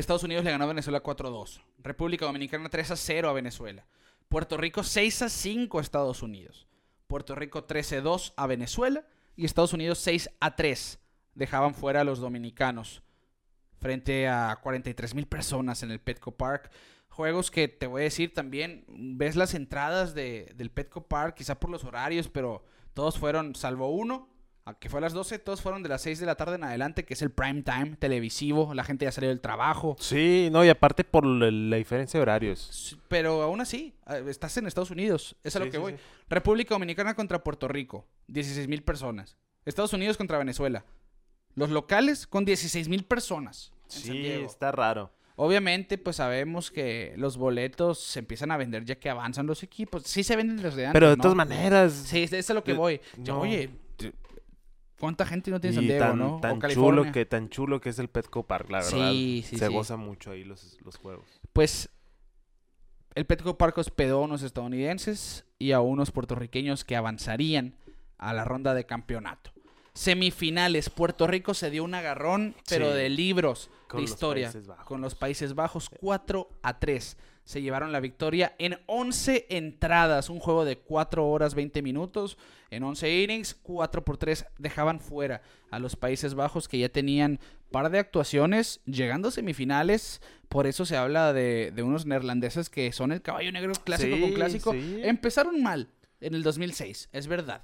Estados 0.00 0.22
Unidos 0.22 0.44
le 0.44 0.50
ganó 0.50 0.64
a 0.64 0.68
Venezuela 0.68 1.00
4 1.00 1.28
a 1.28 1.30
2. 1.30 1.60
República 1.78 2.26
Dominicana 2.26 2.68
3 2.68 2.90
a 2.90 2.96
0 2.96 3.30
a 3.30 3.32
Venezuela. 3.32 3.86
Puerto 4.28 4.56
Rico 4.56 4.82
6 4.82 5.22
a 5.22 5.28
5 5.28 5.78
a 5.78 5.82
Estados 5.82 6.22
Unidos. 6.22 6.66
Puerto 7.06 7.34
Rico 7.34 7.64
13 7.64 7.98
a 7.98 8.00
2 8.02 8.34
a 8.36 8.46
Venezuela. 8.46 9.06
Y 9.36 9.44
Estados 9.44 9.72
Unidos 9.72 9.98
6 9.98 10.30
a 10.40 10.56
3. 10.56 10.98
Dejaban 11.34 11.74
fuera 11.74 12.00
a 12.00 12.04
los 12.04 12.18
dominicanos 12.18 13.02
frente 13.78 14.26
a 14.28 14.58
43 14.62 15.14
mil 15.14 15.26
personas 15.26 15.82
en 15.82 15.90
el 15.90 16.00
Petco 16.00 16.32
Park. 16.32 16.70
Juegos 17.08 17.50
que 17.50 17.68
te 17.68 17.86
voy 17.86 18.02
a 18.02 18.04
decir 18.04 18.34
también, 18.34 18.84
ves 18.88 19.36
las 19.36 19.54
entradas 19.54 20.14
de, 20.14 20.52
del 20.56 20.70
Petco 20.70 21.06
Park, 21.06 21.36
quizá 21.36 21.58
por 21.58 21.70
los 21.70 21.84
horarios, 21.84 22.28
pero 22.28 22.64
todos 22.94 23.18
fueron, 23.18 23.54
salvo 23.54 23.90
uno, 23.90 24.28
que 24.74 24.88
fue 24.88 24.98
a 24.98 25.00
las 25.00 25.12
12, 25.12 25.38
todos 25.38 25.62
fueron 25.62 25.82
de 25.82 25.88
las 25.88 26.02
6 26.02 26.18
de 26.20 26.26
la 26.26 26.34
tarde 26.34 26.56
en 26.56 26.64
adelante, 26.64 27.04
que 27.04 27.14
es 27.14 27.22
el 27.22 27.30
prime 27.30 27.62
time 27.62 27.96
televisivo, 27.98 28.74
la 28.74 28.84
gente 28.84 29.04
ya 29.04 29.12
salió 29.12 29.30
del 29.30 29.40
trabajo. 29.40 29.96
Sí, 30.00 30.48
no, 30.50 30.64
y 30.64 30.68
aparte 30.68 31.04
por 31.04 31.24
la, 31.24 31.76
diferencia 31.76 32.18
de 32.18 32.22
horarios. 32.22 32.98
Pero 33.08 33.42
aún 33.42 33.60
así, 33.60 33.94
estás 34.28 34.56
en 34.56 34.66
Estados 34.66 34.90
Unidos, 34.90 35.36
es 35.44 35.54
a 35.56 35.60
lo 35.60 35.66
Sí, 35.66 35.70
que 35.70 35.76
sí, 35.76 35.80
voy. 35.82 35.92
sí. 35.92 35.98
República 36.28 36.74
Dominicana 36.74 37.14
contra 37.14 37.42
Puerto 37.44 37.68
Rico, 37.68 38.06
16 38.28 38.66
mil 38.68 38.82
personas. 38.82 39.36
Estados 39.64 39.92
Unidos 39.92 40.16
contra 40.16 40.38
Venezuela. 40.38 40.84
Los 41.54 41.70
locales 41.70 42.26
con 42.26 42.44
16 42.44 42.88
mil 42.88 43.04
personas. 43.04 43.72
Sí, 43.88 44.26
está 44.26 44.72
raro. 44.72 45.12
Obviamente, 45.36 45.98
pues 45.98 46.16
sabemos 46.16 46.70
que 46.70 47.12
los 47.16 47.36
boletos 47.36 48.00
se 48.00 48.18
empiezan 48.20 48.50
a 48.50 48.56
vender 48.56 48.84
ya 48.84 48.94
que 48.98 49.10
avanzan 49.10 49.46
los 49.46 49.62
equipos. 49.62 50.02
Sí 50.04 50.22
se 50.24 50.34
venden 50.34 50.62
los 50.62 50.74
de 50.74 50.86
antes, 50.86 50.94
Pero 50.98 51.10
de 51.10 51.16
¿no? 51.16 51.22
todas 51.22 51.36
maneras. 51.36 51.92
Sí, 51.92 52.22
es 52.22 52.32
es 52.32 52.48
a 52.50 52.54
lo 52.54 52.64
que 52.64 52.72
Eh, 52.72 52.74
voy. 52.74 53.00
Ya, 53.18 53.34
no. 53.34 53.40
Oye, 53.40 53.68
¿cuánta 54.98 55.26
gente 55.26 55.50
no 55.50 55.60
tiene 55.60 55.74
San 55.76 55.84
y 55.84 55.88
Diego, 55.88 56.04
tan, 56.04 56.18
no? 56.18 56.36
O 56.36 56.40
tan 56.40 56.60
chulo 56.60 57.10
que 57.12 57.24
tan 57.26 57.48
chulo 57.48 57.80
que 57.80 57.90
es 57.90 57.98
el 57.98 58.08
Petco 58.08 58.46
Park, 58.46 58.70
la 58.70 58.78
verdad. 58.78 59.10
Sí, 59.10 59.44
sí, 59.46 59.58
Se 59.58 59.66
sí. 59.68 59.72
goza 59.72 59.96
mucho 59.96 60.30
ahí 60.30 60.44
los, 60.44 60.78
los 60.84 60.96
juegos. 60.96 61.26
Pues 61.52 61.88
el 63.14 63.24
Petco 63.26 63.56
Park 63.56 63.78
hospedó 63.78 64.18
a 64.18 64.22
unos 64.22 64.42
estadounidenses 64.42 65.44
y 65.58 65.72
a 65.72 65.80
unos 65.80 66.10
puertorriqueños 66.10 66.84
que 66.84 66.96
avanzarían 66.96 67.74
a 68.18 68.32
la 68.34 68.44
ronda 68.44 68.74
de 68.74 68.84
campeonato. 68.86 69.52
Semifinales, 69.94 70.90
Puerto 70.90 71.26
Rico 71.26 71.54
se 71.54 71.70
dio 71.70 71.82
un 71.82 71.94
agarrón, 71.94 72.54
pero 72.68 72.90
Sí. 72.92 72.96
de 72.98 73.08
libros 73.08 73.70
Con 73.88 73.98
de 74.00 74.04
historia. 74.04 74.52
Con 74.84 75.00
los 75.00 75.14
Países 75.14 75.54
Bajos, 75.54 75.88
4 75.88 76.48
a 76.62 76.78
3. 76.78 77.16
Se 77.46 77.62
llevaron 77.62 77.92
la 77.92 78.00
victoria 78.00 78.56
en 78.58 78.78
11 78.86 79.46
entradas, 79.50 80.30
un 80.30 80.40
juego 80.40 80.64
de 80.64 80.78
4 80.78 81.26
horas 81.26 81.54
20 81.54 81.80
minutos. 81.80 82.36
En 82.70 82.82
11 82.82 83.22
innings, 83.22 83.54
4 83.54 84.04
por 84.04 84.18
3 84.18 84.44
dejaban 84.58 84.98
fuera 84.98 85.42
a 85.70 85.78
los 85.78 85.94
Países 85.94 86.34
Bajos 86.34 86.66
que 86.66 86.78
ya 86.78 86.88
tenían 86.88 87.38
par 87.70 87.90
de 87.90 88.00
actuaciones 88.00 88.80
llegando 88.84 89.28
a 89.28 89.30
semifinales. 89.30 90.20
Por 90.48 90.66
eso 90.66 90.84
se 90.84 90.96
habla 90.96 91.32
de, 91.32 91.72
de 91.74 91.82
unos 91.84 92.04
neerlandeses 92.04 92.68
que 92.68 92.90
son 92.90 93.12
el 93.12 93.22
caballo 93.22 93.52
negro 93.52 93.74
clásico 93.84 94.20
con 94.20 94.32
clásico. 94.32 94.72
sí. 94.72 95.00
Empezaron 95.04 95.62
mal 95.62 95.88
en 96.20 96.34
el 96.34 96.42
2006, 96.42 97.10
es 97.12 97.26
verdad. 97.28 97.62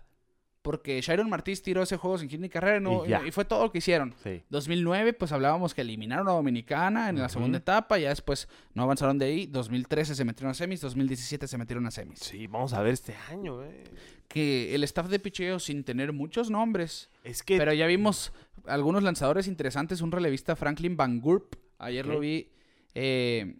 Porque 0.62 1.01
Sharon 1.01 1.29
Martínez 1.29 1.61
tiró 1.61 1.83
ese 1.83 1.96
juego 1.96 2.16
sin 2.18 2.29
hit 2.29 2.40
ni 2.40 2.48
carrera 2.48 2.77
y, 2.77 2.81
no- 2.81 3.05
Y 3.05 3.09
ya. 3.09 3.27
y 3.27 3.33
fue 3.33 3.44
todo 3.44 3.64
lo 3.64 3.72
que 3.72 3.79
hicieron. 3.79 4.14
Sí. 4.22 4.42
2009, 4.48 5.12
pues 5.12 5.33
hablábamos 5.33 5.75
que 5.75 5.81
eliminaron 5.81 6.29
a 6.29 6.33
Dominicana 6.33 7.09
en 7.09 7.18
la 7.18 7.29
segunda 7.29 7.59
etapa, 7.59 7.98
ya 7.98 8.11
después 8.11 8.48
no 8.75 8.85
avanzaron 8.85 9.18
de 9.18 9.27
ahí. 9.27 9.46
2013 9.46 10.14
se 10.14 10.25
metieron 10.25 10.53
a 10.53 10.55
semis, 10.55 10.81
2017 10.81 11.48
se 11.48 11.59
metieron 11.59 11.85
a 11.87 11.90
semis. 11.90 12.20
Sí, 12.20 12.46
vamos 12.46 12.72
a 12.75 12.81
ver 12.83 12.92
este 12.94 13.14
año, 13.29 13.62
eh. 13.64 13.83
Que 14.29 14.75
el 14.75 14.85
staff 14.85 15.09
de 15.09 15.18
picheo, 15.18 15.59
sin 15.59 15.83
tener 15.85 16.12
muchos 16.12 16.48
nombres, 16.48 17.11
Es 17.25 17.42
que. 17.42 17.59
pero 17.59 17.72
ya 17.75 17.87
vimos 17.87 18.33
algunos 18.66 19.03
lanzadores 19.03 19.48
interesantes. 19.48 20.01
Un 20.01 20.12
relevista, 20.12 20.55
Franklin 20.57 20.96
Van 20.96 21.20
Gurp, 21.20 21.57
ayer 21.79 22.07
lo 22.07 22.20
vi 22.20 22.51
eh, 22.94 23.57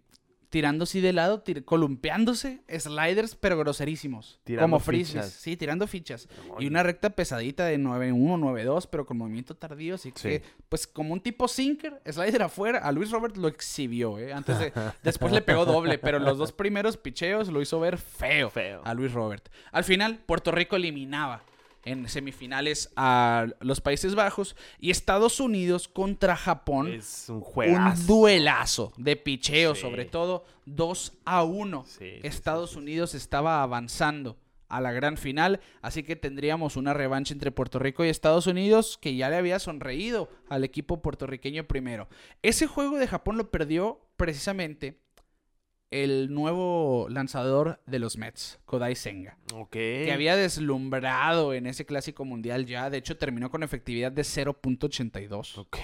tirando 0.53 0.83
así 0.83 1.01
de 1.01 1.13
lado, 1.13 1.41
tir- 1.43 1.65
columpeándose, 1.65 2.61
sliders, 2.69 3.33
pero 3.35 3.57
groserísimos. 3.57 4.39
Tirando 4.43 4.65
como 4.65 4.79
fichas. 4.79 5.31
Sí, 5.31 5.57
tirando 5.57 5.87
fichas. 5.87 6.29
Y 6.59 6.67
una 6.67 6.83
recta 6.83 7.09
pesadita 7.09 7.65
de 7.65 7.79
9-1, 7.79 8.37
9-2, 8.37 8.87
pero 8.87 9.07
con 9.07 9.17
movimiento 9.17 9.55
tardío. 9.55 9.95
Así 9.95 10.11
que, 10.11 10.19
Sí. 10.39 10.45
pues 10.69 10.85
como 10.85 11.11
un 11.13 11.21
tipo 11.21 11.47
sinker, 11.47 11.99
slider 12.07 12.43
afuera. 12.43 12.77
A 12.77 12.91
Luis 12.91 13.09
Robert 13.09 13.35
lo 13.35 13.47
exhibió, 13.47 14.19
¿eh? 14.19 14.31
Antes 14.31 14.59
de. 14.59 14.71
después 15.01 15.33
le 15.33 15.41
pegó 15.41 15.65
doble, 15.65 15.97
pero 15.97 16.19
los 16.19 16.37
dos 16.37 16.51
primeros 16.51 16.97
picheos 16.97 17.47
lo 17.47 17.59
hizo 17.59 17.79
ver 17.79 17.97
feo, 17.97 18.51
Feo. 18.51 18.81
a 18.85 18.93
Luis 18.93 19.11
Robert. 19.11 19.49
Al 19.71 19.83
final, 19.83 20.19
Puerto 20.23 20.51
Rico 20.51 20.75
eliminaba 20.75 21.41
en 21.85 22.07
semifinales 22.07 22.91
a 22.95 23.47
los 23.59 23.81
Países 23.81 24.15
Bajos 24.15 24.55
y 24.79 24.89
Estados 24.91 25.39
Unidos 25.39 25.87
contra 25.87 26.35
Japón. 26.35 26.87
Es 26.93 27.25
un 27.29 27.35
Un 27.37 27.41
juegazo. 27.41 28.03
duelazo 28.07 28.93
de 28.97 29.15
picheo, 29.17 29.75
Sí. 29.75 29.81
sobre 29.81 30.05
todo 30.05 30.45
2 30.65 31.13
a 31.25 31.43
1. 31.43 31.83
Sí, 31.85 31.97
sí, 31.99 32.19
Estados 32.23 32.71
sí, 32.71 32.77
Unidos 32.77 33.13
estaba 33.15 33.61
avanzando 33.63 34.37
a 34.69 34.81
la 34.81 34.91
gran 34.91 35.17
final, 35.17 35.59
así 35.83 36.01
que 36.01 36.15
tendríamos 36.15 36.77
una 36.77 36.93
revancha 36.95 37.31
entre 37.33 37.51
Puerto 37.51 37.77
Rico 37.77 38.03
y 38.03 38.09
Estados 38.09 38.47
Unidos 38.47 38.97
que 38.99 39.15
ya 39.15 39.29
le 39.29 39.35
había 39.35 39.59
sonreído 39.59 40.29
al 40.49 40.63
equipo 40.63 40.99
puertorriqueño 41.01 41.65
primero. 41.67 42.07
Ese 42.41 42.65
juego 42.65 42.97
de 42.97 43.07
Japón 43.07 43.37
lo 43.37 43.51
perdió 43.51 43.99
precisamente 44.17 45.02
el 45.93 46.33
nuevo 46.33 47.07
lanzador 47.09 47.79
de 47.85 47.99
los 47.99 48.17
Mets, 48.17 48.59
Kodai 48.65 48.95
Senga, 48.95 49.37
Ok. 49.53 49.71
que 49.71 50.11
había 50.11 50.35
deslumbrado 50.35 51.53
en 51.53 51.67
ese 51.67 51.85
clásico 51.85 52.25
mundial 52.25 52.65
ya, 52.65 52.89
de 52.89 52.97
hecho 52.97 53.17
terminó 53.17 53.51
con 53.51 53.61
efectividad 53.63 54.11
de 54.11 54.23
0.82. 54.23 55.57
Ok. 55.59 55.77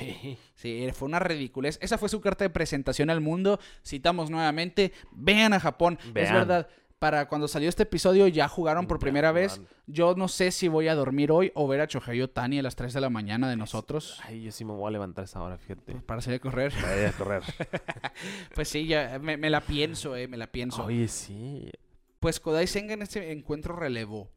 Sí, 0.55 0.87
fue 0.93 1.07
una 1.07 1.19
ridiculez. 1.19 1.77
Esa 1.81 1.97
fue 1.97 2.09
su 2.09 2.21
carta 2.21 2.43
de 2.43 2.49
presentación 2.49 3.09
al 3.09 3.21
mundo. 3.21 3.59
Citamos 3.85 4.29
nuevamente, 4.29 4.93
vean 5.11 5.53
a 5.53 5.59
Japón. 5.59 5.99
Es 6.15 6.31
verdad, 6.31 6.67
para 6.99 7.27
cuando 7.29 7.47
salió 7.47 7.69
este 7.69 7.83
episodio 7.83 8.27
ya 8.27 8.47
jugaron 8.49 8.85
por 8.85 8.99
primera 8.99 9.31
vez. 9.31 9.61
Yo 9.87 10.15
no 10.15 10.27
sé 10.27 10.51
si 10.51 10.67
voy 10.67 10.87
a 10.89 10.95
dormir 10.95 11.31
hoy 11.31 11.51
o 11.55 11.67
ver 11.67 11.81
a 11.81 11.87
Chohei 11.87 12.27
Tani 12.27 12.59
a 12.59 12.61
las 12.63 12.75
3 12.75 12.93
de 12.93 13.01
la 13.01 13.09
mañana 13.09 13.49
de 13.49 13.55
nosotros 13.55 14.19
Ay, 14.23 14.43
yo 14.43 14.51
sí 14.51 14.63
me 14.65 14.73
voy 14.73 14.87
a 14.87 14.91
levantar 14.91 15.23
esa 15.23 15.41
hora, 15.41 15.57
fíjate. 15.57 15.95
para 15.95 16.21
salir 16.21 16.39
a 16.39 16.41
correr. 16.41 16.73
Vaya 16.81 17.09
a 17.09 17.13
correr. 17.13 17.41
Pues 18.53 18.67
sí, 18.67 18.85
ya 18.87 19.17
me, 19.19 19.37
me 19.37 19.49
la 19.49 19.61
pienso, 19.61 20.15
eh, 20.15 20.27
me 20.27 20.37
la 20.37 20.47
pienso. 20.51 20.83
Oye, 20.85 21.07
sí. 21.07 21.71
Pues 22.19 22.39
Kodai 22.39 22.67
Senga 22.67 22.93
en 22.93 23.01
este 23.01 23.31
encuentro 23.31 23.75
relevó. 23.75 24.29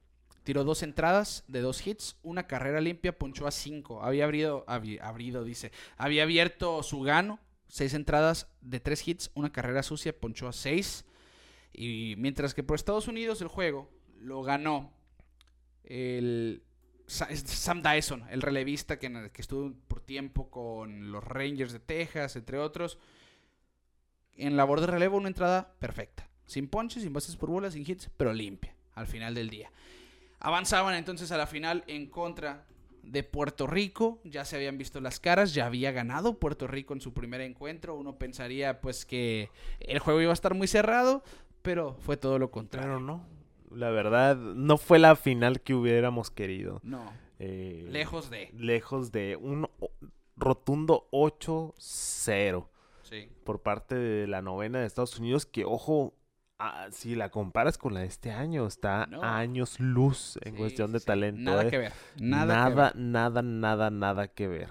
Tiró 0.45 0.65
dos 0.65 0.83
entradas 0.83 1.45
de 1.49 1.61
dos 1.61 1.85
hits, 1.87 2.17
una 2.23 2.47
carrera 2.47 2.81
limpia, 2.81 3.17
ponchó 3.19 3.47
a 3.47 3.51
cinco. 3.51 4.03
Había 4.03 4.25
abrido, 4.25 4.65
habi- 4.67 5.01
abrido, 5.01 5.45
dice. 5.45 5.73
Había 5.97 6.23
abierto 6.25 6.83
su 6.83 7.01
gano, 7.03 7.39
seis 7.69 7.95
entradas 7.95 8.49
de 8.61 8.81
tres 8.81 9.07
hits, 9.07 9.31
una 9.35 9.51
carrera 9.53 9.83
sucia, 9.83 10.13
ponchó 10.19 10.49
a 10.49 10.53
seis. 10.53 11.05
Y 11.73 12.15
mientras 12.19 12.55
que 12.55 12.63
por 12.63 12.77
Estados 12.77 13.09
Unidos 13.09 13.41
el 13.41 13.49
juego 13.49 13.91
lo 14.19 14.43
ganó 14.43 14.93
el 15.85 16.63
Sam 17.07 17.83
Dyson, 17.83 18.25
el 18.31 18.43
relevista 18.43 18.99
que, 18.99 19.31
que 19.33 19.43
estuvo 19.43 19.75
por 19.89 20.01
tiempo 20.01 20.51
con 20.51 21.13
los 21.13 21.23
Rangers 21.23 21.73
de 21.73 21.81
Texas, 21.81 22.37
entre 22.37 22.59
otros. 22.59 22.99
En 24.35 24.57
labor 24.57 24.81
de 24.81 24.87
relevo, 24.87 25.19
una 25.19 25.29
entrada 25.29 25.75
perfecta. 25.79 26.29
Sin 26.47 26.69
ponches, 26.69 27.03
sin 27.03 27.13
bases 27.13 27.37
por 27.37 27.51
bolas, 27.51 27.75
sin 27.75 27.89
hits, 27.89 28.11
pero 28.17 28.33
limpia 28.33 28.75
al 28.95 29.07
final 29.07 29.35
del 29.35 29.51
día. 29.51 29.71
Avanzaban 30.41 30.95
entonces 30.95 31.31
a 31.33 31.37
la 31.37 31.47
final 31.47 31.85
en 31.87 32.07
contra 32.07 32.67
de 33.03 33.23
Puerto 33.23 33.67
Rico. 33.67 34.21
Ya 34.25 34.45
se 34.45 34.57
habían 34.57 34.79
visto 34.79 35.01
las 35.01 35.21
caras, 35.21 35.55
ya 35.55 35.67
había 35.67 35.93
ganado 35.93 36.39
Puerto 36.39 36.67
Rico 36.67 36.95
en 36.95 37.01
su 37.01 37.13
primer 37.13 37.41
encuentro. 37.41 37.95
Uno 37.95 38.19
pensaría 38.19 38.81
pues 38.81 39.05
que 39.05 39.51
el 39.81 39.99
juego 39.99 40.21
iba 40.21 40.31
a 40.31 40.35
estar 40.35 40.55
muy 40.55 40.67
cerrado, 40.67 41.23
pero 41.63 41.95
fue 42.01 42.17
todo 42.17 42.39
lo 42.39 42.51
contrario. 42.51 42.89
Pero 42.91 43.01
no. 43.01 43.25
La 43.71 43.91
verdad, 43.91 44.37
no 44.37 44.77
fue 44.77 44.99
la 44.99 45.17
final 45.17 45.61
que 45.63 45.75
hubiéramos 45.75 46.31
querido. 46.31 46.81
No, 46.83 47.05
Eh, 47.39 47.89
lejos 47.91 48.31
de. 48.31 48.51
Lejos 48.57 49.11
de 49.13 49.37
un 49.37 49.69
rotundo 50.37 51.09
8-0 51.11 52.69
Sí. 53.03 53.29
por 53.45 53.63
parte 53.63 53.95
de 53.95 54.27
la 54.27 54.43
novena 54.43 54.81
de 54.81 54.87
Estados 54.87 55.19
Unidos. 55.19 55.45
Que, 55.47 55.65
ojo, 55.65 56.15
ah, 56.59 56.87
si 56.91 57.15
la 57.15 57.31
comparas 57.31 57.79
con 57.79 57.95
la 57.95 58.01
de 58.01 58.07
este 58.07 58.31
año, 58.31 58.67
está 58.67 59.07
No. 59.07 59.23
a 59.23 59.39
años 59.39 59.81
luz 59.81 60.39
en 60.43 60.53
Sí, 60.53 60.59
cuestión 60.59 60.93
de 60.93 61.01
sí, 61.01 61.07
talento. 61.07 61.43
Nada 61.43 61.65
eh. 61.67 61.71
que 61.71 61.79
ver. 61.79 61.93
Nada, 62.21 62.47
Nada, 62.47 62.69
que 62.71 62.75
nada, 62.77 62.93
ver. 62.93 62.97
nada, 62.97 63.43
nada, 63.43 63.91
nada 63.91 64.29
que 64.29 64.49
ver. 64.49 64.69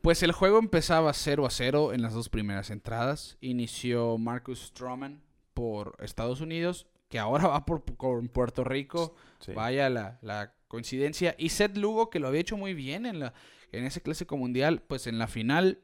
Pues 0.00 0.22
el 0.22 0.32
juego 0.32 0.58
empezaba 0.58 1.12
0 1.14 1.46
a 1.46 1.50
0 1.50 1.92
en 1.94 2.02
las 2.02 2.12
dos 2.14 2.28
primeras 2.28 2.70
entradas. 2.70 3.36
Inició 3.40 4.18
Marcus 4.18 4.60
Stroman 4.66 5.22
por 5.54 5.96
Estados 6.00 6.40
Unidos, 6.40 6.86
que 7.08 7.18
ahora 7.18 7.46
va 7.48 7.64
por, 7.64 7.84
por 7.84 8.28
Puerto 8.30 8.64
Rico. 8.64 9.14
Sí. 9.40 9.52
Vaya 9.52 9.88
la, 9.88 10.18
la 10.22 10.54
coincidencia. 10.68 11.34
Y 11.38 11.50
Seth 11.50 11.76
Lugo, 11.76 12.10
que 12.10 12.18
lo 12.18 12.28
había 12.28 12.40
hecho 12.40 12.56
muy 12.56 12.74
bien 12.74 13.06
en, 13.06 13.20
la, 13.20 13.34
en 13.72 13.84
ese 13.84 14.02
clásico 14.02 14.36
mundial, 14.36 14.82
pues 14.82 15.06
en 15.06 15.18
la 15.18 15.28
final 15.28 15.80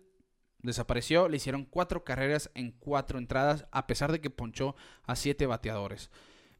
desapareció. 0.62 1.28
Le 1.28 1.36
hicieron 1.36 1.64
cuatro 1.64 2.04
carreras 2.04 2.50
en 2.54 2.72
cuatro 2.72 3.18
entradas, 3.18 3.66
a 3.70 3.86
pesar 3.86 4.12
de 4.12 4.20
que 4.20 4.30
ponchó 4.30 4.74
a 5.04 5.16
siete 5.16 5.46
bateadores. 5.46 6.10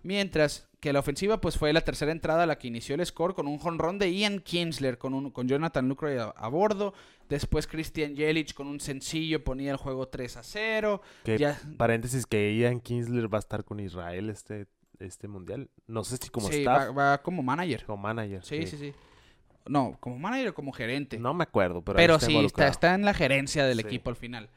Mientras 0.03 0.70
que 0.81 0.93
la 0.95 1.01
ofensiva 1.01 1.41
pues 1.41 1.59
fue 1.59 1.73
la 1.75 1.83
tercera 1.83 2.11
entrada 2.11 2.47
la 2.47 2.57
que 2.59 2.69
inició 2.69 2.95
el 2.95 3.05
score 3.05 3.35
con 3.35 3.47
un 3.47 3.59
jonrón 3.59 3.99
de 3.99 4.13
Ian 4.15 4.41
Kinsler 4.41 4.97
con, 4.99 5.13
un, 5.15 5.31
con 5.31 5.47
Jonathan 5.47 5.87
Lucroy 5.89 6.17
a, 6.17 6.25
a 6.31 6.49
bordo. 6.49 6.95
Después 7.29 7.67
Christian 7.67 8.15
Yelich 8.17 8.55
con 8.55 8.67
un 8.67 8.81
sencillo 8.81 9.45
ponía 9.45 9.71
el 9.73 9.77
juego 9.77 10.09
3 10.09 10.39
a 10.39 10.43
0. 10.43 11.03
Que, 11.25 11.37
Ya- 11.39 11.61
Paréntesis 11.77 12.25
que 12.27 12.57
Ian 12.57 12.81
Kinsler 12.81 13.33
va 13.33 13.39
a 13.39 13.41
estar 13.41 13.63
con 13.65 13.79
Israel 13.79 14.31
este, 14.31 14.67
este 14.99 15.29
mundial. 15.29 15.69
No 15.87 16.03
sé 16.03 16.17
si 16.17 16.31
como 16.31 16.49
Sí, 16.49 16.61
staff 16.61 16.89
va, 16.89 16.91
va 16.93 17.23
como 17.23 17.43
manager. 17.43 17.85
como 17.85 17.99
manager. 18.03 18.43
Sí, 18.45 18.67
sí, 18.67 18.77
sí. 18.79 18.95
No, 19.67 19.99
como 20.01 20.19
manager 20.19 20.49
o 20.49 20.55
como 20.55 20.73
gerente. 20.73 21.19
No 21.19 21.35
me 21.35 21.45
acuerdo, 21.45 21.83
pero, 21.83 21.97
Pero 21.99 22.15
está 22.15 22.27
sí, 22.27 22.37
está, 22.39 22.67
está 22.69 22.95
en 22.95 23.05
la 23.05 23.13
gerencia 23.13 23.67
del 23.67 23.81
Sí. 23.81 23.87
equipo 23.87 24.09
al 24.09 24.17
final. 24.17 24.49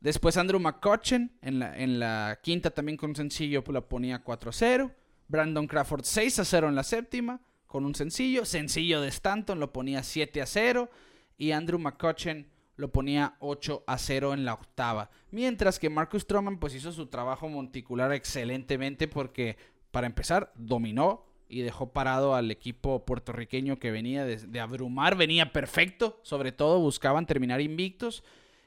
Después 0.00 0.36
Andrew 0.36 0.60
McCutcheon 0.60 1.32
en 1.40 1.58
la, 1.58 1.76
en 1.78 1.98
la 1.98 2.38
quinta 2.42 2.70
también 2.70 2.98
con 2.98 3.10
un 3.10 3.16
sencillo 3.16 3.64
pues, 3.64 3.72
la 3.72 3.80
ponía 3.80 4.18
4 4.22 4.50
a 4.50 4.52
0. 4.52 4.90
Brandon 5.28 5.66
Crawford 5.66 6.04
6 6.04 6.38
a 6.40 6.44
0 6.44 6.68
en 6.68 6.74
la 6.74 6.82
séptima 6.82 7.40
con 7.66 7.84
un 7.84 7.94
sencillo. 7.94 8.44
Sencillo 8.44 9.00
de 9.00 9.08
Stanton 9.08 9.60
lo 9.60 9.72
ponía 9.72 10.02
7 10.02 10.42
a 10.42 10.46
0. 10.46 10.90
Y 11.36 11.50
Andrew 11.50 11.78
McCutcheon 11.78 12.46
lo 12.76 12.92
ponía 12.92 13.36
8 13.40 13.84
a 13.86 13.98
0 13.98 14.34
en 14.34 14.44
la 14.44 14.54
octava. 14.54 15.10
Mientras 15.30 15.78
que 15.78 15.90
Marcus 15.90 16.22
Stroman 16.22 16.58
pues 16.58 16.74
hizo 16.74 16.92
su 16.92 17.06
trabajo 17.06 17.48
monticular 17.48 18.12
excelentemente 18.12 19.08
porque 19.08 19.56
para 19.90 20.06
empezar 20.06 20.52
dominó 20.56 21.26
y 21.48 21.62
dejó 21.62 21.92
parado 21.92 22.34
al 22.34 22.50
equipo 22.50 23.04
puertorriqueño 23.04 23.78
que 23.78 23.90
venía 23.90 24.24
de, 24.24 24.38
de 24.38 24.60
abrumar, 24.60 25.16
venía 25.16 25.52
perfecto, 25.52 26.18
sobre 26.22 26.52
todo 26.52 26.80
buscaban 26.80 27.26
terminar 27.26 27.60
invictos 27.60 28.24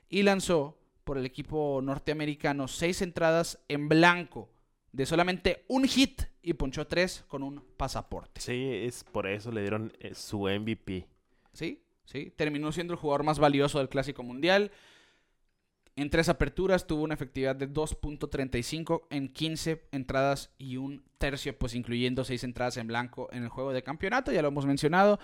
y 0.09 0.23
lanzó 0.23 0.77
por 1.03 1.17
el 1.17 1.25
equipo 1.25 1.81
norteamericano 1.81 2.67
seis 2.67 3.01
entradas 3.01 3.59
en 3.67 3.89
blanco 3.89 4.49
de 4.97 5.05
solamente 5.05 5.63
un 5.67 5.87
hit 5.87 6.23
y 6.41 6.53
ponchó 6.53 6.87
tres 6.87 7.23
con 7.27 7.43
un 7.43 7.63
pasaporte. 7.77 8.41
Sí, 8.41 8.67
es 8.67 9.03
por 9.03 9.27
eso 9.27 9.51
le 9.51 9.61
dieron 9.61 9.93
eh, 9.99 10.15
su 10.15 10.39
MVP. 10.39 11.07
¿Sí? 11.53 11.83
¿Sí? 12.03 12.33
Terminó 12.35 12.71
siendo 12.71 12.93
el 12.93 12.99
jugador 12.99 13.21
más 13.21 13.37
valioso 13.37 13.77
del 13.77 13.89
Clásico 13.89 14.23
Mundial. 14.23 14.71
En 15.95 16.09
tres 16.09 16.29
aperturas 16.29 16.87
tuvo 16.87 17.03
una 17.03 17.13
efectividad 17.13 17.55
de 17.55 17.71
2.35 17.71 19.03
en 19.11 19.29
15 19.29 19.87
entradas 19.91 20.49
y 20.57 20.77
un 20.77 21.03
tercio, 21.19 21.55
pues 21.55 21.75
incluyendo 21.75 22.23
seis 22.23 22.43
entradas 22.43 22.77
en 22.77 22.87
blanco 22.87 23.29
en 23.31 23.43
el 23.43 23.49
juego 23.49 23.73
de 23.73 23.83
campeonato, 23.83 24.31
ya 24.31 24.41
lo 24.41 24.47
hemos 24.47 24.65
mencionado. 24.65 25.19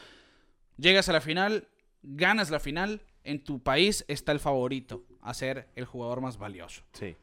Llegas 0.78 1.09
a 1.09 1.13
la 1.13 1.21
final, 1.21 1.67
ganas 2.03 2.51
la 2.51 2.59
final, 2.59 3.01
en 3.24 3.43
tu 3.43 3.63
país 3.63 4.05
está 4.07 4.34
el 4.34 4.39
favorito 4.39 5.03
a 5.19 5.34
ser 5.34 5.69
el 5.76 5.86
jugador 5.86 6.21
más 6.21 6.38
valioso. 6.38 6.84
Sí. 6.93 7.15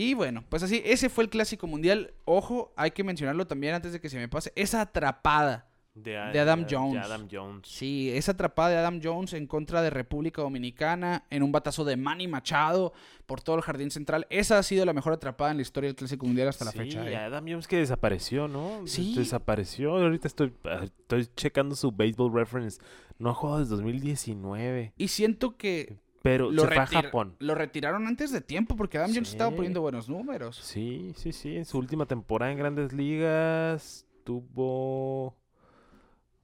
Y 0.00 0.14
bueno, 0.14 0.44
pues 0.48 0.62
así, 0.62 0.80
ese 0.84 1.08
fue 1.08 1.24
el 1.24 1.30
Clásico 1.30 1.66
Mundial. 1.66 2.14
Ojo, 2.24 2.72
hay 2.76 2.92
que 2.92 3.02
mencionarlo 3.02 3.48
también 3.48 3.74
antes 3.74 3.92
de 3.92 4.00
que 4.00 4.08
se 4.08 4.16
me 4.16 4.28
pase. 4.28 4.52
Esa 4.54 4.80
atrapada 4.82 5.64
De, 5.94 6.16
a- 6.16 6.30
De 6.30 6.38
Adam 6.38 6.64
de- 6.64 6.76
Jones. 6.76 6.92
de 6.94 7.00
Adam 7.00 7.28
Jones. 7.28 7.66
Sí, 7.66 8.08
esa 8.14 8.30
atrapada 8.30 8.68
de 8.70 8.76
Adam 8.76 9.00
Jones 9.02 9.32
en 9.32 9.48
contra 9.48 9.82
de 9.82 9.90
República 9.90 10.40
Dominicana, 10.42 11.24
en 11.30 11.42
un 11.42 11.50
batazo 11.50 11.84
de 11.84 11.96
Manny 11.96 12.28
Machado 12.28 12.92
por 13.26 13.40
todo 13.42 13.56
el 13.56 13.62
jardín 13.62 13.90
central. 13.90 14.24
Esa 14.30 14.58
ha 14.58 14.62
sido 14.62 14.84
la 14.84 14.92
mejor 14.92 15.12
atrapada 15.14 15.50
en 15.50 15.56
la 15.56 15.62
historia 15.62 15.88
del 15.88 15.96
Clásico 15.96 16.24
Mundial 16.26 16.46
hasta 16.46 16.64
la 16.66 16.70
Sí, 16.70 16.78
fecha. 16.78 17.10
eh. 17.10 17.16
Adam 17.16 17.44
Jones 17.48 17.66
que 17.66 17.78
desapareció, 17.78 18.46
¿no? 18.46 18.86
Sí. 18.86 19.14
Desapareció. 19.16 19.96
Ahorita 19.96 20.28
estoy, 20.28 20.54
estoy 20.84 21.26
checando 21.34 21.74
su 21.74 21.90
baseball 21.90 22.32
reference. 22.32 22.80
No 23.18 23.30
ha 23.30 23.34
jugado 23.34 23.58
desde 23.58 23.74
2019. 23.74 24.92
Y 24.96 25.08
siento 25.08 25.56
que 25.56 25.96
Pero 26.30 26.50
lo, 26.50 26.62
se 26.62 26.68
fue 26.68 26.76
a 26.78 26.86
Japón. 26.86 27.36
lo 27.38 27.54
retiraron 27.54 28.06
antes 28.06 28.30
de 28.32 28.40
tiempo 28.40 28.76
porque 28.76 28.98
Adam 28.98 29.10
Jones 29.14 29.30
estaba 29.30 29.54
poniendo 29.54 29.80
buenos 29.80 30.08
números. 30.08 30.56
Sí, 30.56 31.12
sí, 31.16 31.32
sí. 31.32 31.56
En 31.56 31.64
su 31.64 31.78
última 31.78 32.06
temporada 32.06 32.52
en 32.52 32.58
Grandes 32.58 32.92
Ligas 32.92 34.06
tuvo... 34.24 35.36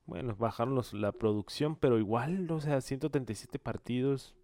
Bueno, 0.07 0.35
bajaron 0.39 0.74
los- 0.74 0.93
la 0.93 1.12
producción, 1.12 1.76
pero 1.76 1.99
igual, 1.99 2.51
o 2.51 2.61
sea, 2.61 2.80
137 2.80 3.59
partidos. 3.59 4.35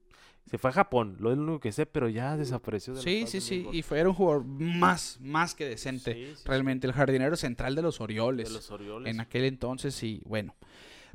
Se 0.46 0.56
fue 0.58 0.70
a 0.70 0.72
Japón, 0.72 1.16
lo 1.20 1.30
es 1.30 1.36
lo 1.36 1.44
único 1.44 1.60
que 1.60 1.70
sé, 1.70 1.84
pero 1.86 2.08
ya 2.08 2.36
desapareció 2.36 2.94
de 2.94 3.02
Sí, 3.02 3.24
sí, 3.26 3.40
sí. 3.42 3.68
Y 3.70 3.82
fue 3.82 4.00
era 4.00 4.08
un 4.08 4.14
jugador 4.14 4.44
más, 4.44 5.18
más 5.20 5.54
que 5.54 5.66
decente. 5.66 6.14
Sí, 6.14 6.26
sí, 6.30 6.34
sí. 6.36 6.42
Realmente, 6.46 6.86
el 6.86 6.92
jardinero 6.94 7.36
central 7.36 7.74
de 7.74 7.82
los 7.82 7.98
De 7.98 8.04
Orioles. 8.04 8.50
los 8.50 8.70
Orioles. 8.70 9.10
en 9.12 9.20
aquel 9.20 9.44
entonces 9.44 10.02
y 10.02 10.22
bueno. 10.24 10.54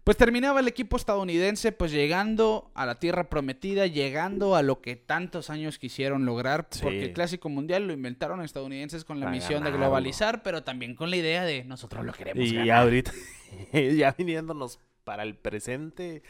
Pues 0.06 0.18
terminaba 0.18 0.60
el 0.60 0.68
equipo 0.68 0.96
estadounidense 0.98 1.72
pues 1.72 1.92
llegando 1.92 2.70
a 2.76 2.86
la 2.86 3.00
tierra 3.00 3.28
prometida, 3.28 3.88
llegando 3.88 4.56
a 4.56 4.62
lo 4.62 4.80
que 4.80 4.96
tantos 4.96 5.50
años 5.50 5.80
quisieron 5.80 6.26
lograr, 6.26 6.68
Sí. 6.70 6.82
porque 6.84 7.06
el 7.06 7.14
Clásico 7.14 7.50
Mundial 7.50 7.88
lo 7.88 7.92
inventaron 7.94 8.42
estadounidenses 8.44 9.04
con 9.04 9.20
la 9.20 9.32
misión 9.32 9.64
de 9.64 9.72
globalizar, 9.72 10.44
pero 10.44 10.64
también 10.64 10.94
con 10.96 11.10
la 11.10 11.18
idea 11.18 11.44
de 11.44 11.64
nosotros 11.64 12.06
lo 12.06 12.14
queremos 12.14 12.46
Y 12.46 12.54
ganar. 12.56 12.84
ahorita, 12.84 13.12
ya 13.98 14.16
viniéndonos 14.16 14.80
para 15.04 15.24
el 15.24 15.36
presente, 15.36 16.22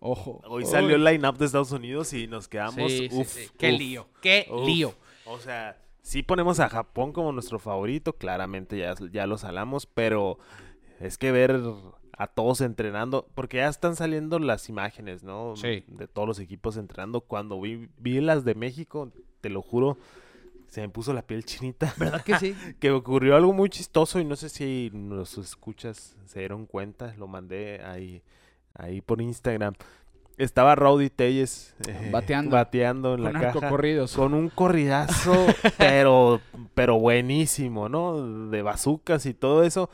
Ojo. 0.00 0.40
hoy 0.46 0.66
salió 0.66 0.96
el 0.96 1.04
line-up 1.04 1.38
de 1.38 1.46
Estados 1.46 1.70
Unidos 1.70 2.12
y 2.14 2.26
nos 2.26 2.48
quedamos, 2.48 2.90
Sí, 2.90 3.08
sí, 3.08 3.16
uf, 3.16 3.28
sí. 3.28 3.48
Qué 3.56 3.70
lío, 3.70 4.08
qué 4.20 4.48
uf. 4.50 4.66
lío. 4.66 4.94
O 5.26 5.38
sea, 5.38 5.80
sí 6.02 6.24
ponemos 6.24 6.58
a 6.58 6.68
Japón 6.68 7.12
como 7.12 7.30
nuestro 7.30 7.60
favorito, 7.60 8.14
claramente 8.14 8.76
ya, 8.78 8.96
ya 9.12 9.28
lo 9.28 9.38
salamos, 9.38 9.86
pero 9.86 10.40
es 10.98 11.18
que 11.18 11.30
ver 11.30 11.60
a 12.16 12.26
todos 12.26 12.60
entrenando, 12.60 13.26
porque 13.34 13.58
ya 13.58 13.68
están 13.68 13.96
saliendo 13.96 14.38
las 14.38 14.68
imágenes, 14.68 15.22
¿no? 15.22 15.56
Sí. 15.56 15.84
De 15.88 16.06
todos 16.06 16.28
los 16.28 16.38
equipos 16.38 16.76
entrenando. 16.76 17.22
Cuando 17.22 17.60
vi, 17.60 17.88
vi 17.98 18.20
las 18.20 18.44
de 18.44 18.54
México, 18.54 19.10
te 19.40 19.48
lo 19.48 19.62
juro, 19.62 19.96
se 20.68 20.80
me 20.80 20.88
puso 20.88 21.12
la 21.12 21.22
piel 21.22 21.44
chinita. 21.44 21.94
¿Verdad 21.98 22.22
que 22.22 22.38
sí? 22.38 22.54
que 22.80 22.90
ocurrió 22.90 23.36
algo 23.36 23.52
muy 23.52 23.68
chistoso 23.70 24.20
y 24.20 24.24
no 24.24 24.36
sé 24.36 24.48
si 24.48 24.90
los 24.94 25.36
escuchas 25.38 26.16
se 26.26 26.38
dieron 26.38 26.66
cuenta, 26.66 27.14
lo 27.18 27.26
mandé 27.26 27.82
ahí, 27.84 28.22
ahí 28.74 29.00
por 29.00 29.20
Instagram. 29.20 29.74
estaba 30.36 30.74
Rowdy 30.74 31.10
Telles 31.10 31.74
eh, 31.86 32.08
Bateando. 32.12 32.56
bateando 32.56 33.14
en 33.14 33.22
Con 33.22 33.32
la 33.32 33.40
caja. 33.40 33.70
Con 34.14 34.34
un 34.34 34.48
corridazo, 34.48 35.46
pero, 35.78 36.40
pero 36.74 36.98
buenísimo, 36.98 37.88
¿no? 37.88 38.48
De 38.48 38.62
bazucas 38.62 39.26
y 39.26 39.34
todo 39.34 39.64
eso. 39.64 39.90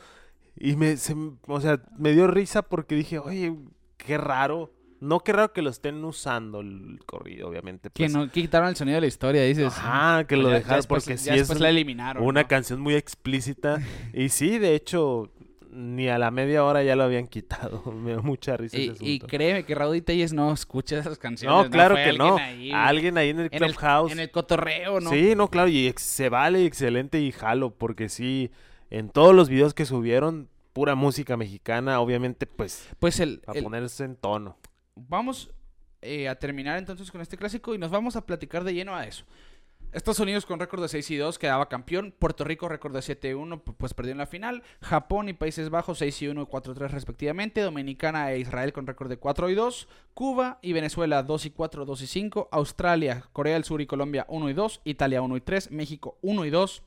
Y 0.59 0.75
me, 0.75 0.97
se 0.97 1.15
o 1.47 1.61
sea, 1.61 1.81
me 1.97 2.11
dio 2.11 2.27
risa 2.27 2.61
porque 2.63 2.95
dije, 2.95 3.17
oye, 3.19 3.53
qué 3.97 4.17
raro. 4.17 4.73
No 5.01 5.21
qué 5.21 5.31
raro 5.31 5.53
que 5.53 5.61
lo 5.61 5.69
estén 5.69 6.03
usando 6.03 6.59
el 6.59 6.99
corrido, 7.05 7.47
obviamente. 7.47 7.89
Que 7.89 8.03
pues. 8.03 8.11
no 8.13 8.25
que 8.29 8.41
quitaron 8.41 8.67
el 8.67 8.75
sonido 8.75 8.95
de 8.95 9.01
la 9.01 9.07
historia, 9.07 9.43
dices. 9.43 9.67
Ajá, 9.67 10.25
que 10.25 10.35
lo 10.35 10.43
Ya- 10.43 10.49
ya 10.49 10.55
dejaron 10.57 10.79
después- 10.79 11.05
porque 11.05 11.17
sí 11.17 11.29
es 11.29 11.57
la 11.59 11.69
eliminaron. 11.69 12.21
una 12.21 12.41
¿no? 12.41 12.47
canción 12.49 12.81
muy 12.81 12.95
explícita. 12.95 13.79
y 14.13 14.27
sí, 14.27 14.57
de 14.57 14.75
hecho, 14.75 15.31
ni 15.71 16.09
a 16.09 16.17
la 16.17 16.31
media 16.31 16.65
hora 16.65 16.83
ya 16.83 16.97
lo 16.97 17.03
habían 17.03 17.27
quitado. 17.27 17.81
Me 17.93 18.11
dio 18.11 18.23
mucha 18.23 18.57
risa 18.57 18.77
Y, 18.77 18.89
ese 18.89 19.05
y 19.05 19.19
créeme 19.21 19.63
que 19.63 19.73
Rowdy 19.73 20.01
Telles 20.01 20.33
no 20.33 20.51
escucha 20.51 20.99
esas 20.99 21.17
canciones. 21.17 21.55
No, 21.65 21.69
claro 21.71 21.95
que 21.95 22.01
alguien 22.01 22.17
no. 22.17 22.35
ahí, 22.35 22.71
Alguien 22.73 23.17
ahí 23.17 23.29
en 23.29 23.39
el 23.39 23.49
Clubhouse. 23.49 24.11
En 24.11 24.19
el 24.19 24.31
cotorreo, 24.31 24.99
¿no? 24.99 25.11
Sí, 25.11 25.33
no, 25.33 25.47
claro, 25.49 25.69
y 25.69 25.93
se 25.95 26.27
vale, 26.27 26.65
excelente 26.65 27.21
y 27.21 27.31
jalo, 27.31 27.69
porque 27.71 28.09
sí, 28.09 28.51
en 28.89 29.09
todos 29.09 29.35
los 29.35 29.49
videos 29.49 29.73
que 29.73 29.85
subieron, 29.85 30.49
pura 30.73 30.95
música 30.95 31.35
mexicana, 31.37 31.99
obviamente, 31.99 32.45
pues, 32.47 32.87
Pues 32.99 33.19
el, 33.19 33.39
para 33.39 33.57
el- 33.59 33.63
ponerse 33.63 34.03
en 34.03 34.15
tono. 34.15 34.57
vamos 34.95 35.51
eh, 36.01 36.29
a 36.29 36.35
terminar 36.35 36.77
entonces 36.77 37.11
con 37.11 37.19
este 37.21 37.37
clásico 37.37 37.75
y 37.75 37.77
nos 37.77 37.91
vamos 37.91 38.15
a 38.15 38.25
platicar 38.25 38.63
de 38.63 38.73
lleno 38.73 38.95
a 38.95 39.05
eso. 39.05 39.25
Estados 39.91 40.19
Unidos 40.19 40.45
con 40.45 40.59
récord 40.59 40.83
de 40.83 40.87
6 40.87 41.09
y 41.09 41.17
2 41.17 41.39
quedaba 41.39 41.67
campeón. 41.67 42.13
Puerto 42.17 42.43
Rico 42.43 42.69
récord 42.69 42.93
de 42.93 43.01
7 43.01 43.31
y 43.31 43.33
1 43.33 43.65
pu- 43.65 43.73
pues 43.75 43.95
perdió 43.95 44.11
en 44.11 44.19
la 44.19 44.27
final. 44.27 44.61
Japón 44.81 45.29
y 45.29 45.33
Países 45.33 45.71
Bajos 45.71 45.97
6 45.97 46.21
y 46.21 46.27
1 46.27 46.43
y 46.43 46.45
4 46.45 46.73
y 46.73 46.75
3 46.75 46.91
respectivamente. 46.91 47.61
Dominicana 47.61 48.31
e 48.31 48.37
Israel 48.39 48.71
con 48.71 48.85
récord 48.85 49.09
de 49.09 49.17
4 49.17 49.49
y 49.49 49.55
2. 49.55 49.87
Cuba 50.13 50.59
y 50.61 50.73
Venezuela 50.73 51.23
2 51.23 51.47
y 51.47 51.49
4, 51.49 51.85
2 51.85 52.01
y 52.03 52.07
5. 52.07 52.49
Australia, 52.51 53.23
Corea 53.33 53.55
del 53.55 53.63
Sur 53.63 53.81
y 53.81 53.87
Colombia 53.87 54.25
1 54.29 54.49
y 54.51 54.53
2. 54.53 54.81
Italia 54.83 55.23
1 55.23 55.35
y 55.37 55.41
3. 55.41 55.71
México 55.71 56.19
1 56.21 56.45
y 56.45 56.49
2. 56.51 56.83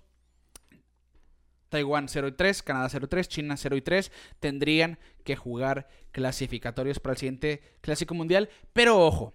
Taiwán 1.73 2.07
0 2.07 2.29
y 2.29 2.33
3, 2.33 2.63
Canadá 2.63 2.89
0 2.91 3.07
y 3.07 3.09
3, 3.09 3.29
China 3.29 3.57
0 3.57 3.77
y 3.77 3.81
3, 3.81 4.13
tendrían 4.41 4.99
que 5.25 5.37
jugar 5.37 5.89
clasificatorios 6.11 7.01
para 7.01 7.15
el 7.15 7.19
siguiente 7.19 7.63
Clásico 7.81 8.15
Mundial. 8.15 8.51
Pero 8.75 9.01
ojo, 9.01 9.33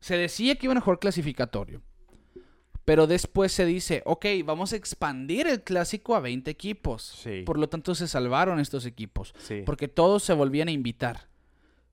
se 0.00 0.16
decía 0.16 0.56
que 0.56 0.66
iban 0.66 0.78
a 0.78 0.80
jugar 0.80 0.98
clasificatorio. 0.98 1.80
Pero 2.84 3.06
después 3.06 3.52
se 3.52 3.64
dice, 3.64 4.02
ok, 4.06 4.26
vamos 4.44 4.72
a 4.72 4.76
expandir 4.76 5.46
el 5.46 5.62
clásico 5.62 6.16
a 6.16 6.20
20 6.20 6.50
equipos. 6.50 7.20
Sí. 7.22 7.42
Por 7.46 7.58
lo 7.58 7.68
tanto, 7.68 7.94
se 7.94 8.08
salvaron 8.08 8.58
estos 8.58 8.84
equipos. 8.84 9.32
Sí. 9.38 9.62
Porque 9.64 9.86
todos 9.86 10.24
se 10.24 10.32
volvían 10.32 10.66
a 10.66 10.72
invitar. 10.72 11.28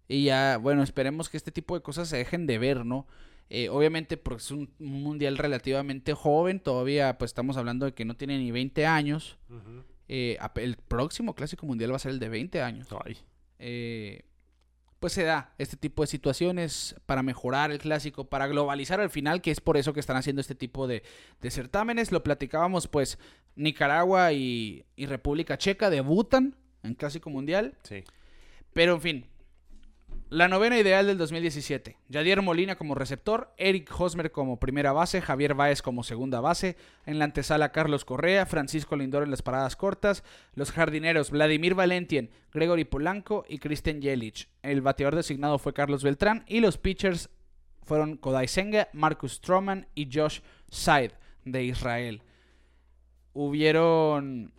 Y 0.08 0.24
ya, 0.24 0.58
bueno, 0.58 0.82
esperemos 0.82 1.30
que 1.30 1.38
este 1.38 1.52
tipo 1.52 1.76
de 1.76 1.84
cosas 1.84 2.10
se 2.10 2.18
dejen 2.18 2.48
de 2.48 2.58
ver, 2.58 2.86
¿no? 2.86 3.06
Eh, 3.50 3.70
obviamente, 3.70 4.18
porque 4.18 4.42
es 4.42 4.52
un, 4.52 4.74
un 4.80 5.04
mundial 5.04 5.38
relativamente 5.38 6.14
joven, 6.14 6.60
todavía 6.60 7.18
pues 7.18 7.30
estamos 7.30 7.58
hablando 7.58 7.86
de 7.86 7.94
que 7.94 8.06
no 8.06 8.16
tiene 8.16 8.38
ni 8.38 8.52
20 8.52 8.86
años. 8.86 9.38
Eh, 10.08 10.38
el 10.56 10.78
próximo 10.78 11.36
clásico 11.36 11.66
mundial 11.66 11.92
va 11.92 11.98
a 11.98 12.00
ser 12.00 12.12
el 12.12 12.20
de 12.20 12.30
20 12.30 12.62
años. 12.62 12.88
Ay. 13.06 13.18
Eh, 13.60 14.24
pues 15.00 15.14
se 15.14 15.24
da 15.24 15.54
este 15.60 15.78
tipo 15.78 16.02
de 16.02 16.08
situaciones 16.08 16.96
para 17.06 17.22
mejorar 17.22 17.72
el 17.72 17.78
clásico, 17.78 18.26
para 18.26 18.48
globalizar 18.48 19.00
al 19.00 19.12
final, 19.12 19.42
que 19.42 19.52
es 19.52 19.62
por 19.62 19.78
eso 19.78 19.94
que 19.94 20.00
están 20.00 20.18
haciendo 20.18 20.42
este 20.42 20.56
tipo 20.56 20.88
de, 20.88 21.04
de 21.42 21.52
certámenes. 21.52 22.12
Lo 22.12 22.24
platicábamos, 22.24 22.88
pues 22.88 23.20
Nicaragua 23.56 24.34
y, 24.34 24.86
y 24.96 25.06
República 25.06 25.58
Checa 25.58 25.92
debutan 25.92 26.56
en 26.82 26.96
clásico 26.96 27.30
mundial. 27.30 27.78
Sí. 27.84 28.04
Pero 28.74 28.96
en 28.96 29.02
fin, 29.02 29.26
la 30.30 30.48
novena 30.48 30.80
ideal 30.80 31.06
del 31.08 31.18
2017. 31.18 31.98
Yadier 32.10 32.42
Molina 32.42 32.76
como 32.76 32.96
receptor, 32.96 33.54
Eric 33.58 33.90
Hosmer 33.98 34.32
como 34.32 34.60
primera 34.60 34.92
base, 34.92 35.22
Javier 35.22 35.54
Báez 35.54 35.82
como 35.82 36.04
segunda 36.04 36.42
base, 36.42 36.78
en 37.06 37.20
la 37.20 37.26
antesala 37.26 37.72
Carlos 37.72 38.06
Correa, 38.06 38.46
Francisco 38.46 38.96
Lindor 38.96 39.24
en 39.24 39.32
las 39.32 39.42
paradas 39.42 39.76
cortas, 39.76 40.24
los 40.56 40.72
jardineros 40.72 41.30
Vladimir 41.30 41.76
Valentien, 41.76 42.32
Gregory 42.52 42.86
Polanco 42.86 43.46
y 43.48 43.60
Kristen 43.60 44.02
Jelic. 44.02 44.50
El 44.64 44.82
bateador 44.82 45.16
designado 45.16 45.60
fue 45.60 45.74
Carlos 45.74 46.04
Beltrán 46.04 46.44
y 46.48 46.60
los 46.60 46.78
pitchers 46.78 47.30
fueron 47.84 48.18
Kodai 48.18 48.48
Senga, 48.48 48.90
Marcus 48.94 49.34
Stroman 49.34 49.88
y 49.94 50.10
Josh 50.12 50.40
Said 50.70 51.12
de 51.44 51.64
Israel. 51.64 52.24
Hubieron 53.34 54.54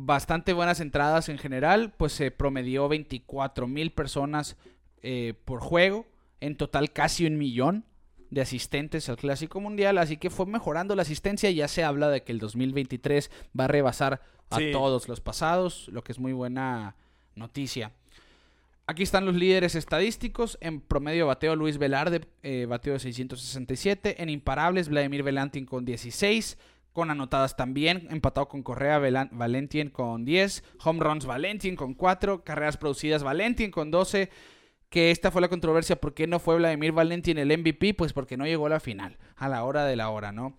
bastante 0.00 0.52
buenas 0.52 0.80
entradas 0.80 1.28
en 1.28 1.38
general, 1.38 1.92
pues 1.96 2.12
se 2.12 2.30
promedió 2.30 2.88
24 2.88 3.66
mil 3.66 3.90
personas 3.90 4.56
eh, 5.02 5.34
por 5.44 5.60
juego, 5.60 6.06
en 6.40 6.56
total 6.56 6.92
casi 6.92 7.26
un 7.26 7.36
millón 7.36 7.84
de 8.30 8.42
asistentes 8.42 9.08
al 9.08 9.16
Clásico 9.16 9.60
Mundial, 9.60 9.98
así 9.98 10.16
que 10.16 10.30
fue 10.30 10.46
mejorando 10.46 10.94
la 10.94 11.02
asistencia, 11.02 11.50
ya 11.50 11.66
se 11.66 11.82
habla 11.82 12.10
de 12.10 12.22
que 12.22 12.30
el 12.30 12.38
2023 12.38 13.30
va 13.58 13.64
a 13.64 13.68
rebasar 13.68 14.20
a 14.50 14.58
Sí. 14.58 14.70
todos 14.72 15.08
los 15.08 15.20
pasados, 15.20 15.88
lo 15.88 16.04
que 16.04 16.12
es 16.12 16.18
muy 16.18 16.32
buena 16.32 16.94
noticia. 17.34 17.92
Aquí 18.86 19.02
están 19.02 19.26
los 19.26 19.34
líderes 19.34 19.74
estadísticos. 19.74 20.56
En 20.62 20.80
promedio 20.80 21.26
bateo 21.26 21.54
Luis 21.56 21.76
Velarde, 21.76 22.22
eh, 22.42 22.64
bateo 22.66 22.94
de 22.94 23.00
667. 23.00 24.22
En 24.22 24.30
imparables 24.30 24.88
Vladimir 24.88 25.22
Velantin 25.22 25.66
con 25.66 25.84
16. 25.84 26.56
Con 26.92 27.10
anotadas 27.10 27.56
también, 27.56 28.08
empatado 28.10 28.48
con 28.48 28.62
Correa 28.62 28.98
Valentin 29.30 29.90
con 29.90 30.24
10. 30.24 30.64
Home 30.84 31.00
runs 31.00 31.26
Valentin 31.26 31.76
con 31.76 31.94
4. 31.94 32.42
Carreras 32.42 32.76
producidas 32.76 33.22
Valentin 33.22 33.70
con 33.70 33.90
12. 33.90 34.30
Que 34.88 35.10
esta 35.10 35.30
fue 35.30 35.40
la 35.40 35.48
controversia. 35.48 36.00
¿Por 36.00 36.14
qué 36.14 36.26
no 36.26 36.38
fue 36.38 36.56
Vladimir 36.56 36.92
Valentin 36.92 37.38
el 37.38 37.56
MVP? 37.56 37.94
Pues 37.94 38.12
porque 38.12 38.36
no 38.36 38.46
llegó 38.46 38.66
a 38.66 38.70
la 38.70 38.80
final. 38.80 39.18
A 39.36 39.48
la 39.48 39.62
hora 39.64 39.84
de 39.84 39.96
la 39.96 40.08
hora, 40.10 40.32
¿no? 40.32 40.56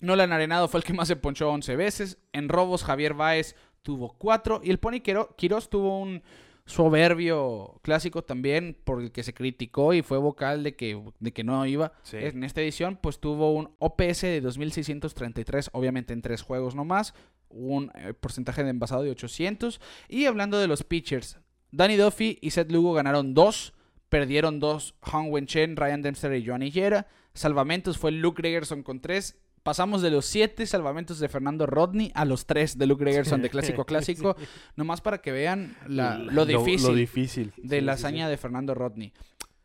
Nolan 0.00 0.32
Arenado 0.32 0.68
fue 0.68 0.80
el 0.80 0.84
que 0.84 0.92
más 0.92 1.08
se 1.08 1.16
ponchó 1.16 1.50
11 1.50 1.76
veces. 1.76 2.18
En 2.32 2.48
robos, 2.48 2.84
Javier 2.84 3.14
Báez 3.14 3.54
tuvo 3.82 4.18
4. 4.18 4.60
Y 4.64 4.70
el 4.70 4.78
Pony 4.78 5.00
Quirós 5.00 5.70
tuvo 5.70 5.98
un 6.00 6.22
soberbio 6.66 7.80
clásico 7.82 8.22
también, 8.22 8.76
por 8.84 9.02
el 9.02 9.12
que 9.12 9.22
se 9.22 9.34
criticó 9.34 9.92
y 9.92 10.02
fue 10.02 10.18
vocal 10.18 10.62
de 10.62 10.74
que, 10.76 11.00
de 11.18 11.32
que 11.32 11.44
no 11.44 11.64
iba. 11.66 11.92
Sí. 12.02 12.16
En 12.18 12.44
esta 12.44 12.62
edición, 12.62 12.98
pues 13.00 13.18
tuvo 13.18 13.52
un 13.52 13.70
OPS 13.78 14.22
de 14.22 14.40
2633, 14.40 15.70
obviamente 15.72 16.12
en 16.12 16.22
tres 16.22 16.42
juegos 16.42 16.74
nomás. 16.74 17.14
Un 17.48 17.92
eh, 17.94 18.14
porcentaje 18.14 18.64
de 18.64 18.70
envasado 18.70 19.02
de 19.02 19.10
800. 19.10 19.80
Y 20.08 20.24
hablando 20.24 20.58
de 20.58 20.66
los 20.66 20.82
pitchers, 20.82 21.38
Danny 21.70 21.96
Duffy 21.96 22.38
y 22.40 22.50
Seth 22.50 22.72
Lugo 22.72 22.94
ganaron 22.94 23.34
dos. 23.34 23.74
Perdieron 24.08 24.60
dos 24.60 24.94
Hong 25.00 25.30
Wen 25.30 25.46
Chen, 25.46 25.76
Ryan 25.76 26.02
Dempster 26.02 26.34
y 26.34 26.46
Johnny 26.46 26.66
Higuera. 26.66 27.08
Salvamentos 27.34 27.98
fue 27.98 28.12
Luke 28.12 28.40
Gregerson 28.40 28.82
con 28.82 29.00
tres. 29.00 29.36
Pasamos 29.64 30.02
de 30.02 30.10
los 30.10 30.26
siete 30.26 30.66
salvamentos 30.66 31.18
de 31.18 31.28
Fernando 31.30 31.64
Rodney 31.64 32.12
a 32.14 32.26
los 32.26 32.44
tres 32.44 32.76
de 32.76 32.86
Luke 32.86 33.02
Gregerson 33.02 33.40
de 33.40 33.48
clásico 33.48 33.80
a 33.82 33.86
clásico. 33.86 34.36
Nomás 34.76 35.00
para 35.00 35.22
que 35.22 35.32
vean 35.32 35.74
la- 35.88 36.18
lo 36.18 36.44
difícil 36.44 36.88
Lo, 36.90 36.94
difícil. 36.94 37.50
de 37.56 37.78
Sí, 37.78 37.84
la 37.84 37.96
sí, 37.96 38.00
sí. 38.02 38.06
hazaña 38.06 38.28
de 38.28 38.36
Fernando 38.36 38.74
Rodney. 38.74 39.14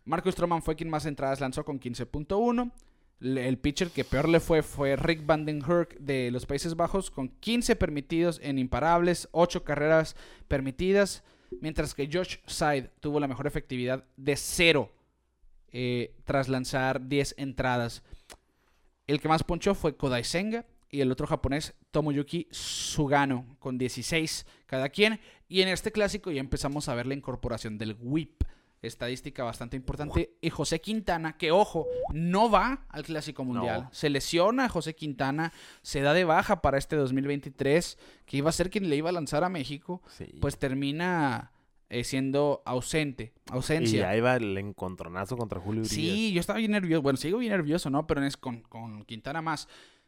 Marcus 0.05 0.33
Stroman 0.35 0.63
fue 0.63 0.77
quien 0.77 0.89
más 0.89 1.05
entradas 1.05 1.41
lanzó 1.41 1.65
con 1.65 1.81
15.1. 1.81 2.71
Le- 3.19 3.49
El 3.49 3.57
pitcher 3.57 3.89
que 3.89 4.05
peor 4.05 4.29
le 4.29 4.39
fue 4.39 4.63
fue 4.63 4.95
Rick 4.95 5.25
Vandenhurk 5.25 5.97
de 5.99 6.31
los 6.31 6.45
Países 6.45 6.77
Bajos 6.77 7.11
con 7.11 7.27
15 7.27 7.75
permitidos 7.75 8.39
en 8.41 8.57
imparables, 8.57 9.27
8 9.33 9.65
carreras 9.65 10.15
permitidas, 10.47 11.23
mientras 11.59 11.93
que 11.93 12.09
Josh 12.11 12.37
Side 12.47 12.89
tuvo 13.01 13.19
la 13.19 13.27
mejor 13.27 13.47
efectividad 13.47 14.05
de 14.15 14.37
0 14.37 14.89
tras 16.23 16.47
lanzar 16.47 17.05
10 17.09 17.35
entradas. 17.37 18.01
El 19.09 19.19
que 19.19 19.27
más 19.27 19.43
ponchó 19.43 19.73
fue 19.75 19.95
Kodai 19.95 20.23
Senga 20.23 20.65
y 20.91 21.01
el 21.01 21.11
otro 21.11 21.25
japonés 21.25 21.73
Tomoyuki 21.91 22.47
Sugano 22.51 23.45
con 23.59 23.77
16 23.77 24.45
cada 24.65 24.89
quien. 24.89 25.19
Y 25.47 25.61
en 25.61 25.67
este 25.69 25.91
clásico 25.91 26.31
ya 26.31 26.39
empezamos 26.41 26.89
a 26.89 26.95
ver 26.95 27.07
la 27.07 27.15
incorporación 27.15 27.77
del 27.77 27.97
whip. 27.99 28.43
Estadística 28.81 29.43
bastante 29.43 29.75
importante. 29.75 30.37
Y 30.39 30.49
José 30.51 30.79
Quintana, 30.79 31.37
que 31.37 31.51
ojo, 31.51 31.85
no 32.13 32.49
va 32.49 32.85
al 32.87 33.03
Clásico 33.03 33.43
Mundial. 33.43 33.83
No. 33.83 33.89
Se 33.91 34.09
lesiona 34.09 34.65
a 34.65 34.69
José 34.69 34.95
Quintana, 34.95 35.51
se 35.81 35.99
da 36.01 36.13
de 36.13 36.23
baja 36.23 36.61
para 36.61 36.77
este 36.77 36.95
2023, 36.95 37.97
que 38.25 38.37
iba 38.37 38.49
a 38.49 38.53
ser 38.53 38.69
quien 38.69 38.89
le 38.89 38.95
iba 38.95 39.09
a 39.09 39.11
lanzar 39.11 39.43
a 39.43 39.49
México, 39.49 40.01
Sí. 40.07 40.25
pues 40.39 40.57
termina 40.57 41.51
eh, 41.89 42.03
siendo 42.03 42.61
ausente, 42.65 43.33
y 43.47 43.53
ausencia. 43.53 44.09
ahí 44.09 44.21
va 44.21 44.35
el 44.35 44.57
encontronazo 44.57 45.35
contra 45.35 45.59
Julio 45.59 45.81
Urias. 45.81 45.93
Sí, 45.93 46.31
yo 46.33 46.39
estaba 46.39 46.59
bien 46.59 46.71
nervioso. 46.71 47.01
Bueno, 47.01 47.17
sigo 47.17 47.39
bien 47.39 47.51
nervioso, 47.51 47.89
¿no? 47.89 48.05
Pero 48.05 48.23
es 48.23 48.37
con, 48.37 48.61
con 48.61 49.03
Quintana 49.05 49.41
más. 49.41 49.67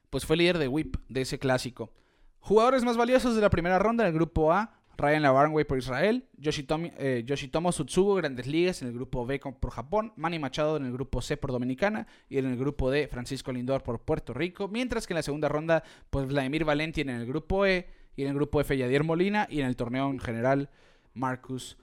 Pues 0.09 0.25
fue 0.25 0.37
líder 0.37 0.57
de 0.57 0.67
whip 0.67 0.97
de 1.09 1.21
ese 1.21 1.39
clásico. 1.39 1.91
Jugadores 2.39 2.83
más 2.83 2.97
valiosos 2.97 3.35
de 3.35 3.41
la 3.41 3.49
primera 3.49 3.79
ronda 3.79 4.03
en 4.03 4.09
el 4.09 4.13
grupo 4.13 4.51
A. 4.51 4.81
Ryan 4.97 5.23
Lavarnway 5.23 5.65
por 5.65 5.77
Israel. 5.77 6.27
Yoshitomi, 6.37 6.91
eh, 6.97 7.23
Yoshitomo 7.25 7.71
Sutsugo, 7.71 8.15
Grandes 8.15 8.45
Ligas 8.45 8.81
en 8.81 8.89
el 8.89 8.93
grupo 8.93 9.25
B 9.25 9.39
por 9.39 9.71
Japón. 9.71 10.13
Manny 10.15 10.37
Machado 10.37 10.77
en 10.77 10.85
el 10.85 10.91
grupo 10.91 11.21
C 11.21 11.37
por 11.37 11.51
Dominicana. 11.51 12.07
Y 12.29 12.37
en 12.37 12.45
el 12.45 12.57
grupo 12.57 12.91
D, 12.91 13.07
Francisco 13.07 13.51
Lindor 13.51 13.83
por 13.83 14.01
Puerto 14.01 14.33
Rico. 14.33 14.67
Mientras 14.67 15.07
que 15.07 15.13
en 15.13 15.15
la 15.15 15.23
segunda 15.23 15.49
ronda, 15.49 15.83
pues 16.09 16.27
Vladimir 16.27 16.65
Valentin 16.65 17.09
en 17.09 17.21
el 17.21 17.25
grupo 17.25 17.65
E. 17.65 17.87
Y 18.15 18.23
en 18.23 18.29
el 18.29 18.35
grupo 18.35 18.59
F, 18.61 18.77
Yadier 18.77 19.03
Molina. 19.03 19.47
Y 19.49 19.61
en 19.61 19.67
el 19.67 19.75
torneo 19.75 20.09
en 20.09 20.19
general, 20.19 20.69
Marcus 21.13 21.77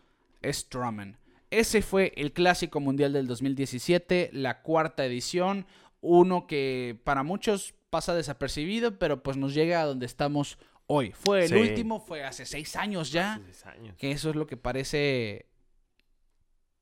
Stroman. 0.44 1.16
Ese 1.50 1.80
fue 1.82 2.12
el 2.16 2.32
Clásico 2.32 2.80
Mundial 2.80 3.12
del 3.12 3.26
2017, 3.26 4.30
la 4.32 4.62
cuarta 4.62 5.04
edición, 5.04 5.66
uno 6.00 6.46
que 6.46 7.00
para 7.04 7.22
muchos 7.22 7.74
pasa 7.90 8.14
desapercibido, 8.14 8.98
pero 8.98 9.22
pues 9.22 9.36
nos 9.36 9.54
llega 9.54 9.80
a 9.80 9.86
donde 9.86 10.04
estamos 10.06 10.58
hoy. 10.86 11.12
Fue 11.12 11.44
el 11.44 11.48
Sí. 11.48 11.54
último, 11.54 12.00
fue 12.00 12.22
hace 12.24 12.44
seis 12.44 12.76
años 12.76 13.10
ya, 13.12 13.34
Hace 13.34 13.44
seis 13.44 13.66
años. 13.66 13.96
que 13.96 14.10
eso 14.10 14.28
es 14.30 14.36
lo 14.36 14.46
que 14.46 14.56
parece 14.58 15.46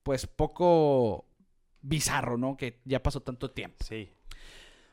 pues 0.03 0.27
poco 0.27 1.27
bizarro, 1.83 2.37
¿no? 2.39 2.57
Que 2.57 2.81
ya 2.85 3.03
pasó 3.03 3.21
tanto 3.23 3.51
tiempo. 3.51 3.85
Sí. 3.85 4.09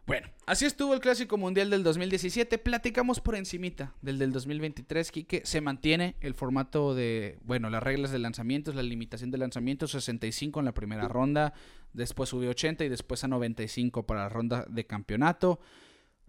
Bueno, 0.06 0.28
así 0.46 0.66
estuvo 0.66 0.94
el 0.94 1.00
Clásico 1.00 1.38
Mundial 1.38 1.70
del 1.70 1.82
2017. 1.82 2.58
Platicamos 2.58 3.22
por 3.22 3.36
encimita 3.36 3.94
del 4.02 4.20
del 4.20 4.34
2023, 4.34 5.12
Quique. 5.12 5.42
Se 5.46 5.62
mantiene 5.62 6.18
el 6.20 6.34
formato 6.34 6.94
de, 6.94 7.40
bueno, 7.44 7.70
las 7.70 7.82
reglas 7.82 8.12
de 8.12 8.20
lanzamientos, 8.20 8.76
la 8.76 8.84
limitación 8.84 9.32
de 9.32 9.38
lanzamientos, 9.38 9.92
65 9.92 10.60
en 10.60 10.66
la 10.66 10.74
primera 10.74 11.08
ronda, 11.08 11.54
después 11.94 12.30
subió 12.30 12.50
80 12.50 12.84
y 12.84 12.90
después 12.90 13.24
a 13.24 13.30
95 13.30 14.06
para 14.06 14.24
la 14.24 14.30
ronda 14.30 14.66
de 14.68 14.86
campeonato. 14.86 15.62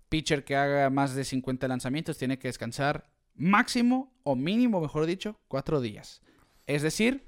Pitcher 0.08 0.44
que 0.44 0.54
haga 0.54 0.88
más 0.90 1.16
de 1.16 1.24
50 1.24 1.66
lanzamientos 1.66 2.16
tiene 2.16 2.38
que 2.38 2.46
descansar 2.46 3.10
máximo 3.34 4.14
o 4.22 4.36
mínimo, 4.36 4.80
mejor 4.80 5.04
dicho, 5.06 5.40
cuatro 5.48 5.80
días. 5.80 6.22
Es 6.68 6.82
decir, 6.82 7.24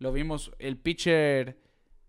lo 0.00 0.12
vimos 0.12 0.50
el 0.58 0.78
pitcher 0.78 1.60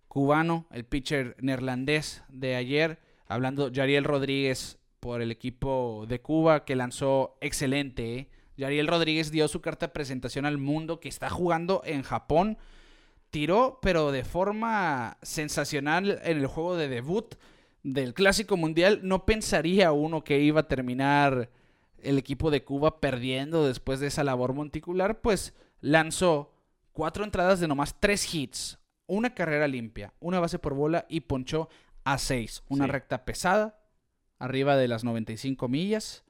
cubano, 0.07 0.65
el 0.71 0.83
pitcher 0.83 1.35
neerlandés 1.39 2.23
de 2.29 2.55
ayer, 2.55 3.05
hablando 3.27 3.69
Yariel 3.69 4.03
Rodríguez 4.03 4.77
por 4.99 5.21
el 5.21 5.31
equipo 5.31 6.05
de 6.07 6.21
Cuba 6.21 6.65
que 6.65 6.75
lanzó 6.75 7.37
excelente. 7.41 8.15
¿eh? 8.15 8.29
Yariel 8.57 8.87
Rodríguez 8.87 9.31
dio 9.31 9.47
su 9.47 9.61
carta 9.61 9.87
de 9.87 9.93
presentación 9.93 10.45
al 10.45 10.57
mundo 10.57 10.99
que 10.99 11.09
está 11.09 11.29
jugando 11.29 11.81
en 11.85 12.03
Japón. 12.03 12.57
Tiró, 13.29 13.79
pero 13.81 14.11
de 14.11 14.23
forma 14.23 15.17
sensacional 15.21 16.19
en 16.23 16.37
el 16.37 16.47
juego 16.47 16.75
de 16.75 16.87
debut 16.87 17.35
del 17.83 18.13
Clásico 18.13 18.57
Mundial. 18.57 19.01
No 19.03 19.25
pensaría 19.25 19.91
uno 19.91 20.23
que 20.23 20.39
iba 20.39 20.61
a 20.61 20.67
terminar 20.67 21.49
el 21.99 22.17
equipo 22.17 22.51
de 22.51 22.63
Cuba 22.63 22.99
perdiendo 22.99 23.67
después 23.67 23.99
de 23.99 24.07
esa 24.07 24.23
labor 24.23 24.53
monticular. 24.53 25.21
Pues 25.21 25.53
lanzó 25.81 26.53
cuatro 26.93 27.23
entradas 27.23 27.59
de 27.59 27.67
nomás 27.67 27.99
tres 27.99 28.33
hits, 28.33 28.79
una 29.05 29.35
carrera 29.35 29.67
limpia, 29.67 30.13
una 30.19 30.39
base 30.39 30.57
por 30.57 30.73
bola 30.73 31.05
y 31.09 31.21
ponchó 31.21 31.69
a 32.13 32.17
seis. 32.17 32.63
Una 32.69 32.85
Sí. 32.85 32.91
recta 32.91 33.25
pesada, 33.25 33.79
arriba 34.39 34.75
de 34.77 34.87
las 34.87 35.03
95 35.03 35.67
millas. 35.67 36.23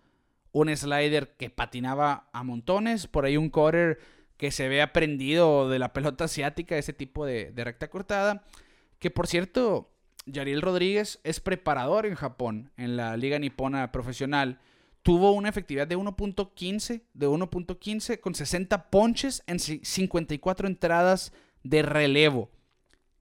Un 0.51 0.75
slider 0.75 1.36
que 1.38 1.49
patinaba 1.49 2.30
a 2.34 2.43
montones. 2.43 3.07
Por 3.07 3.25
ahí 3.25 3.38
un 3.38 3.49
cutter 3.49 3.99
que 4.38 4.51
se 4.51 4.67
ve 4.69 4.82
aprendido 4.82 5.69
de 5.69 5.80
la 5.80 5.93
pelota 5.93 6.23
asiática, 6.25 6.78
ese 6.78 6.93
tipo 6.93 7.25
de, 7.25 7.51
de 7.51 7.63
recta 7.63 7.89
cortada. 7.89 8.43
Que 8.99 9.11
por 9.11 9.28
cierto, 9.28 9.91
Yariel 10.25 10.61
Rodríguez 10.61 11.19
es 11.23 11.39
preparador 11.39 12.05
en 12.05 12.15
Japón, 12.15 12.71
en 12.78 12.97
la 12.97 13.15
Liga 13.17 13.38
Nipona 13.39 13.91
Profesional. 13.91 14.59
Tuvo 15.03 15.32
una 15.32 15.49
efectividad 15.49 15.88
de 15.88 15.95
1.15, 15.97 17.01
de 17.13 17.28
1.15 17.28 18.19
con 18.19 18.36
60 18.36 18.89
ponches 18.89 19.43
en 19.47 19.57
ci- 19.57 19.84
54 19.84 20.67
entradas 20.67 21.32
de 21.63 21.82
relevo. 21.82 22.49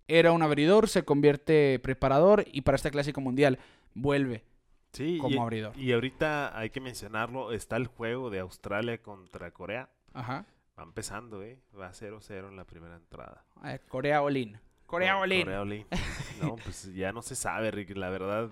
Era 0.09 0.33
un 0.33 0.43
abridor, 0.43 0.89
se 0.89 1.05
convierte 1.05 1.79
preparador 1.81 2.45
y 2.53 2.61
para 2.63 2.77
este 2.77 2.91
clásico 2.91 3.21
mundial 3.21 3.59
vuelve. 3.95 4.45
Sí, 4.93 5.19
Como 5.19 5.35
y, 5.37 5.39
abridor. 5.39 5.77
y 5.77 5.93
ahorita 5.93 6.57
hay 6.59 6.71
que 6.71 6.81
mencionarlo, 6.81 7.53
está 7.53 7.77
el 7.77 7.87
juego 7.87 8.31
de 8.31 8.39
Australia 8.39 8.99
contra 9.03 9.51
Corea. 9.51 9.91
Ajá. 10.15 10.47
Va 10.79 10.83
empezando, 10.85 11.43
¿eh? 11.43 11.59
Va 11.79 11.91
0-0 11.93 12.49
en 12.49 12.57
la 12.57 12.65
primera 12.65 12.97
entrada. 12.97 13.45
Eh, 13.65 13.81
Corea 13.89 14.23
Olin. 14.23 14.59
Corea 14.87 15.15
Co- 15.15 15.21
Olin. 15.23 15.43
Corea 15.43 15.61
Olin. 15.63 15.87
No, 16.41 16.57
pues 16.57 16.93
ya 16.95 17.13
no 17.13 17.23
se 17.23 17.35
sabe, 17.35 17.71
Rick. 17.71 17.97
La 17.97 18.11
verdad, 18.11 18.49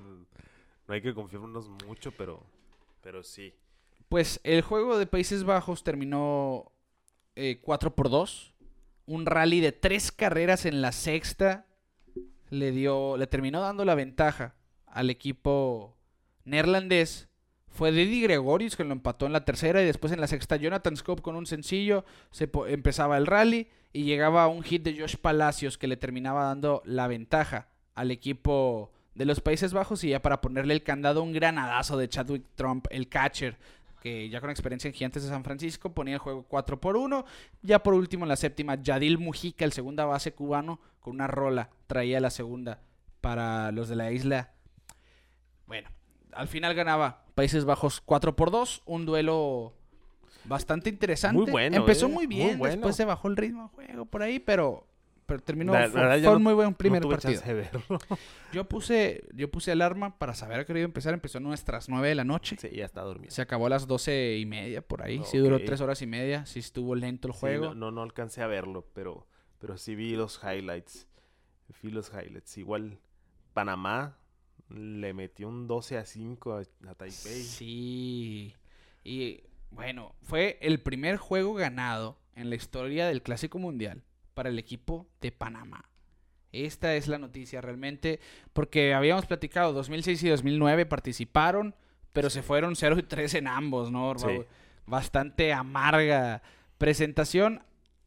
no 0.88 0.94
hay 0.94 1.00
que 1.02 1.14
confiarnos 1.14 1.68
mucho, 1.86 2.12
pero, 2.12 2.42
pero 3.02 3.22
sí. 3.22 3.55
Pues 4.09 4.40
el 4.42 4.62
juego 4.62 4.98
de 4.98 5.07
Países 5.07 5.44
Bajos 5.44 5.84
terminó 5.84 6.72
eh, 7.36 7.59
4 7.62 7.94
por 7.94 8.09
2. 8.11 8.53
Un 9.07 9.26
rally 9.26 9.61
de 9.61 9.72
tres 9.72 10.12
carreras 10.12 10.64
en 10.64 10.80
la 10.80 10.92
sexta 10.92 11.66
le 12.50 12.70
dio, 12.70 13.16
le 13.16 13.26
terminó 13.26 13.61
dando 13.61 13.84
la 13.84 13.94
ventaja 13.94 14.55
al 14.86 15.11
equipo 15.11 15.96
neerlandés. 16.44 17.28
Fue 17.68 17.90
Didi 17.90 18.22
Gregorius 18.22 18.76
que 18.76 18.84
lo 18.84 18.92
empató 18.92 19.26
en 19.26 19.32
la 19.32 19.44
tercera 19.44 19.82
y 19.82 19.86
después 19.86 20.12
en 20.12 20.20
la 20.20 20.28
sexta 20.28 20.57
Jonathan 20.57 20.96
Scope 20.96 21.22
con 21.22 21.34
un 21.34 21.46
sencillo 21.46 22.05
se 22.30 22.48
empezaba 22.68 23.18
el 23.18 23.26
rally 23.26 23.68
y 23.92 24.05
llegaba 24.05 24.46
un 24.46 24.62
hit 24.62 24.84
de 24.84 24.98
Josh 24.98 25.16
Palacios 25.16 25.76
que 25.76 25.88
le 25.88 25.96
terminaba 25.96 26.44
dando 26.44 26.82
la 26.84 27.09
ventaja 27.09 27.68
al 27.94 28.11
equipo 28.11 28.92
de 29.14 29.24
los 29.24 29.40
Países 29.40 29.72
Bajos 29.72 30.05
y 30.05 30.11
ya 30.11 30.22
para 30.22 30.40
ponerle 30.40 30.74
el 30.74 30.82
candado 30.82 31.22
un 31.22 31.32
granadazo 31.32 31.96
de 31.96 32.09
Chadwick 32.09 32.44
Trump, 32.55 32.86
el 32.90 33.09
catcher, 33.09 33.57
que 34.05 34.28
ya 34.28 34.42
con 34.42 34.50
experiencia 34.50 34.86
en 34.86 34.92
Gigantes 34.92 35.22
de 35.22 35.30
San 35.30 35.44
Francisco 35.44 35.94
ponía 35.94 36.12
el 36.12 36.20
juego 36.20 36.42
4 36.42 36.78
por 36.78 36.98
1. 36.98 37.24
Ya 37.62 37.82
por 37.82 37.94
último 37.94 38.26
en 38.26 38.28
la 38.28 38.36
séptima, 38.36 38.74
Yadil 38.74 39.16
Mujica, 39.16 39.64
el 39.64 39.72
segunda 39.72 40.05
base 40.05 40.34
cubano, 40.34 40.78
con 41.00 41.14
una 41.14 41.26
rola 41.26 41.70
traía 41.86 42.20
la 42.20 42.28
segunda 42.28 42.82
para 43.22 43.72
los 43.72 43.88
de 43.88 43.96
la 43.96 44.12
isla. 44.12 44.52
Bueno, 45.66 45.88
al 46.32 46.48
final 46.48 46.74
ganaba 46.74 47.24
Países 47.34 47.64
Bajos 47.64 48.02
4 48.02 48.36
por 48.36 48.50
2, 48.50 48.82
un 48.84 49.07
duelo 49.07 49.72
bastante 50.44 50.90
interesante. 50.90 51.40
Muy 51.40 51.50
bueno, 51.50 51.78
Empezó 51.78 52.05
eh, 52.05 52.11
muy 52.11 52.26
muy 52.26 52.36
bien, 52.36 52.59
bueno. 52.59 52.74
después 52.74 52.96
se 52.96 53.07
bajó 53.07 53.28
el 53.28 53.38
ritmo 53.38 53.62
del 53.62 53.86
juego 53.86 54.05
por 54.05 54.22
ahí, 54.22 54.38
pero, 54.38 54.86
pero 55.27 55.41
terminó, 55.43 55.72
La- 55.72 55.87
la 55.89 55.91
fue, 55.91 56.20
no- 56.20 56.33
un 56.37 56.43
muy 56.43 56.55
buen 56.55 56.75
primer 56.75 57.01
no 57.03 57.09
tuve 57.09 57.16
partido. 57.16 57.35
chance 57.41 57.55
de 57.55 57.61
verlo. 57.62 57.99
Yo 58.53 58.68
puse, 58.68 59.25
yo 59.33 59.51
puse 59.51 59.72
alarma 59.72 60.16
para 60.18 60.35
saber 60.35 60.61
a 60.61 60.64
qué 60.64 60.72
hora 60.72 60.81
iba 60.81 60.87
a 60.87 60.89
empezar. 60.91 61.12
Empezó 61.14 61.39
a 61.39 61.41
nuestras 61.41 61.89
9 61.89 62.09
de 62.09 62.14
la 62.14 62.25
noche. 62.25 62.57
sí, 62.59 62.68
ya 62.70 62.85
está 62.85 63.01
dormido. 63.03 63.31
Se 63.33 63.43
acabó 63.43 63.66
a 63.66 63.70
las 63.70 63.87
doce 63.89 64.37
y 64.39 64.47
media 64.47 64.81
por 64.81 65.03
ahí. 65.03 65.20
Sí 65.25 65.39
duró 65.39 65.57
Ok. 65.57 65.62
tres 65.66 65.81
horas 65.81 66.01
y 66.03 66.07
media. 66.07 66.47
Sí 66.47 66.61
estuvo 66.61 66.95
lento 66.95 67.27
el 67.29 67.35
Sí, 67.35 67.41
juego. 67.41 67.66
no, 67.68 67.75
no, 67.75 67.91
no 67.91 68.03
alcancé 68.03 68.43
a 68.43 68.47
verlo, 68.47 68.87
pero, 68.95 69.27
pero 69.59 69.77
sí 69.77 69.95
vi 69.97 70.14
los 70.14 70.41
highlights. 70.45 71.09
Vi 71.83 71.91
los 71.91 72.11
highlights. 72.12 72.57
Igual 72.59 73.01
Panamá 73.55 74.18
le 74.68 75.12
metió 75.14 75.49
un 75.49 75.66
12 75.66 75.99
a 75.99 76.05
5 76.05 76.53
a, 76.55 76.61
a 76.91 76.95
Taipei. 76.95 77.43
Sí. 77.43 78.55
Y 79.03 79.41
bueno, 79.70 80.14
fue 80.22 80.59
el 80.62 80.81
primer 80.81 81.16
juego 81.16 81.55
ganado 81.55 82.18
en 82.37 82.51
la 82.51 82.57
historia 82.57 83.07
del 83.07 83.22
Clásico 83.22 83.59
Mundial 83.59 84.03
para 84.35 84.49
el 84.49 84.59
equipo 84.59 85.07
de 85.20 85.32
Panamá. 85.32 85.89
Esta 86.53 86.95
es 86.95 87.09
la 87.09 87.18
noticia 87.18 87.61
realmente, 87.61 88.20
porque 88.53 88.95
habíamos 88.95 89.26
platicado 89.26 89.72
2006 89.72 90.22
y 90.22 90.28
2009 90.28 90.87
participaron, 90.87 91.74
pero 92.12 92.30
se 92.30 92.43
fueron 92.43 92.76
0 92.76 92.97
y 92.99 93.03
3 93.03 93.35
en 93.35 93.49
ambos, 93.49 93.91
¿no? 93.91 94.16
Sí. 94.18 94.43
Bastante 94.87 95.53
amarga 95.53 96.43
presentación. 96.78 97.64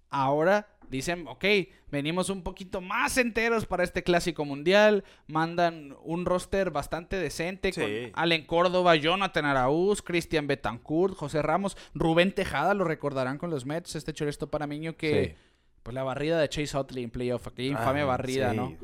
Ahora 0.09 0.67
dicen, 0.89 1.27
ok, 1.27 1.43
venimos 1.91 2.29
un 2.29 2.43
poquito 2.43 2.79
más 2.79 3.17
enteros 3.17 3.65
para 3.65 3.83
este 3.83 4.03
clásico 4.03 4.45
mundial. 4.45 5.03
Mandan 5.27 5.97
un 6.03 6.25
roster 6.25 6.71
bastante 6.71 7.17
decente 7.17 7.73
con 7.73 7.83
Sí. 7.85 8.11
Allen 8.13 8.45
Córdoba, 8.45 8.95
Jonathan 8.95 9.43
Araúz, 9.43 10.01
Cristian 10.01 10.47
Betancourt, 10.47 11.15
José 11.15 11.41
Ramos, 11.41 11.75
Rubén 11.93 12.31
Tejada, 12.33 12.73
lo 12.73 12.85
recordarán 12.85 13.37
con 13.37 13.49
los 13.49 13.65
Mets, 13.65 13.95
este 13.95 14.13
choresto 14.13 14.49
panameño 14.49 14.95
que, 14.95 15.35
Sí. 15.37 15.43
Pues 15.87 15.93
la 15.95 16.03
barrida 16.03 16.37
de 16.37 16.49
Chase 16.49 16.77
Utley 16.77 17.05
en 17.05 17.09
playoff, 17.11 17.47
aquella 17.47 17.69
infame 17.69 18.01
Ah, 18.01 18.05
barrida, 18.05 18.51
sí. 18.51 18.57
¿no? 18.57 18.75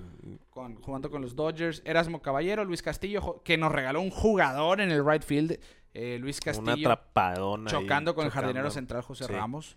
Con- 0.52 0.76
jugando 0.82 1.12
con 1.12 1.22
los 1.22 1.36
Dodgers, 1.36 1.82
Erasmo 1.84 2.22
Caballero, 2.22 2.64
Luis 2.64 2.82
Castillo, 2.82 3.42
que 3.44 3.58
nos 3.58 3.74
regaló 3.74 4.00
un 4.00 4.10
jugador 4.10 4.80
en 4.80 4.90
el 4.90 5.06
right 5.06 5.22
field, 5.24 5.60
eh, 5.94 6.18
Luis 6.22 6.40
Una 6.46 6.54
Castillo, 6.54 6.90
atrapadona. 6.90 7.70
ahí, 7.70 7.78
chocando 7.82 8.16
con 8.16 8.24
el 8.26 8.32
jardinero 8.32 8.72
central 8.72 9.02
José 9.02 9.26
Sí. 9.26 9.34
Ramos. 9.34 9.76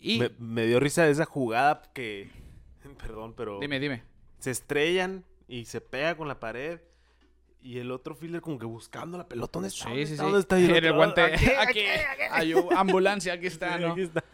Y, 0.00 0.18
Me, 0.18 0.30
me 0.40 0.66
dio 0.66 0.80
risa 0.80 1.06
esa 1.08 1.24
jugada 1.24 1.82
que. 1.94 2.30
Perdón, 2.98 3.34
pero. 3.36 3.60
dime, 3.60 3.78
dime. 3.78 4.02
Se 4.40 4.50
estrellan 4.50 5.24
y 5.46 5.66
se 5.66 5.80
pega 5.80 6.16
con 6.16 6.26
la 6.26 6.40
pared. 6.40 6.80
Y 7.62 7.78
el 7.78 7.92
otro 7.92 8.14
fielder 8.16 8.40
como 8.40 8.58
que 8.58 8.66
buscando 8.66 9.18
la 9.18 9.28
pelota. 9.28 9.52
¿Dónde 9.52 9.68
está? 9.68 9.84
Sí, 9.84 9.90
¿Dónde 9.90 10.06
sí, 10.06 10.12
está? 10.14 10.24
sí. 10.24 10.30
¿Dónde 10.32 10.40
está? 10.40 10.58
Y 10.60 10.64
el 10.64 10.76
En 10.76 10.84
el 10.86 10.92
guante. 10.94 11.22
"Aquí, 11.34 11.46
Aquí, 11.58 11.80
hay 12.30 12.54
ambulancia, 12.74 13.34
aquí 13.34 13.46
está, 13.48 13.76
Sí, 13.76 13.84
¿no? 13.84 13.92
aquí 13.92 14.00
está". 14.00 14.24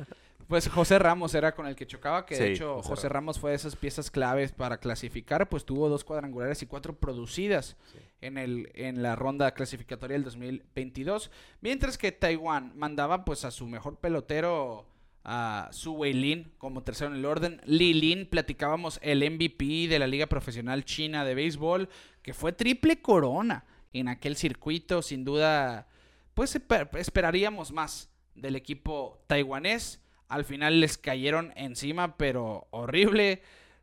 Pues 0.49 0.69
José 0.69 0.99
Ramos 1.01 1.35
era 1.35 1.55
con 1.55 1.67
el 1.67 1.75
que 1.75 1.87
chocaba, 1.87 2.25
que 2.25 2.37
de 2.37 2.53
hecho 2.53 2.77
José 2.77 2.89
José 2.89 3.09
Ramos 3.09 3.39
fue 3.41 3.51
de 3.51 3.57
esas 3.57 3.75
piezas 3.75 4.11
claves 4.13 4.53
para 4.53 4.79
clasificar, 4.79 5.49
pues 5.49 5.65
tuvo 5.65 5.89
dos 5.89 6.05
cuadrangulares 6.05 6.63
y 6.63 6.67
cuatro 6.67 6.97
producidas 6.97 7.77
Sí. 7.93 7.99
en, 8.21 8.39
el, 8.39 8.71
en 8.75 9.03
la 9.03 9.17
ronda 9.17 9.51
clasificatoria 9.55 10.15
del 10.15 10.23
2022, 10.25 11.31
mientras 11.61 11.99
que 11.99 12.13
Taiwán 12.13 12.73
mandaba 12.77 13.25
pues 13.25 13.45
a 13.45 13.51
su 13.51 13.67
mejor 13.67 13.99
pelotero, 13.99 14.87
a 15.25 15.69
Su 15.73 15.95
Wei 15.95 16.13
Lin, 16.13 16.53
como 16.59 16.85
tercero 16.85 17.11
en 17.11 17.17
el 17.17 17.25
orden. 17.25 17.61
Li 17.65 17.93
Lin, 17.95 18.27
platicábamos 18.31 19.01
el 19.03 19.29
MVP 19.29 19.89
de 19.89 19.99
la 19.99 20.07
Liga 20.07 20.27
Profesional 20.29 20.85
China 20.85 21.25
de 21.25 21.35
Béisbol, 21.35 21.89
que 22.23 22.33
fue 22.33 22.53
triple 22.53 23.03
corona 23.03 23.65
en 23.93 24.07
aquel 24.07 24.37
circuito, 24.37 25.03
sin 25.03 25.25
duda, 25.25 25.89
pues 26.35 26.55
esper- 26.55 26.97
esperaríamos 26.97 27.73
más 27.73 28.09
del 28.37 28.55
equipo 28.55 29.21
taiwanés. 29.27 30.01
Al 30.29 30.45
final 30.45 30.81
les 30.81 30.99
cayeron 30.99 31.53
encima, 31.57 32.16
pero 32.16 32.66
horrible. 32.70 33.43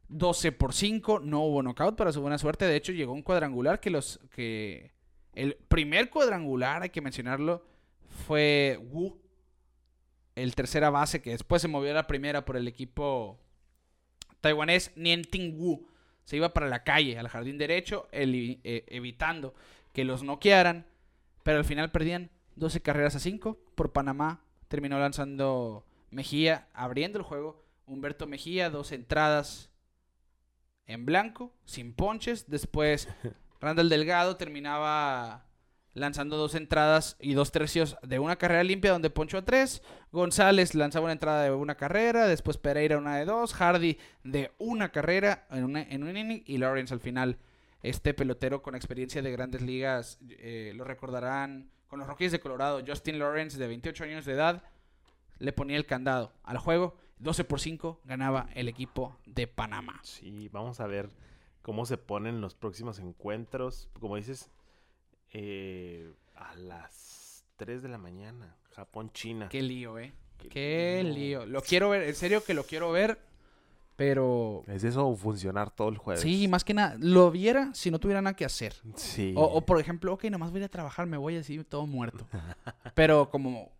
12 0.09 0.51
por 0.51 0.73
5, 0.73 1.21
no 1.21 1.41
hubo 1.41 1.63
knockout 1.63 1.95
para 1.95 2.11
su 2.11 2.21
buena 2.21 2.37
suerte. 2.37 2.65
De 2.65 2.75
hecho, 2.75 2.91
llegó 2.91 3.13
un 3.13 3.23
cuadrangular 3.23 3.79
que 3.79 3.89
los 3.89 4.19
que 4.35 4.91
el 5.33 5.55
primer 5.67 6.09
cuadrangular, 6.09 6.83
hay 6.83 6.89
que 6.89 7.01
mencionarlo, 7.01 7.65
fue 8.27 8.79
Wu, 8.91 9.19
el 10.35 10.55
tercera 10.55 10.89
base 10.89 11.21
que 11.21 11.31
después 11.31 11.61
se 11.61 11.67
movió 11.67 11.91
a 11.91 11.95
la 11.95 12.07
primera 12.07 12.45
por 12.45 12.57
el 12.57 12.67
equipo 12.67 13.39
taiwanés 14.41 14.91
Nien 14.95 15.23
Ting 15.23 15.55
Wu. 15.57 15.87
Se 16.25 16.37
iba 16.37 16.53
para 16.53 16.69
la 16.69 16.83
calle, 16.83 17.17
al 17.17 17.27
jardín 17.27 17.57
derecho, 17.57 18.07
eh, 18.11 18.85
evitando 18.87 19.53
que 19.91 20.05
los 20.05 20.23
noquearan, 20.23 20.85
pero 21.43 21.57
al 21.57 21.65
final 21.65 21.91
perdían 21.91 22.29
12 22.55 22.81
carreras 22.81 23.15
a 23.15 23.19
5 23.19 23.57
por 23.75 23.91
Panamá. 23.91 24.41
Terminó 24.69 24.99
lanzando 24.99 25.85
Mejía, 26.13 26.67
abriendo 26.73 27.17
el 27.19 27.23
juego. 27.25 27.63
Humberto 27.85 28.27
Mejía, 28.27 28.69
dos 28.69 28.91
entradas 28.91 29.69
en 30.85 31.05
blanco, 31.05 31.53
sin 31.65 31.93
ponches. 31.93 32.49
Después 32.49 33.07
Randall 33.61 33.89
Delgado 33.89 34.37
terminaba 34.37 35.45
lanzando 35.95 36.37
dos 36.37 36.55
entradas 36.55 37.17
y 37.19 37.33
dos 37.33 37.51
tercios 37.51 37.97
de 38.01 38.17
una 38.17 38.35
carrera 38.37 38.63
limpia 38.63 38.91
donde 38.91 39.09
ponchó 39.11 39.37
a 39.37 39.45
tres. 39.45 39.83
González 40.11 40.73
lanzaba 40.75 41.05
una 41.05 41.13
entrada 41.13 41.43
de 41.43 41.51
una 41.51 41.75
carrera, 41.75 42.25
después 42.27 42.57
Pereira 42.57 42.97
una 42.97 43.17
de 43.17 43.25
dos, 43.25 43.53
Hardy 43.53 43.97
de 44.23 44.51
una 44.57 44.91
carrera 44.91 45.45
en, 45.51 45.63
una- 45.65 45.83
en 45.83 46.03
un 46.03 46.17
inning 46.17 46.43
y 46.47 46.57
Lawrence 46.57 46.93
al 46.93 46.99
final. 46.99 47.37
Este 47.83 48.13
pelotero 48.13 48.61
con 48.63 48.75
experiencia 48.75 49.21
de 49.21 49.31
grandes 49.31 49.61
ligas, 49.61 50.17
eh, 50.29 50.71
lo 50.75 50.83
recordarán 50.85 51.69
con 51.87 51.99
los 51.99 52.07
Rockies 52.07 52.31
de 52.31 52.39
Colorado, 52.39 52.81
Justin 52.87 53.19
Lawrence 53.19 53.57
de 53.59 53.67
28 53.67 54.05
años 54.05 54.25
de 54.25 54.33
edad, 54.33 54.63
le 55.43 55.51
ponía 55.51 55.75
el 55.77 55.85
candado 55.85 56.31
al 56.43 56.57
juego. 56.57 56.95
12 57.19 57.43
por 57.43 57.59
5 57.59 58.01
ganaba 58.05 58.49
el 58.55 58.67
equipo 58.67 59.17
de 59.25 59.45
Panamá. 59.47 59.99
Sí, 60.03 60.49
vamos 60.51 60.79
a 60.79 60.87
ver 60.87 61.09
cómo 61.61 61.85
se 61.85 61.97
ponen 61.97 62.41
los 62.41 62.55
próximos 62.55 62.99
encuentros. 62.99 63.89
Como 63.99 64.15
dices, 64.15 64.49
eh, 65.31 66.13
a 66.35 66.55
las 66.55 67.45
3 67.57 67.81
de 67.81 67.89
la 67.89 67.97
mañana, 67.97 68.55
Japón-China. 68.71 69.49
Qué 69.49 69.61
lío, 69.61 69.99
eh. 69.99 70.13
Qué 70.37 70.49
Qué 70.49 71.01
lío. 71.03 71.13
lío. 71.13 71.45
Lo 71.45 71.61
quiero 71.61 71.89
ver, 71.89 72.03
en 72.03 72.15
serio 72.15 72.43
que 72.43 72.53
lo 72.53 72.63
quiero 72.63 72.91
ver, 72.91 73.19
pero... 73.95 74.63
¿Es 74.67 74.83
eso 74.83 75.13
funcionar 75.15 75.71
todo 75.71 75.89
el 75.89 75.97
jueves? 75.97 76.21
Sí, 76.21 76.47
más 76.47 76.63
que 76.63 76.73
nada, 76.73 76.95
lo 76.99 77.31
viera 77.31 77.73
si 77.73 77.91
no 77.91 77.99
tuviera 77.99 78.21
nada 78.21 78.35
que 78.35 78.45
hacer. 78.45 78.73
Sí. 78.95 79.33
O, 79.37 79.43
o, 79.43 79.65
por 79.65 79.79
ejemplo, 79.79 80.13
ok, 80.13 80.25
nomás 80.25 80.51
voy 80.51 80.59
a 80.59 80.61
ir 80.61 80.65
a 80.65 80.69
trabajar, 80.69 81.05
me 81.05 81.17
voy 81.17 81.35
así 81.37 81.63
todo 81.63 81.85
muerto. 81.85 82.27
Pero 82.95 83.29
como, 83.29 83.71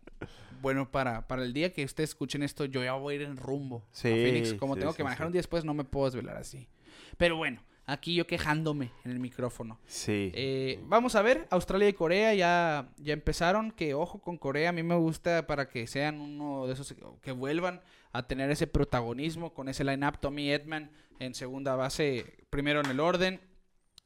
bueno, 0.60 0.90
para, 0.90 1.26
para 1.26 1.42
el 1.42 1.52
día 1.52 1.72
que 1.72 1.84
ustedes 1.84 2.10
escuchen 2.10 2.42
esto, 2.42 2.64
yo 2.64 2.82
ya 2.82 2.94
voy 2.94 3.14
a 3.14 3.16
ir 3.16 3.22
en 3.22 3.36
rumbo 3.36 3.84
Sí, 3.92 4.08
a 4.08 4.12
Phoenix. 4.12 4.54
Como 4.54 4.74
sí, 4.74 4.80
tengo 4.80 4.92
sí, 4.92 4.96
que 4.96 5.04
manejar 5.04 5.26
un 5.26 5.32
día 5.32 5.40
después, 5.40 5.64
no 5.64 5.74
me 5.74 5.84
puedo 5.84 6.06
desvelar 6.06 6.36
así. 6.36 6.68
Pero 7.16 7.36
bueno, 7.36 7.62
aquí 7.86 8.14
yo 8.14 8.26
quejándome 8.26 8.90
en 9.04 9.10
el 9.10 9.18
micrófono. 9.18 9.78
Sí. 9.86 10.32
Eh, 10.34 10.80
vamos 10.84 11.14
a 11.14 11.22
ver, 11.22 11.46
Australia 11.50 11.88
y 11.88 11.92
Corea 11.92 12.34
ya, 12.34 12.88
ya 12.98 13.12
empezaron. 13.12 13.70
Que 13.70 13.94
ojo 13.94 14.20
con 14.20 14.38
Corea, 14.38 14.70
a 14.70 14.72
mí 14.72 14.82
me 14.82 14.96
gusta 14.96 15.46
para 15.46 15.68
que 15.68 15.86
sean 15.86 16.20
uno 16.20 16.66
de 16.66 16.74
esos 16.74 16.94
que 17.20 17.32
vuelvan 17.32 17.82
a 18.12 18.26
tener 18.26 18.50
ese 18.50 18.66
protagonismo 18.66 19.52
con 19.52 19.68
ese 19.68 19.84
line-up. 19.84 20.18
Tommy 20.20 20.50
Edman 20.50 20.90
en 21.18 21.34
segunda 21.34 21.76
base, 21.76 22.36
primero 22.50 22.80
en 22.80 22.86
el 22.86 23.00
orden. 23.00 23.40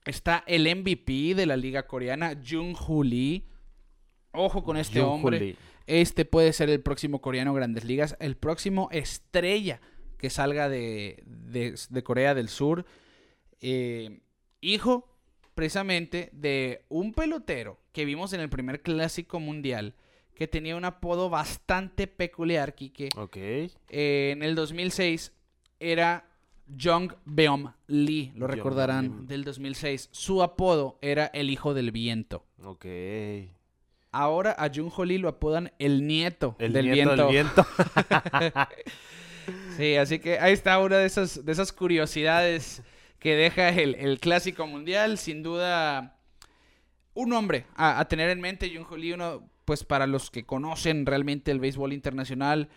Está 0.04 0.42
el 0.46 0.64
MVP 0.64 1.34
de 1.34 1.46
la 1.46 1.56
liga 1.56 1.86
coreana, 1.86 2.34
Jung 2.46 2.74
Hoo 2.74 3.02
Lee. 3.02 3.46
Ojo 4.32 4.62
con 4.62 4.76
este 4.76 5.00
Jung 5.00 5.12
hombre. 5.12 5.40
Lee. 5.40 5.56
Este 5.88 6.24
puede 6.24 6.52
ser 6.52 6.68
el 6.70 6.80
próximo 6.82 7.20
coreano 7.20 7.54
Grandes 7.54 7.84
Ligas, 7.84 8.16
el 8.20 8.36
próximo 8.36 8.88
estrella 8.92 9.80
que 10.18 10.28
salga 10.30 10.68
de, 10.68 11.22
de- 11.26 11.74
de 11.88 12.02
Corea 12.02 12.34
del 12.34 12.48
Sur. 12.48 12.84
Eh, 13.60 14.20
hijo, 14.60 15.08
precisamente, 15.54 16.28
de 16.32 16.84
un 16.88 17.12
pelotero 17.14 17.78
que 17.92 18.04
vimos 18.04 18.32
en 18.32 18.40
el 18.40 18.48
primer 18.50 18.82
clásico 18.82 19.40
mundial, 19.40 19.94
que 20.34 20.46
tenía 20.46 20.76
un 20.76 20.84
apodo 20.84 21.30
bastante 21.30 22.06
peculiar, 22.06 22.74
Kike. 22.74 23.08
Ok. 23.16 23.36
Eh, 23.36 23.70
en 24.32 24.42
el 24.42 24.54
2006 24.54 25.32
era 25.80 26.28
Jung 26.80 27.12
Beom 27.24 27.72
Lee, 27.86 28.30
lo 28.36 28.46
Jung 28.46 28.56
recordarán, 28.56 29.08
Beom. 29.08 29.26
del 29.26 29.44
2006. 29.44 30.08
Su 30.12 30.42
apodo 30.42 30.98
era 31.00 31.26
el 31.26 31.48
hijo 31.50 31.72
del 31.74 31.92
viento. 31.92 32.44
Ok. 32.62 32.84
Ahora 34.10 34.54
a 34.58 34.70
Jung 34.74 34.90
Ho 34.96 35.04
Lee 35.04 35.18
lo 35.18 35.28
apodan 35.28 35.72
el 35.78 36.06
nieto 36.06 36.56
El 36.58 36.72
del 36.72 36.90
nieto 36.90 37.28
viento. 37.28 37.66
del 37.66 38.52
viento. 38.52 38.68
Sí, 39.78 39.96
así 39.96 40.18
que 40.18 40.38
ahí 40.40 40.52
está 40.52 40.78
una 40.78 40.98
de 40.98 41.06
esas, 41.06 41.44
de 41.44 41.52
esas 41.52 41.72
curiosidades 41.72 42.82
que 43.18 43.34
deja 43.34 43.68
el, 43.70 43.94
el 43.94 44.18
clásico 44.20 44.66
mundial. 44.66 45.16
Sin 45.18 45.42
duda, 45.42 46.18
un 47.14 47.32
hombre 47.32 47.64
a, 47.74 47.98
a 47.98 48.08
tener 48.08 48.28
en 48.28 48.40
mente, 48.40 48.70
Jung 48.74 48.86
Ho 48.90 48.96
Lee, 48.96 49.12
uno, 49.12 49.48
pues 49.64 49.84
para 49.84 50.06
los 50.06 50.30
que 50.30 50.44
conocen 50.44 51.06
realmente 51.06 51.50
el 51.50 51.60
béisbol 51.60 51.92
internacional, 51.92 52.68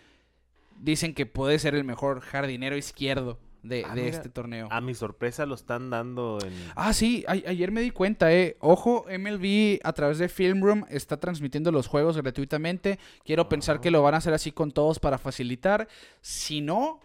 dicen 0.78 1.12
que 1.12 1.26
puede 1.26 1.58
ser 1.58 1.74
el 1.74 1.84
mejor 1.84 2.20
jardinero 2.20 2.76
izquierdo 2.76 3.38
de, 3.62 3.84
Ah, 3.84 3.94
de 3.94 4.02
mira, 4.02 4.16
este 4.16 4.28
torneo. 4.28 4.68
A 4.70 4.80
mi 4.80 4.94
sorpresa 4.94 5.46
lo 5.46 5.54
están 5.54 5.90
dando 5.90 6.38
en... 6.44 6.52
Ah, 6.74 6.92
sí, 6.92 7.24
a- 7.28 7.32
ayer 7.32 7.70
me 7.70 7.80
di 7.80 7.90
cuenta, 7.90 8.32
eh. 8.32 8.56
Ojo, 8.60 9.06
MLB 9.08 9.78
a 9.84 9.92
través 9.92 10.18
de 10.18 10.28
Film 10.28 10.62
Room 10.62 10.84
está 10.88 11.18
transmitiendo 11.18 11.70
los 11.72 11.86
juegos 11.86 12.16
gratuitamente. 12.16 12.98
Quiero 13.24 13.48
pensar 13.48 13.80
que 13.80 13.90
lo 13.90 14.02
van 14.02 14.14
a 14.14 14.18
hacer 14.18 14.34
así 14.34 14.52
con 14.52 14.70
todos 14.72 14.98
para 14.98 15.18
facilitar. 15.18 15.88
Si 16.20 16.60
no, 16.60 17.00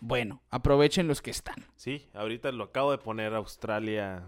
bueno, 0.00 0.42
aprovechen 0.50 1.08
los 1.08 1.22
que 1.22 1.30
están. 1.30 1.56
Sí, 1.74 2.08
ahorita 2.14 2.52
lo 2.52 2.64
acabo 2.64 2.90
de 2.92 2.98
poner 2.98 3.34
Australia... 3.34 4.24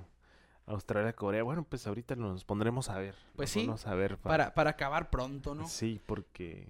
Australia, 0.67 1.15
Corea. 1.15 1.43
Bueno, 1.45 1.65
pues 1.67 1.87
ahorita 1.87 2.15
nos 2.15 2.45
pondremos 2.45 2.91
a 2.91 2.99
ver. 2.99 3.15
Pues 3.37 3.47
Nos 3.49 3.51
sí, 3.53 3.59
pondremos 3.61 3.87
a 3.87 3.95
ver 3.95 4.19
Para, 4.19 4.53
para 4.53 4.71
acabar 4.71 5.09
pronto, 5.09 5.55
¿no? 5.55 5.67
Sí, 5.67 5.99
porque... 6.05 6.69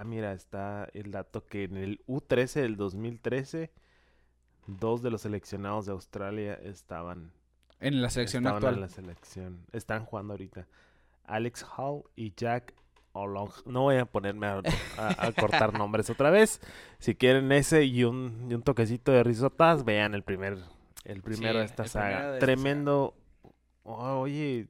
Ah, 0.00 0.04
mira, 0.04 0.32
está 0.32 0.88
el 0.94 1.10
dato 1.10 1.44
que 1.44 1.64
en 1.64 1.76
el 1.76 2.00
U13 2.06 2.60
del 2.62 2.76
2013, 2.76 3.70
dos 4.66 5.02
de 5.02 5.10
los 5.10 5.22
seleccionados 5.22 5.86
de 5.86 5.92
Australia 5.92 6.54
estaban, 6.62 7.32
En 7.80 8.00
la 8.00 8.08
selección 8.10 8.44
estaban 8.44 8.58
actual. 8.58 8.74
en 8.74 8.80
la 8.82 8.88
selección. 8.88 9.66
Están 9.72 10.04
jugando 10.04 10.34
ahorita. 10.34 10.68
Alex 11.24 11.64
Hall 11.76 12.04
y 12.14 12.32
Jack 12.36 12.74
Olong. 13.12 13.50
No 13.66 13.82
voy 13.82 13.96
a 13.96 14.04
ponerme 14.04 14.46
a, 14.46 14.62
a- 14.98 15.26
a 15.26 15.32
cortar 15.32 15.72
nombres 15.78 16.08
otra 16.10 16.30
vez. 16.30 16.60
Si 17.00 17.14
quieren 17.16 17.50
ese 17.50 17.84
y 17.84 18.04
un, 18.04 18.46
y 18.50 18.54
un 18.54 18.62
toquecito 18.62 19.10
de 19.10 19.24
risotas, 19.24 19.84
vean 19.84 20.14
el 20.14 20.22
primer, 20.22 20.58
el 21.04 21.22
primero 21.22 21.58
de 21.58 21.64
esta 21.64 21.86
saga. 21.88 22.32
de 22.32 22.38
Tremendo. 22.38 23.14
Oh, 23.82 24.20
oye, 24.20 24.68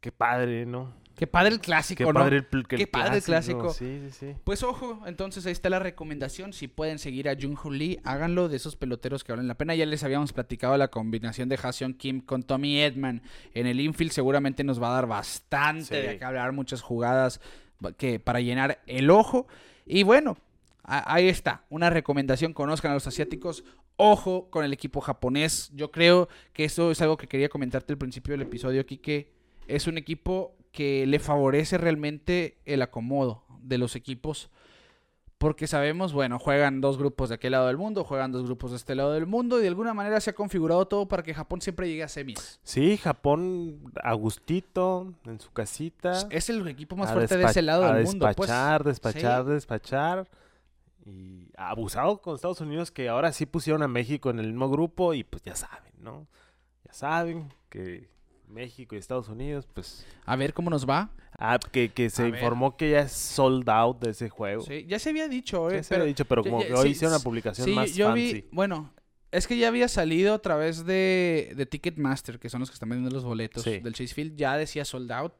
qué 0.00 0.12
padre, 0.12 0.64
¿no? 0.66 0.92
Qué 1.20 1.26
padre 1.26 1.52
el 1.52 1.60
clásico, 1.60 1.98
Qué 1.98 2.04
¿no? 2.12 2.18
padre 2.18 2.36
el, 2.38 2.46
pl- 2.46 2.64
que 2.64 2.76
Qué 2.78 2.86
padre 2.86 3.18
el 3.18 3.22
clásico. 3.22 3.74
Sí, 3.74 4.00
sí, 4.06 4.10
sí. 4.10 4.34
Pues 4.42 4.62
ojo, 4.62 5.02
entonces 5.06 5.44
ahí 5.44 5.52
está 5.52 5.68
la 5.68 5.78
recomendación. 5.78 6.54
Si 6.54 6.66
pueden 6.66 6.98
seguir 6.98 7.28
a 7.28 7.36
Jung 7.38 7.58
Ho 7.62 7.70
Lee, 7.70 8.00
háganlo 8.04 8.48
de 8.48 8.56
esos 8.56 8.74
peloteros 8.74 9.22
que 9.22 9.32
valen 9.32 9.46
la 9.46 9.54
pena. 9.58 9.74
Ya 9.74 9.84
les 9.84 10.02
habíamos 10.02 10.32
platicado 10.32 10.76
la 10.78 10.88
combinación 10.88 11.50
de 11.50 11.58
Haseon 11.62 11.92
Kim 11.92 12.22
con 12.22 12.42
Tommy 12.42 12.80
Edman 12.80 13.20
en 13.52 13.66
el 13.66 13.80
infield. 13.80 14.12
Seguramente 14.12 14.64
nos 14.64 14.82
va 14.82 14.88
a 14.88 14.94
dar 14.94 15.06
bastante 15.06 16.00
de 16.00 16.18
qué 16.18 16.24
hablar, 16.24 16.52
muchas 16.52 16.80
jugadas 16.80 17.40
que 17.98 18.18
para 18.18 18.40
llenar 18.40 18.80
el 18.86 19.10
ojo. 19.10 19.46
Y 19.84 20.04
bueno, 20.04 20.38
a- 20.84 21.12
ahí 21.14 21.28
está, 21.28 21.64
una 21.68 21.90
recomendación. 21.90 22.54
Conozcan 22.54 22.92
a 22.92 22.94
los 22.94 23.06
asiáticos. 23.06 23.62
Ojo 23.96 24.48
con 24.48 24.64
el 24.64 24.72
equipo 24.72 25.02
japonés. 25.02 25.70
Yo 25.74 25.90
creo 25.90 26.30
que 26.54 26.64
eso 26.64 26.90
es 26.90 27.02
algo 27.02 27.18
que 27.18 27.26
quería 27.26 27.50
comentarte 27.50 27.92
al 27.92 27.98
principio 27.98 28.32
del 28.32 28.40
episodio, 28.40 28.86
Kike. 28.86 29.30
Es 29.68 29.86
un 29.86 29.98
equipo 29.98 30.56
que 30.72 31.06
le 31.06 31.18
favorece 31.18 31.78
realmente 31.78 32.58
el 32.64 32.82
acomodo 32.82 33.44
de 33.62 33.78
los 33.78 33.96
equipos. 33.96 34.50
Porque 35.38 35.66
sabemos, 35.66 36.12
bueno, 36.12 36.38
juegan 36.38 36.82
dos 36.82 36.98
grupos 36.98 37.30
de 37.30 37.36
aquel 37.36 37.52
lado 37.52 37.68
del 37.68 37.78
mundo, 37.78 38.04
juegan 38.04 38.30
dos 38.30 38.44
grupos 38.44 38.72
de 38.72 38.76
este 38.76 38.94
lado 38.94 39.14
del 39.14 39.26
mundo, 39.26 39.58
y 39.58 39.62
de 39.62 39.68
alguna 39.68 39.94
manera 39.94 40.20
se 40.20 40.28
ha 40.28 40.32
configurado 40.34 40.86
todo 40.86 41.08
para 41.08 41.22
que 41.22 41.32
Japón 41.32 41.62
siempre 41.62 41.88
llegue 41.88 42.02
a 42.02 42.08
semis. 42.08 42.60
Sí, 42.62 42.98
Japón 42.98 43.90
a 44.02 44.12
gustito, 44.12 45.14
en 45.24 45.40
su 45.40 45.50
casita. 45.50 46.28
Es 46.28 46.50
el 46.50 46.68
equipo 46.68 46.94
más 46.94 47.10
fuerte 47.10 47.38
de 47.38 47.44
ese 47.44 47.62
lado 47.62 47.90
del 47.90 48.04
mundo. 48.04 48.26
Pues, 48.36 48.50
Despachar, 48.50 48.84
despachar, 48.84 49.44
sí. 49.46 49.50
despachar. 49.52 50.28
Y 51.06 51.48
abusado 51.56 52.20
con 52.20 52.34
Estados 52.34 52.60
Unidos, 52.60 52.90
que 52.90 53.08
ahora 53.08 53.32
sí 53.32 53.46
pusieron 53.46 53.82
a 53.82 53.88
México 53.88 54.28
en 54.28 54.40
el 54.40 54.48
mismo 54.48 54.68
grupo. 54.68 55.14
Y 55.14 55.24
pues 55.24 55.42
ya 55.42 55.54
saben, 55.54 55.94
¿no? 56.00 56.26
Ya 56.84 56.92
saben 56.92 57.50
que 57.70 58.10
México 58.50 58.94
y 58.94 58.98
Estados 58.98 59.28
Unidos, 59.28 59.66
pues. 59.72 60.06
a 60.26 60.36
ver 60.36 60.52
cómo 60.54 60.70
nos 60.70 60.88
va. 60.88 61.10
Ah, 61.38 61.58
que, 61.72 61.88
que 61.90 62.10
se 62.10 62.22
A 62.22 62.24
ver. 62.26 62.34
informó 62.34 62.76
que 62.76 62.90
ya 62.90 63.00
es 63.00 63.12
sold 63.12 63.68
out 63.70 64.00
de 64.00 64.10
ese 64.10 64.28
juego. 64.28 64.62
Sí, 64.62 64.84
ya 64.86 64.98
se 64.98 65.10
había 65.10 65.26
dicho, 65.28 65.70
¿eh? 65.70 65.76
Ya 65.76 65.82
se 65.82 65.94
había 65.94 66.06
dicho, 66.06 66.24
pero 66.26 66.42
como 66.42 66.60
ya- 66.60 66.66
que 66.68 66.74
hoy 66.74 66.84
sí, 66.86 66.90
hicieron 66.90 67.14
una 67.14 67.22
publicación 67.24 67.64
Sí, 67.66 67.72
más 67.74 67.94
yo 67.94 68.08
fancy. 68.08 68.32
vi, 68.34 68.44
bueno, 68.52 68.92
es 69.30 69.46
que 69.46 69.56
ya 69.56 69.68
había 69.68 69.88
salido 69.88 70.34
a 70.34 70.38
través 70.40 70.84
de, 70.84 71.52
de 71.56 71.66
Ticketmaster, 71.66 72.38
que 72.38 72.50
son 72.50 72.60
los 72.60 72.68
que 72.70 72.74
están 72.74 72.88
vendiendo 72.90 73.14
los 73.14 73.24
boletos 73.24 73.62
Sí. 73.62 73.78
del 73.78 73.94
Chase 73.94 74.12
Field, 74.14 74.36
ya 74.36 74.56
decía 74.56 74.84
sold 74.84 75.10
out, 75.12 75.32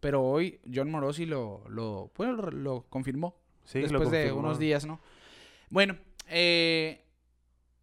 pero 0.00 0.22
hoy 0.22 0.60
John 0.72 0.90
Morosi 0.90 1.26
lo, 1.26 1.64
lo, 1.68 2.10
bueno, 2.16 2.34
lo, 2.34 2.50
lo 2.50 2.86
confirmó. 2.88 3.36
Sí, 3.64 3.80
lo 3.80 3.88
después 3.88 4.10
de 4.10 4.30
unos 4.32 4.58
días, 4.58 4.86
¿no? 4.86 5.00
Bueno, 5.70 5.96
eh, 6.28 7.03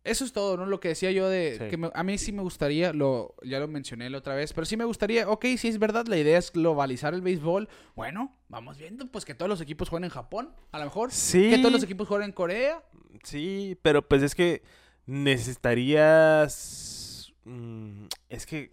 eso 0.04 0.26
es 0.26 0.34
todo, 0.34 0.58
¿no? 0.58 0.66
Lo 0.66 0.80
que 0.80 0.88
decía 0.90 1.12
yo 1.12 1.30
de 1.30 1.58
Sí. 1.60 1.68
que 1.70 1.78
me- 1.78 1.92
a 1.94 2.04
mí 2.04 2.18
sí 2.18 2.32
me 2.32 2.42
gustaría, 2.42 2.92
lo, 2.94 3.36
ya 3.44 3.60
lo 3.60 3.68
mencioné 3.68 4.10
la 4.10 4.18
otra 4.18 4.34
vez, 4.36 4.52
pero 4.54 4.66
sí 4.66 4.76
me 4.78 4.86
gustaría, 4.86 5.30
ok, 5.30 5.46
si 5.58 5.68
es 5.68 5.78
verdad, 5.80 6.08
la 6.08 6.18
idea 6.18 6.38
es 6.40 6.52
globalizar 6.52 7.14
el 7.14 7.22
béisbol. 7.22 7.70
Bueno, 7.96 8.36
vamos 8.50 8.78
viendo, 8.78 9.08
pues 9.12 9.26
que 9.26 9.36
todos 9.36 9.50
los 9.50 9.62
equipos 9.62 9.90
jueguen 9.90 10.06
en 10.06 10.10
Japón, 10.12 10.54
a 10.72 10.80
lo 10.80 10.86
mejor. 10.86 11.12
Sí. 11.12 11.50
Que 11.52 11.58
todos 11.60 11.72
los 11.72 11.84
equipos 11.84 12.08
jueguen 12.08 12.30
en 12.30 12.34
Corea. 12.34 12.84
Sí, 13.24 13.78
pero 13.82 14.08
pues 14.08 14.24
es 14.24 14.34
que 14.36 14.64
necesitarías... 15.06 17.01
mm, 17.52 18.08
es 18.30 18.46
que 18.46 18.72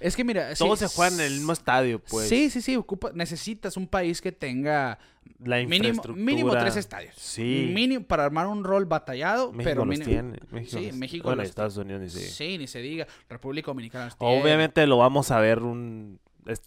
Es 0.00 0.14
que 0.16 0.24
mira, 0.24 0.54
sí, 0.54 0.62
todos 0.64 0.78
se 0.78 0.88
juegan 0.88 1.14
en 1.14 1.26
el 1.26 1.32
mismo 1.34 1.52
estadio, 1.52 1.98
pues. 1.98 2.28
Sí, 2.28 2.50
sí, 2.50 2.60
sí, 2.62 2.76
ocupa, 2.76 3.10
necesitas 3.14 3.76
un 3.76 3.86
país 3.88 4.20
que 4.20 4.30
tenga 4.32 4.98
La 5.42 5.56
mínimo, 5.58 5.74
infraestructura. 5.74 6.24
mínimo 6.24 6.50
tres 6.52 6.76
estadios. 6.76 7.14
Sí. 7.16 7.70
Mínimo 7.74 8.04
para 8.06 8.24
armar 8.24 8.46
un 8.46 8.62
rol 8.64 8.84
batallado, 8.86 9.52
México 9.52 9.64
pero 9.64 9.84
los 9.84 9.98
mínimo. 9.98 10.10
tiene. 10.10 10.38
México 10.50 10.78
Sí, 10.78 10.86
los- 10.88 10.96
México 10.96 11.24
Bueno, 11.24 11.42
los 11.42 11.48
Estados 11.48 11.76
Unidos 11.76 12.02
ni 12.02 12.10
se 12.10 12.18
diga. 12.20 12.30
Sí, 12.30 12.58
ni 12.58 12.66
se 12.66 12.78
diga. 12.80 13.06
República 13.28 13.66
Dominicana 13.68 14.04
los 14.06 14.18
tiene. 14.18 14.40
Obviamente 14.42 14.86
lo 14.86 14.98
vamos 14.98 15.30
a 15.30 15.40
ver 15.40 15.60
un 15.60 16.20
es- 16.46 16.62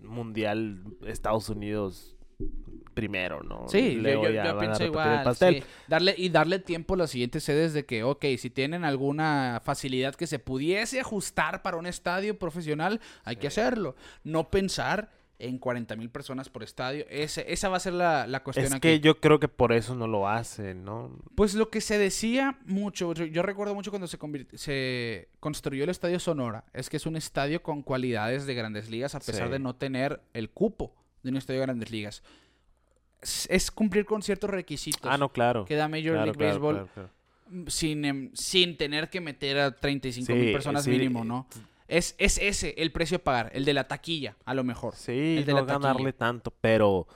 mundial 0.00 0.82
Estados 1.06 1.48
Unidos 1.50 2.16
primero, 2.94 3.42
¿no? 3.42 3.66
Sí, 3.68 3.94
yo, 3.96 4.02
Luego 4.02 4.24
yo- 4.24 4.30
ya 4.30 4.44
yo 4.46 4.58
pienso 4.58 4.84
igual. 4.84 5.34
sí. 5.36 5.62
Darle, 5.88 6.14
y 6.18 6.28
darle 6.28 6.58
tiempo 6.58 6.94
a 6.94 6.96
las 6.98 7.10
siguientes 7.10 7.44
sedes 7.44 7.72
de 7.72 7.86
que, 7.86 8.02
ok, 8.02 8.24
si 8.36 8.50
tienen 8.50 8.84
alguna 8.84 9.60
facilidad 9.64 10.14
que 10.14 10.26
se 10.26 10.38
pudiese 10.38 11.00
ajustar 11.00 11.62
para 11.62 11.76
un 11.76 11.86
estadio 11.86 12.38
profesional, 12.38 13.00
hay 13.24 13.36
que 13.36 13.46
hacerlo. 13.46 13.94
No 14.24 14.50
pensar 14.50 15.08
en 15.38 15.56
40 15.58 15.96
mil 15.96 16.10
personas 16.10 16.50
por 16.50 16.62
estadio. 16.62 17.06
Ese, 17.08 17.50
esa 17.50 17.70
va 17.70 17.78
a 17.78 17.80
ser 17.80 17.94
la, 17.94 18.26
la 18.26 18.42
cuestión 18.42 18.66
Es 18.66 18.72
aquí. 18.74 18.80
que 18.80 19.00
yo 19.00 19.20
creo 19.20 19.40
que 19.40 19.48
por 19.48 19.72
eso 19.72 19.94
no 19.94 20.06
lo 20.06 20.28
hacen, 20.28 20.84
¿no? 20.84 21.16
Pues 21.34 21.54
lo 21.54 21.70
que 21.70 21.80
se 21.80 21.96
decía 21.96 22.58
mucho, 22.66 23.14
yo, 23.14 23.24
yo 23.24 23.42
recuerdo 23.42 23.74
mucho 23.74 23.90
cuando 23.90 24.06
se, 24.06 24.18
se 24.54 25.28
construyó 25.38 25.84
el 25.84 25.90
Estadio 25.90 26.18
Sonora, 26.18 26.64
es 26.74 26.90
que 26.90 26.98
es 26.98 27.06
un 27.06 27.16
estadio 27.16 27.62
con 27.62 27.82
cualidades 27.82 28.44
de 28.44 28.54
grandes 28.54 28.90
ligas 28.90 29.14
a 29.14 29.20
pesar 29.20 29.46
Sí. 29.46 29.52
de 29.52 29.58
no 29.60 29.74
tener 29.76 30.20
el 30.34 30.50
cupo 30.50 30.94
de 31.22 31.30
un 31.30 31.36
estadio 31.36 31.60
de 31.60 31.66
grandes 31.66 31.90
ligas. 31.90 32.22
Es, 33.48 33.70
cumplir 33.70 34.06
con 34.06 34.22
ciertos 34.22 34.48
requisitos 34.48 35.02
Ah, 35.10 35.18
no, 35.18 35.30
claro. 35.30 35.64
que 35.66 35.74
da 35.76 35.88
Major 35.88 36.12
Claro, 36.12 36.24
League 36.24 36.38
claro, 36.38 36.52
Baseball 36.52 36.88
claro, 36.94 37.10
sin, 37.68 38.04
em, 38.06 38.30
sin 38.34 38.76
tener 38.78 39.10
que 39.10 39.20
meter 39.20 39.58
a 39.58 39.76
35 39.76 40.26
Sí, 40.26 40.32
mil 40.32 40.52
personas 40.52 40.84
sí, 40.84 40.90
mínimo, 40.90 41.22
eh, 41.22 41.26
¿no? 41.26 41.46
Es, 41.86 42.14
es 42.18 42.38
ese 42.38 42.74
el 42.78 42.92
precio 42.92 43.18
a 43.18 43.20
pagar, 43.20 43.50
el 43.52 43.64
de 43.64 43.74
la 43.74 43.88
taquilla, 43.88 44.36
a 44.44 44.54
lo 44.54 44.64
mejor. 44.64 44.94
Sí, 44.94 45.36
el 45.38 45.44
de 45.44 45.52
no 45.52 45.60
la 45.60 45.66
ganarle 45.66 46.12
tanto, 46.12 46.52
pero 46.60 47.06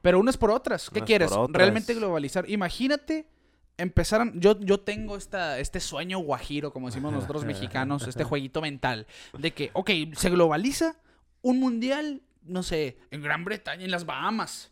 Pero 0.00 0.18
unas 0.18 0.36
por 0.36 0.50
otras. 0.50 0.90
¿Qué 0.90 0.98
Unas 0.98 1.06
quieres? 1.06 1.30
otras. 1.32 1.50
Realmente 1.62 1.94
globalizar. 1.94 2.48
Imagínate 2.50 3.26
empezaran. 3.78 4.40
Yo, 4.40 4.58
yo 4.60 4.80
tengo 4.80 5.16
esta, 5.16 5.58
este 5.60 5.78
sueño 5.80 6.18
guajiro, 6.18 6.72
como 6.72 6.88
decimos 6.88 7.12
nosotros 7.12 7.44
mexicanos, 7.44 8.08
este 8.08 8.24
jueguito 8.24 8.60
mental. 8.60 9.06
De 9.38 9.52
que, 9.52 9.70
ok, 9.74 9.90
se 10.14 10.30
globaliza 10.30 10.96
un 11.42 11.60
mundial, 11.60 12.22
no 12.44 12.62
sé, 12.62 12.98
en 13.10 13.22
Gran 13.22 13.44
Bretaña, 13.44 13.84
en 13.84 13.90
las 13.90 14.06
Bahamas. 14.06 14.70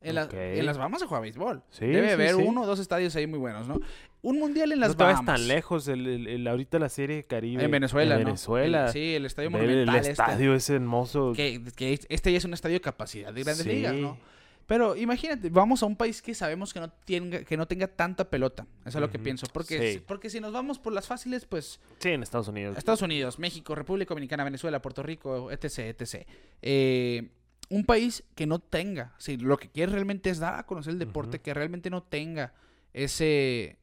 En, 0.00 0.16
la- 0.16 0.28
en 0.32 0.66
las 0.66 0.76
Bahamas 0.76 1.00
se 1.00 1.06
juega 1.06 1.22
béisbol. 1.22 1.62
Sí, 1.70 1.86
Debe 1.86 2.08
sí, 2.08 2.12
haber 2.12 2.34
sí. 2.34 2.42
uno 2.44 2.62
o 2.62 2.66
dos 2.66 2.78
estadios 2.78 3.16
ahí 3.16 3.26
muy 3.26 3.38
buenos, 3.38 3.66
¿no? 3.66 3.80
Un 4.20 4.38
mundial 4.38 4.70
en 4.72 4.80
las 4.80 4.90
no 4.98 5.04
Bahamas. 5.04 5.24
tan 5.24 5.48
lejos. 5.48 5.88
El, 5.88 6.06
el- 6.06 6.26
el- 6.26 6.46
ahorita 6.46 6.78
la 6.78 6.90
serie 6.90 7.24
Caribe. 7.24 7.64
En 7.64 7.70
Venezuela, 7.70 8.16
En 8.16 8.20
¿no? 8.20 8.26
Venezuela. 8.26 8.86
El- 8.86 8.92
sí, 8.92 9.14
el 9.14 9.24
estadio 9.24 9.50
Ver 9.50 9.62
el 9.62 9.68
monumental. 9.86 9.96
este. 9.96 10.10
estadio 10.12 10.54
es 10.54 10.68
hermoso. 10.68 11.32
que, 11.34 11.62
que 11.74 11.98
este 12.10 12.32
ya 12.32 12.36
es 12.38 12.44
un 12.44 12.52
estadio 12.52 12.74
de 12.76 12.80
capacidad 12.82 13.32
de 13.32 13.42
grandes 13.44 13.66
ligas, 13.66 13.94
¿no? 13.94 14.18
Pero 14.66 14.96
imagínate, 14.96 15.50
vamos 15.50 15.82
a 15.82 15.86
un 15.86 15.96
país 15.96 16.22
que 16.22 16.34
sabemos 16.34 16.72
que 16.72 16.80
no 16.80 16.90
tenga, 16.90 17.44
que 17.44 17.56
no 17.56 17.66
tenga 17.68 17.86
tanta 17.88 18.28
pelota. 18.30 18.66
Eso 18.86 18.98
es 18.98 19.02
lo 19.02 19.10
que 19.10 19.18
pienso. 19.18 19.46
Porque, 19.52 19.94
Sí. 19.94 20.02
porque 20.06 20.30
si 20.30 20.40
nos 20.40 20.52
vamos 20.52 20.78
por 20.78 20.92
las 20.92 21.06
fáciles, 21.06 21.44
pues 21.44 21.80
Sí, 21.98 22.10
en 22.10 22.22
Estados 22.22 22.48
Unidos. 22.48 22.76
Estados 22.78 23.02
Unidos, 23.02 23.38
México, 23.38 23.74
República 23.74 24.14
Dominicana, 24.14 24.44
Venezuela, 24.44 24.80
Puerto 24.80 25.02
Rico, 25.02 25.50
etc, 25.50 25.78
etc. 26.00 26.26
Eh, 26.62 27.30
un 27.70 27.84
país 27.84 28.24
que 28.34 28.46
no 28.46 28.58
tenga, 28.58 29.14
si 29.18 29.36
lo 29.36 29.56
que 29.56 29.68
quiere 29.70 29.92
realmente 29.92 30.30
es 30.30 30.38
dar 30.38 30.54
a 30.58 30.66
conocer 30.66 30.92
el 30.92 30.98
deporte, 30.98 31.40
que 31.40 31.52
realmente 31.54 31.90
no 31.90 32.02
tenga 32.02 32.52
ese, 32.92 33.78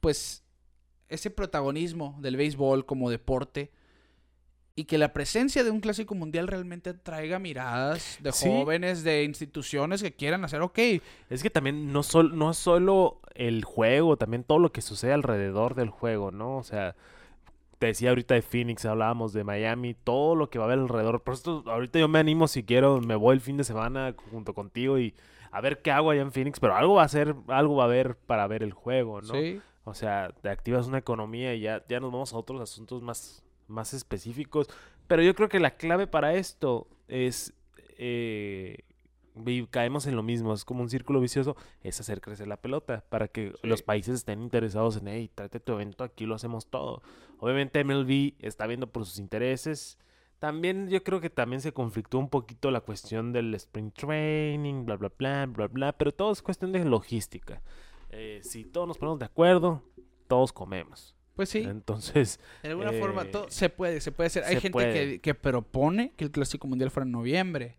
pues, 0.00 0.44
ese 1.08 1.30
protagonismo 1.30 2.16
del 2.20 2.36
béisbol 2.36 2.86
como 2.86 3.10
deporte 3.10 3.70
y 4.80 4.84
que 4.84 4.98
la 4.98 5.12
presencia 5.12 5.62
de 5.64 5.70
un 5.70 5.80
clásico 5.80 6.14
mundial 6.14 6.48
realmente 6.48 6.94
traiga 6.94 7.38
miradas 7.38 8.18
de 8.20 8.32
Sí. 8.32 8.48
jóvenes, 8.48 9.04
de 9.04 9.24
instituciones 9.24 10.02
que 10.02 10.12
quieran 10.12 10.44
hacer, 10.44 10.62
ok, 10.62 10.78
Es 11.28 11.42
que 11.42 11.50
también 11.50 11.92
no, 11.92 12.02
sol, 12.02 12.36
no 12.38 12.54
solo 12.54 13.20
el 13.34 13.64
juego, 13.64 14.16
también 14.16 14.44
todo 14.44 14.58
lo 14.58 14.72
que 14.72 14.82
sucede 14.82 15.12
alrededor 15.12 15.74
del 15.74 15.90
juego, 15.90 16.30
¿no? 16.30 16.56
O 16.56 16.62
sea, 16.62 16.96
te 17.78 17.86
decía 17.86 18.10
ahorita 18.10 18.34
de 18.34 18.42
Phoenix, 18.42 18.84
hablábamos 18.84 19.32
de 19.32 19.42
Miami, 19.44 19.94
todo 19.94 20.34
lo 20.34 20.50
que 20.50 20.58
va 20.58 20.64
a 20.64 20.68
haber 20.68 20.78
alrededor. 20.80 21.22
Por 21.22 21.34
esto, 21.34 21.62
ahorita 21.66 21.98
yo 21.98 22.08
me 22.08 22.18
animo 22.18 22.46
si 22.48 22.62
quiero, 22.62 23.00
me 23.00 23.14
voy 23.16 23.34
el 23.34 23.40
fin 23.40 23.56
de 23.56 23.64
semana 23.64 24.14
junto 24.30 24.52
contigo 24.54 24.98
y 24.98 25.14
a 25.50 25.60
ver 25.60 25.80
qué 25.82 25.90
hago 25.90 26.10
allá 26.10 26.22
en 26.22 26.30
Phoenix, 26.32 26.60
pero 26.60 26.74
algo 26.76 26.94
va 26.94 27.04
a 27.04 27.08
ser, 27.08 27.34
algo 27.48 27.76
va 27.76 27.84
a 27.84 27.86
haber 27.86 28.16
para 28.16 28.46
ver 28.46 28.62
el 28.62 28.72
juego, 28.72 29.20
¿no? 29.22 29.32
sí, 29.34 29.60
O 29.84 29.94
sea, 29.94 30.30
te 30.42 30.50
activas 30.50 30.86
una 30.86 30.98
economía 30.98 31.54
y 31.54 31.60
ya, 31.60 31.82
ya 31.88 32.00
nos 32.00 32.12
vamos 32.12 32.32
a 32.34 32.36
otros 32.36 32.60
asuntos 32.60 33.02
más, 33.02 33.42
más 33.70 33.94
específicos. 33.94 34.68
Pero 35.06 35.22
yo 35.22 35.34
creo 35.34 35.48
que 35.48 35.60
la 35.60 35.76
clave 35.76 36.06
para 36.06 36.34
esto 36.34 36.86
es... 37.08 37.52
eh, 37.98 38.80
y 39.46 39.64
caemos 39.68 40.06
en 40.06 40.16
lo 40.16 40.22
mismo, 40.22 40.52
es 40.52 40.64
como 40.64 40.82
un 40.82 40.90
círculo 40.90 41.20
vicioso, 41.20 41.56
es 41.82 41.98
hacer 42.00 42.20
crecer 42.20 42.46
la 42.48 42.56
pelota 42.58 43.04
para 43.08 43.28
que 43.28 43.52
Sí. 43.62 43.66
los 43.68 43.80
países 43.82 44.16
estén 44.16 44.42
interesados 44.42 44.96
en, 44.96 45.08
hey, 45.08 45.30
tráete 45.34 45.60
tu 45.60 45.72
evento, 45.72 46.04
aquí 46.04 46.26
lo 46.26 46.34
hacemos 46.34 46.66
todo. 46.66 47.00
Obviamente 47.38 47.82
MLB 47.82 48.34
está 48.40 48.66
viendo 48.66 48.88
por 48.88 49.06
sus 49.06 49.18
intereses. 49.18 49.98
También 50.40 50.88
yo 50.90 51.02
creo 51.04 51.20
que 51.20 51.30
también 51.30 51.60
se 51.62 51.72
conflictó 51.72 52.18
un 52.18 52.28
poquito 52.28 52.70
la 52.70 52.80
cuestión 52.80 53.32
del 53.32 53.54
spring 53.54 53.92
training, 53.92 54.84
bla, 54.84 54.96
bla, 54.96 55.12
bla, 55.16 55.46
bla, 55.46 55.66
bla, 55.68 55.92
pero 55.96 56.12
todo 56.12 56.32
es 56.32 56.42
cuestión 56.42 56.72
de 56.72 56.84
logística. 56.84 57.62
Eh, 58.10 58.40
si 58.42 58.64
todos 58.64 58.88
nos 58.88 58.98
ponemos 58.98 59.20
de 59.20 59.26
acuerdo, 59.26 59.82
todos 60.28 60.52
comemos. 60.52 61.14
Pues 61.34 61.48
sí. 61.48 61.58
Entonces, 61.60 62.38
De 62.62 62.70
alguna 62.70 62.92
forma, 62.92 63.22
Eh, 63.22 63.26
todo 63.26 63.46
se 63.50 63.68
puede, 63.70 64.00
se 64.00 64.12
puede 64.12 64.28
hacer. 64.28 64.44
Hay 64.44 64.60
gente 64.60 64.92
que, 64.92 65.20
que 65.20 65.34
propone 65.34 66.12
que 66.16 66.24
el 66.24 66.30
Clásico 66.30 66.66
Mundial 66.68 66.90
fuera 66.90 67.04
en 67.06 67.12
noviembre, 67.12 67.76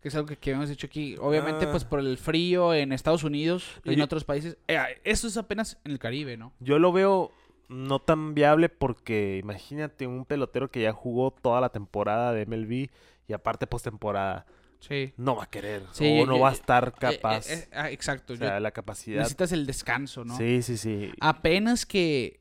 que 0.00 0.08
es 0.08 0.14
algo 0.14 0.26
que, 0.28 0.36
que 0.36 0.50
hemos 0.50 0.68
dicho 0.68 0.86
aquí. 0.86 1.16
Obviamente, 1.20 1.66
Ah. 1.66 1.70
pues 1.70 1.84
por 1.84 2.00
el 2.00 2.18
frío 2.18 2.74
en 2.74 2.92
Estados 2.92 3.24
Unidos 3.24 3.64
y 3.84 3.92
en 3.92 3.98
Yo- 3.98 4.04
otros 4.04 4.24
países. 4.24 4.56
Eh, 4.68 4.78
eso 5.04 5.26
es 5.28 5.36
apenas 5.36 5.78
en 5.84 5.92
el 5.92 5.98
Caribe, 5.98 6.36
¿no? 6.36 6.52
yo 6.60 6.78
lo 6.78 6.92
veo 6.92 7.32
no 7.68 7.98
tan 7.98 8.34
viable 8.34 8.68
porque 8.68 9.38
imagínate 9.42 10.06
un 10.06 10.26
pelotero 10.26 10.70
que 10.70 10.82
ya 10.82 10.92
jugó 10.92 11.30
toda 11.30 11.60
la 11.62 11.70
temporada 11.70 12.32
de 12.34 12.44
MLB 12.44 12.90
y 13.26 13.32
aparte 13.32 13.66
postemporada 13.66 14.44
Sí. 14.80 15.14
no 15.16 15.34
va 15.36 15.44
a 15.44 15.50
querer 15.50 15.82
Sí, 15.92 16.20
o 16.20 16.26
no 16.26 16.36
yo- 16.36 16.42
va 16.42 16.50
a 16.50 16.52
estar 16.52 16.88
Eh, 16.88 17.00
capaz. 17.00 17.50
eh, 17.50 17.68
ah, 17.72 17.90
exacto. 17.90 18.34
o 18.34 18.36
sea, 18.36 18.60
la 18.60 18.70
capacidad. 18.72 19.20
necesitas 19.20 19.52
el 19.52 19.64
descanso, 19.64 20.26
¿no? 20.26 20.36
Sí, 20.36 20.60
sí, 20.60 20.76
sí. 20.76 21.10
Apenas 21.20 21.86
que 21.86 22.38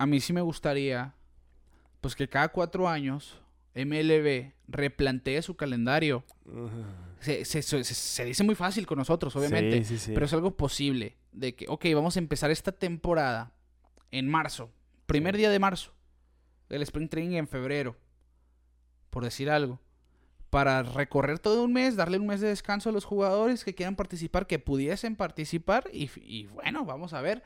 a 0.00 0.06
mí 0.06 0.20
sí 0.20 0.32
me 0.32 0.40
gustaría, 0.40 1.14
pues 2.00 2.16
que 2.16 2.28
cada 2.28 2.48
cuatro 2.48 2.88
años 2.88 3.38
MLB 3.74 4.52
replantee 4.68 5.42
su 5.42 5.56
calendario. 5.56 6.24
Se, 7.20 7.44
se- 7.44 7.62
se- 7.62 7.84
se 7.84 8.24
dice 8.24 8.42
muy 8.44 8.54
fácil 8.54 8.86
con 8.86 8.98
nosotros, 8.98 9.36
obviamente. 9.36 9.84
Sí, 9.84 9.98
sí, 9.98 10.06
sí. 10.06 10.10
Pero 10.14 10.24
es 10.26 10.32
algo 10.32 10.56
posible. 10.56 11.16
De 11.32 11.54
que, 11.54 11.66
ok, 11.68 11.84
vamos 11.94 12.16
a 12.16 12.18
empezar 12.18 12.50
esta 12.50 12.72
temporada 12.72 13.52
en 14.10 14.26
marzo. 14.28 14.70
Primer 15.06 15.36
día 15.36 15.50
de 15.50 15.58
marzo. 15.58 15.92
El 16.70 16.82
Spring 16.82 17.08
Training 17.08 17.36
en 17.36 17.46
febrero. 17.48 17.96
Por 19.10 19.22
decir 19.24 19.50
algo. 19.50 19.80
Para 20.48 20.82
recorrer 20.82 21.38
todo 21.38 21.62
un 21.62 21.72
mes, 21.72 21.94
darle 21.94 22.18
un 22.18 22.26
mes 22.26 22.40
de 22.40 22.48
descanso 22.48 22.88
a 22.88 22.92
los 22.92 23.04
jugadores 23.04 23.64
que 23.64 23.74
quieran 23.74 23.96
participar, 23.96 24.46
que 24.46 24.58
pudiesen 24.58 25.14
participar. 25.14 25.84
Y, 25.92 26.10
y 26.16 26.46
bueno, 26.46 26.84
vamos 26.84 27.12
a 27.12 27.20
ver. 27.20 27.42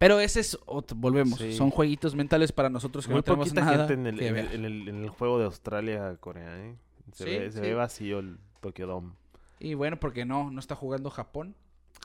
Pero 0.00 0.18
ese 0.18 0.40
es, 0.40 0.58
otro- 0.64 0.96
volvemos, 0.96 1.38
Sí. 1.38 1.52
son 1.52 1.68
jueguitos 1.70 2.14
mentales 2.14 2.52
para 2.52 2.70
nosotros 2.70 3.06
que 3.06 3.12
Muy 3.12 3.18
no 3.18 3.22
tenemos 3.22 3.48
poquita 3.50 3.64
nada 3.64 3.86
gente 3.86 3.92
en 3.92 4.06
el, 4.06 4.20
en, 4.20 4.36
el, 4.38 4.52
en 4.54 4.64
el- 4.64 4.88
en 4.88 5.02
el 5.04 5.10
juego 5.10 5.38
de 5.38 5.44
Australia-Corea, 5.44 6.58
¿eh? 6.58 6.74
Se, 7.12 7.24
Sí, 7.24 7.30
ve, 7.30 7.52
se 7.52 7.58
sí. 7.58 7.60
ve 7.60 7.74
vacío 7.74 8.18
el 8.20 8.38
Tokyo 8.60 8.86
Dome. 8.86 9.12
Y 9.58 9.74
bueno, 9.74 10.00
porque 10.00 10.24
no, 10.24 10.50
no 10.50 10.58
está 10.58 10.74
jugando 10.74 11.10
Japón. 11.10 11.54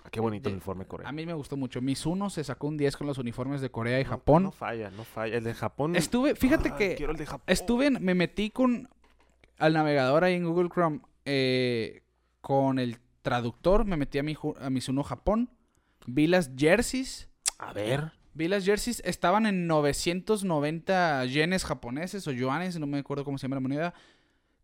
Ah, 0.04 0.10
Qué 0.12 0.20
bonito 0.20 0.50
el 0.50 0.56
uniforme 0.56 0.86
Corea. 0.86 1.08
A 1.08 1.12
mí 1.14 1.26
me 1.26 1.34
gustó 1.34 1.56
mucho. 1.56 1.82
Mizuno 1.82 2.30
se 2.30 2.44
sacó 2.44 2.68
un 2.68 2.76
10 2.76 2.98
con 2.98 3.08
los 3.08 3.18
uniformes 3.18 3.62
de 3.62 3.72
Corea 3.72 4.00
y 4.00 4.04
No- 4.04 4.10
Japón. 4.10 4.44
No, 4.44 4.52
falla, 4.52 4.92
no 4.92 5.06
falla. 5.06 5.38
El 5.38 5.46
de 5.46 5.54
Japón. 5.54 5.96
Estuve, 5.96 6.36
fíjate 6.36 6.72
Ay, 6.74 6.78
que 6.78 6.96
quiero 6.96 7.14
el 7.14 7.18
de 7.18 7.26
Japón. 7.26 7.46
estuve, 7.48 7.90
me 7.92 8.14
metí 8.14 8.50
con 8.50 8.90
al 9.58 9.72
navegador 9.74 10.26
ahí 10.26 10.34
en 10.34 10.44
Google 10.46 10.68
Chrome 10.70 11.00
eh, 11.24 12.04
con 12.42 12.78
el 12.78 12.98
traductor, 13.22 13.86
me 13.86 13.96
metí 13.96 14.20
a 14.20 14.24
mi 14.24 14.36
a 14.60 14.70
Mizuno 14.70 15.02
Japón, 15.04 15.50
vi 16.08 16.28
las 16.28 16.52
jerseys, 16.58 17.30
A 17.58 17.74
ver. 17.74 18.12
vi 18.34 18.48
las 18.48 18.66
jerseys, 18.66 19.02
estaban 19.06 19.46
en 19.46 19.68
990 19.68 21.26
yenes 21.26 21.64
japoneses 21.66 22.28
o 22.28 22.32
yuanes, 22.32 22.78
no 22.80 22.88
me 22.88 23.00
acuerdo 23.00 23.24
cómo 23.24 23.38
se 23.38 23.44
llama 23.44 23.56
la 23.58 23.62
moneda, 23.62 23.94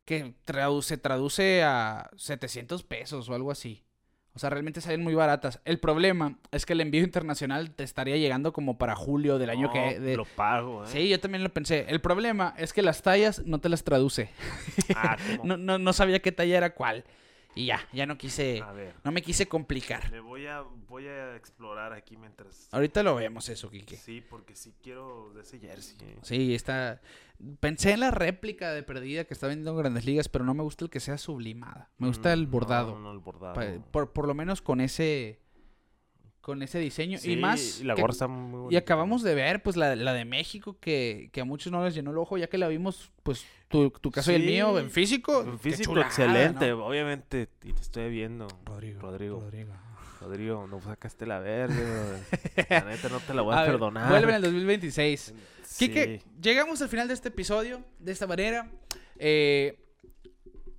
que 0.06 0.34
tradu- 0.46 0.82
se 0.82 0.98
traduce 0.98 1.64
a 1.64 2.10
700 2.18 2.84
pesos 2.84 3.30
o 3.30 3.34
algo 3.34 3.52
así. 3.52 3.84
O 4.34 4.40
sea, 4.40 4.50
realmente 4.50 4.80
salen 4.80 5.04
muy 5.04 5.14
baratas. 5.14 5.60
El 5.66 5.80
problema 5.80 6.38
es 6.52 6.66
que 6.66 6.72
el 6.72 6.80
envío 6.80 7.04
internacional 7.04 7.72
te 7.72 7.84
estaría 7.84 8.16
llegando 8.16 8.54
como 8.54 8.78
para 8.78 8.96
julio 8.96 9.38
del 9.38 9.50
año 9.50 9.70
que... 9.74 10.00
de- 10.00 10.16
Lo 10.16 10.24
pago, 10.24 10.86
¿eh? 10.86 10.88
Sí, 10.88 11.10
yo 11.10 11.20
también 11.20 11.44
lo 11.44 11.50
pensé. 11.54 11.86
El 11.90 12.00
problema 12.00 12.54
es 12.58 12.72
que 12.72 12.82
las 12.82 13.02
tallas 13.02 13.44
no 13.46 13.60
te 13.60 13.68
las 13.68 13.84
traduce. 13.84 14.30
Ah. 14.96 15.18
No, 15.44 15.58
no, 15.58 15.78
no 15.80 15.92
sabía 15.94 16.22
qué 16.22 16.32
talla 16.32 16.58
era 16.58 16.74
cuál. 16.74 17.04
Y 17.54 17.66
ya, 17.66 17.82
ya 17.92 18.06
no 18.06 18.18
quise... 18.18 18.64
Ver. 18.74 18.96
No 19.04 19.12
me 19.12 19.22
quise 19.22 19.48
complicar. 19.48 20.10
Le 20.10 20.22
voy 20.22 20.48
a, 20.48 20.62
voy 20.88 21.08
a 21.08 21.36
explorar 21.36 21.92
aquí 21.92 22.16
mientras... 22.16 22.70
Ahorita 22.72 23.04
lo 23.04 23.16
vemos 23.16 23.50
eso, 23.50 23.70
Kike. 23.70 23.98
Sí, 23.98 24.22
porque 24.22 24.56
sí 24.56 24.74
quiero 24.82 25.32
de 25.34 25.42
ese 25.42 25.60
jersey. 25.60 25.98
eh. 26.02 26.18
Sí, 26.22 26.56
está... 26.56 27.02
Pensé 27.60 27.92
en 27.92 28.00
la 28.02 28.12
réplica 28.12 28.72
de 28.72 28.84
perdida 28.84 29.26
que 29.26 29.34
está 29.34 29.48
vendiendo 29.48 29.72
en 29.72 29.78
Grandes 29.78 30.06
Ligas, 30.06 30.30
pero 30.30 30.46
no 30.46 30.54
me 30.54 30.64
gusta 30.64 30.86
el 30.86 30.90
que 30.92 31.00
sea 31.00 31.18
sublimada. 31.18 31.90
Me 31.98 32.08
gusta 32.08 32.32
el 32.32 32.48
Mm, 32.48 32.52
bordado. 32.52 32.92
No, 32.94 33.00
no, 33.00 33.12
el 33.12 33.20
bordado. 33.20 33.82
Por, 33.92 34.12
por 34.14 34.28
lo 34.28 34.34
menos 34.34 34.62
con 34.62 34.80
ese... 34.80 35.40
Con 36.42 36.64
ese 36.64 36.80
diseño. 36.80 37.20
Sí, 37.20 37.34
y 37.34 37.36
más... 37.38 37.82
y 37.82 37.84
la 37.84 37.96
que- 37.96 38.02
está 38.02 38.28
muy 38.28 38.74
Y 38.74 38.78
acabamos 38.78 39.22
de 39.22 39.36
ver, 39.36 39.62
pues, 39.62 39.78
la, 39.78 39.96
la 39.96 40.14
de 40.14 40.26
México, 40.26 40.76
que, 40.80 41.30
que 41.32 41.42
a 41.42 41.46
muchos 41.46 41.72
no 41.72 41.84
les 41.86 41.94
llenó 41.94 42.12
el 42.12 42.18
ojo, 42.18 42.38
ya 42.38 42.48
que 42.48 42.58
la 42.58 42.68
vimos, 42.68 43.12
pues, 43.24 43.46
tu, 43.68 43.92
tu 43.92 44.10
caso 44.12 44.32
y 44.32 44.36
el 44.36 44.44
mío 44.44 44.78
en 44.80 44.90
físico. 44.90 45.42
En 45.42 45.60
físico 45.60 45.92
chulada, 45.92 46.08
excelente, 46.08 46.70
¿no? 46.70 46.86
obviamente. 46.86 47.48
Y 47.64 47.74
te 47.74 47.82
estoy 47.82 48.10
viendo. 48.10 48.48
Rodrigo. 48.66 49.02
Rodrigo. 49.02 49.40
Rodrigo. 49.40 49.74
Rodrigo, 50.20 50.68
no 50.68 50.80
sacaste 50.82 51.26
la 51.26 51.40
verde. 51.40 52.22
La 52.70 52.82
neta 52.82 53.10
no 53.10 53.20
te 53.20 53.34
la 53.34 53.42
voy 53.42 53.56
a, 53.56 53.66
perdonar. 53.66 54.10
Vuelve 54.10 54.30
en 54.30 54.36
el 54.36 54.42
2026. 54.44 55.34
Sí. 55.64 55.88
Quique, 55.88 56.22
llegamos 56.40 56.82
al 56.82 56.90
final 56.90 57.08
de 57.08 57.16
este 57.16 57.30
episodio 57.30 57.82
de 58.00 58.12
esta 58.12 58.28
manera. 58.28 58.70
Eh, 59.18 59.80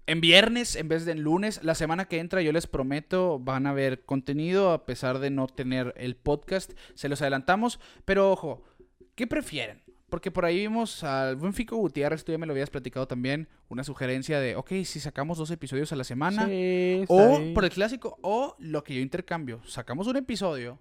en 0.07 0.21
viernes 0.21 0.77
en 0.77 0.89
vez 0.89 1.05
de 1.05 1.13
en 1.13 1.23
lunes. 1.23 1.63
La 1.63 1.75
semana 1.75 2.07
que 2.07 2.19
entra 2.19 2.43
yo 2.43 2.53
les 2.53 2.67
prometo 2.67 3.39
van 3.39 3.67
a 3.67 3.73
ver 3.73 4.05
contenido 4.05 4.73
a 4.73 4.85
pesar 4.85 5.19
de 5.19 5.31
no 5.31 5.47
tener 5.47 5.95
el 5.97 6.17
podcast. 6.17 6.73
Se 6.95 7.09
los 7.09 7.21
adelantamos. 7.23 7.81
Pero 8.05 8.31
ojo, 8.33 8.65
¿qué 9.15 9.27
prefieren? 9.27 9.83
Porque 10.09 10.31
por 10.31 10.45
ahí 10.45 10.59
vimos 10.59 11.05
al 11.05 11.37
buen 11.37 11.55
Fico 11.55 11.77
Gutiérrez, 11.77 12.23
tú 12.23 12.33
ya 12.33 12.39
me 12.39 12.45
lo 12.47 12.53
habías 12.53 12.69
platicado 12.69 13.09
también, 13.09 13.49
una 13.71 13.83
sugerencia 13.83 14.41
de, 14.41 14.57
ok, 14.57 14.69
si 14.85 15.01
sacamos 15.01 15.39
dos 15.39 15.51
episodios 15.51 15.91
a 15.91 15.97
la 15.97 16.05
semana, 16.05 16.45
Sí, 16.45 17.03
o 17.09 17.37
ahí. 17.39 17.55
por 17.55 17.65
el 17.65 17.71
clásico, 17.71 18.19
o 18.21 18.55
lo 18.59 18.85
que 18.85 18.95
yo 18.95 19.01
intercambio, 19.01 19.63
sacamos 19.65 20.07
un 20.09 20.19
episodio, 20.19 20.79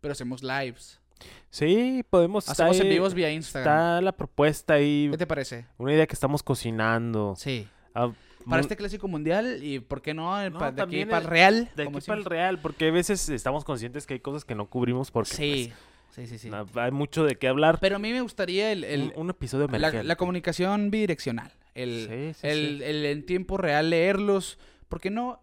pero 0.00 0.12
hacemos 0.12 0.42
lives. 0.42 1.02
Sí, 1.50 2.02
podemos 2.08 2.48
Hacemos 2.48 2.80
en 2.80 2.88
vivos 2.88 3.12
vía 3.12 3.30
Instagram. 3.30 3.74
Está 3.74 4.00
la 4.00 4.12
propuesta 4.12 4.72
ahí. 4.72 5.08
¿Qué 5.10 5.18
te 5.18 5.26
parece? 5.26 5.66
Una 5.76 5.92
idea 5.92 6.06
que 6.06 6.14
estamos 6.14 6.42
cocinando. 6.42 7.34
Sí. 7.36 7.68
Ah, 7.94 8.10
Para 8.48 8.60
este 8.62 8.76
clásico 8.76 9.08
mundial 9.08 9.58
y, 9.62 9.80
¿por 9.80 10.02
qué 10.02 10.14
no? 10.14 10.48
No, 10.50 10.58
Pa- 10.58 10.72
de 10.72 10.82
aquí 10.82 11.04
para 11.04 11.18
el- 11.18 11.24
Real. 11.28 11.70
De 11.76 11.82
aquí 11.84 12.00
para 12.06 12.18
el 12.18 12.24
real, 12.24 12.58
porque 12.60 12.88
a 12.88 12.90
veces 12.90 13.28
estamos 13.28 13.64
conscientes 13.64 14.06
que 14.06 14.14
hay 14.14 14.20
cosas 14.20 14.44
que 14.44 14.54
no 14.54 14.66
cubrimos 14.70 15.10
porque 15.10 15.34
Sí, 15.34 15.72
sí, 16.10 16.26
sí, 16.26 16.38
sí. 16.38 16.50
pues, 16.50 16.76
hay 16.76 16.92
mucho 16.92 17.24
de 17.24 17.36
qué 17.36 17.48
hablar. 17.48 17.78
Pero 17.80 17.96
a 17.96 17.98
mí 17.98 18.12
me 18.12 18.20
gustaría 18.20 18.72
el, 18.72 18.84
el- 18.84 19.12
un, 19.16 19.22
un 19.22 19.30
episodio 19.30 19.66
la, 19.68 19.90
la 20.02 20.16
comunicación 20.16 20.90
bidireccional. 20.90 21.52
El, 21.74 22.06
Sí, 22.08 22.40
sí, 22.40 22.46
el, 22.46 22.78
sí. 22.78 22.84
el 22.84 23.04
en 23.06 23.26
tiempo 23.26 23.56
real 23.58 23.90
leerlos. 23.90 24.58
¿Por 24.88 25.00
qué 25.00 25.10
no? 25.10 25.40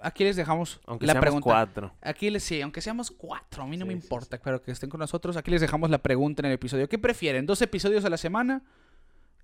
Aquí 0.00 0.22
les 0.24 0.36
dejamos 0.36 0.80
Aunque 0.86 1.06
la 1.06 1.12
seamos 1.12 1.24
pregunta. 1.24 1.44
cuatro. 1.44 1.92
Aquí 2.02 2.30
les 2.30 2.42
sí, 2.44 2.60
aunque 2.62 2.80
seamos 2.80 3.10
cuatro, 3.10 3.64
a 3.64 3.66
mí 3.66 3.76
no 3.76 3.84
me 3.84 3.92
importa, 3.92 4.38
claro 4.38 4.62
que 4.62 4.70
estén 4.70 4.88
con 4.90 5.00
nosotros. 5.00 5.36
Aquí 5.36 5.50
les 5.50 5.60
dejamos 5.60 5.90
la 5.90 5.98
pregunta 5.98 6.40
en 6.42 6.46
el 6.46 6.52
episodio. 6.52 6.88
¿Qué 6.88 6.98
prefieren? 6.98 7.46
¿Dos 7.46 7.60
episodios 7.62 8.04
a 8.04 8.08
la 8.10 8.16
semana? 8.16 8.62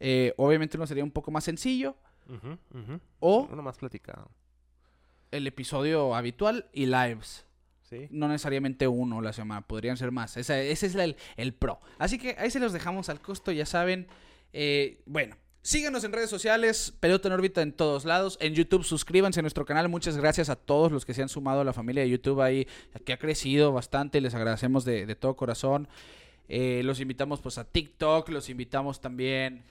Eh, 0.00 0.32
obviamente 0.36 0.76
uno 0.76 0.86
sería 0.86 1.02
un 1.04 1.10
poco 1.10 1.30
más 1.30 1.44
sencillo. 1.44 1.96
O 3.20 3.48
Uno 3.50 3.62
más 3.62 3.76
platicado. 3.78 4.30
el 5.30 5.46
episodio 5.46 6.14
habitual 6.14 6.66
y 6.72 6.86
lives. 6.86 7.44
Sí. 7.82 8.08
No 8.10 8.28
necesariamente 8.28 8.88
uno 8.88 9.20
la 9.20 9.32
semana, 9.32 9.60
podrían 9.66 9.96
ser 9.96 10.10
más. 10.10 10.36
Esa- 10.36 10.60
ese 10.60 10.86
es 10.86 10.94
el, 10.94 11.16
el 11.36 11.52
pro. 11.54 11.80
Así 11.98 12.18
que 12.18 12.34
ahí 12.38 12.50
se 12.50 12.58
los 12.60 12.72
dejamos 12.72 13.08
al 13.08 13.20
costo, 13.20 13.52
ya 13.52 13.66
saben. 13.66 14.06
Eh, 14.52 15.02
bueno, 15.06 15.36
síganos 15.62 16.02
en 16.04 16.12
redes 16.12 16.30
sociales, 16.30 16.94
Pelota 16.98 17.28
en 17.28 17.34
órbita 17.34 17.60
en 17.62 17.72
todos 17.72 18.04
lados. 18.04 18.38
En 18.40 18.54
YouTube, 18.54 18.84
suscríbanse 18.84 19.40
a 19.40 19.42
nuestro 19.42 19.64
canal. 19.66 19.88
Muchas 19.88 20.16
gracias 20.16 20.48
a 20.48 20.56
todos 20.56 20.92
los 20.92 21.04
que 21.04 21.12
se 21.14 21.22
han 21.22 21.28
sumado 21.28 21.60
a 21.60 21.64
la 21.64 21.72
familia 21.72 22.02
de 22.04 22.10
YouTube 22.10 22.40
ahí, 22.40 22.66
que 23.04 23.12
ha 23.12 23.18
crecido 23.18 23.72
bastante. 23.72 24.20
Les 24.20 24.34
agradecemos 24.34 24.84
de, 24.84 25.04
de 25.04 25.14
todo 25.16 25.36
corazón. 25.36 25.86
Eh, 26.48 26.82
los 26.84 27.00
invitamos 27.00 27.40
pues 27.40 27.58
a 27.58 27.64
TikTok, 27.64 28.28
los 28.30 28.48
invitamos 28.48 29.00
también 29.00 29.62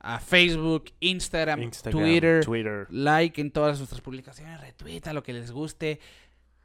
a 0.00 0.18
Facebook, 0.18 0.86
Instagram, 1.00 1.62
Instagram, 1.62 2.02
Twitter 2.02 2.44
Twitter. 2.44 2.86
like 2.90 3.40
en 3.40 3.50
todas 3.50 3.78
nuestras 3.78 4.00
publicaciones, 4.00 4.60
retuita 4.60 5.12
lo 5.12 5.22
que 5.22 5.32
les 5.32 5.50
guste. 5.52 6.00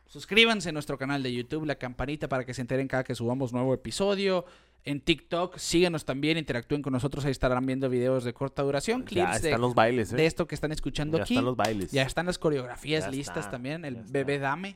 Suscríbanse 0.07 0.69
a 0.69 0.71
nuestro 0.71 0.97
canal 0.97 1.21
de 1.23 1.33
YouTube, 1.33 1.65
la 1.65 1.75
campanita 1.75 2.29
para 2.29 2.45
que 2.45 2.53
se 2.53 2.61
enteren 2.61 2.87
cada 2.87 3.03
que 3.03 3.15
subamos 3.15 3.51
nuevo 3.51 3.73
episodio. 3.73 4.45
En 4.85 5.01
TikTok, 5.01 5.57
síganos 5.57 6.05
también, 6.05 6.37
interactúen 6.37 6.83
con 6.83 6.93
nosotros, 6.93 7.25
ahí 7.25 7.31
estarán 7.31 7.65
viendo 7.65 7.89
videos 7.89 8.23
de 8.23 8.33
corta 8.33 8.61
duración, 8.61 9.01
Ya 9.01 9.05
clips 9.05 9.41
de, 9.41 9.57
los 9.57 9.73
bailes, 9.73 10.13
¿eh? 10.13 10.15
de 10.15 10.27
esto 10.27 10.47
que 10.47 10.53
están 10.53 10.71
escuchando 10.71 11.17
ya 11.17 11.23
aquí. 11.23 11.33
están 11.33 11.45
los 11.45 11.57
bailes. 11.57 11.91
Ya 11.91 12.03
están 12.03 12.27
las 12.27 12.37
coreografías 12.37 13.05
Ya 13.05 13.09
listas 13.11 13.37
está, 13.39 13.51
también, 13.51 13.83
el 13.83 13.95
ya 13.95 13.99
está. 14.01 14.13
bebé 14.13 14.37
dame. 14.37 14.75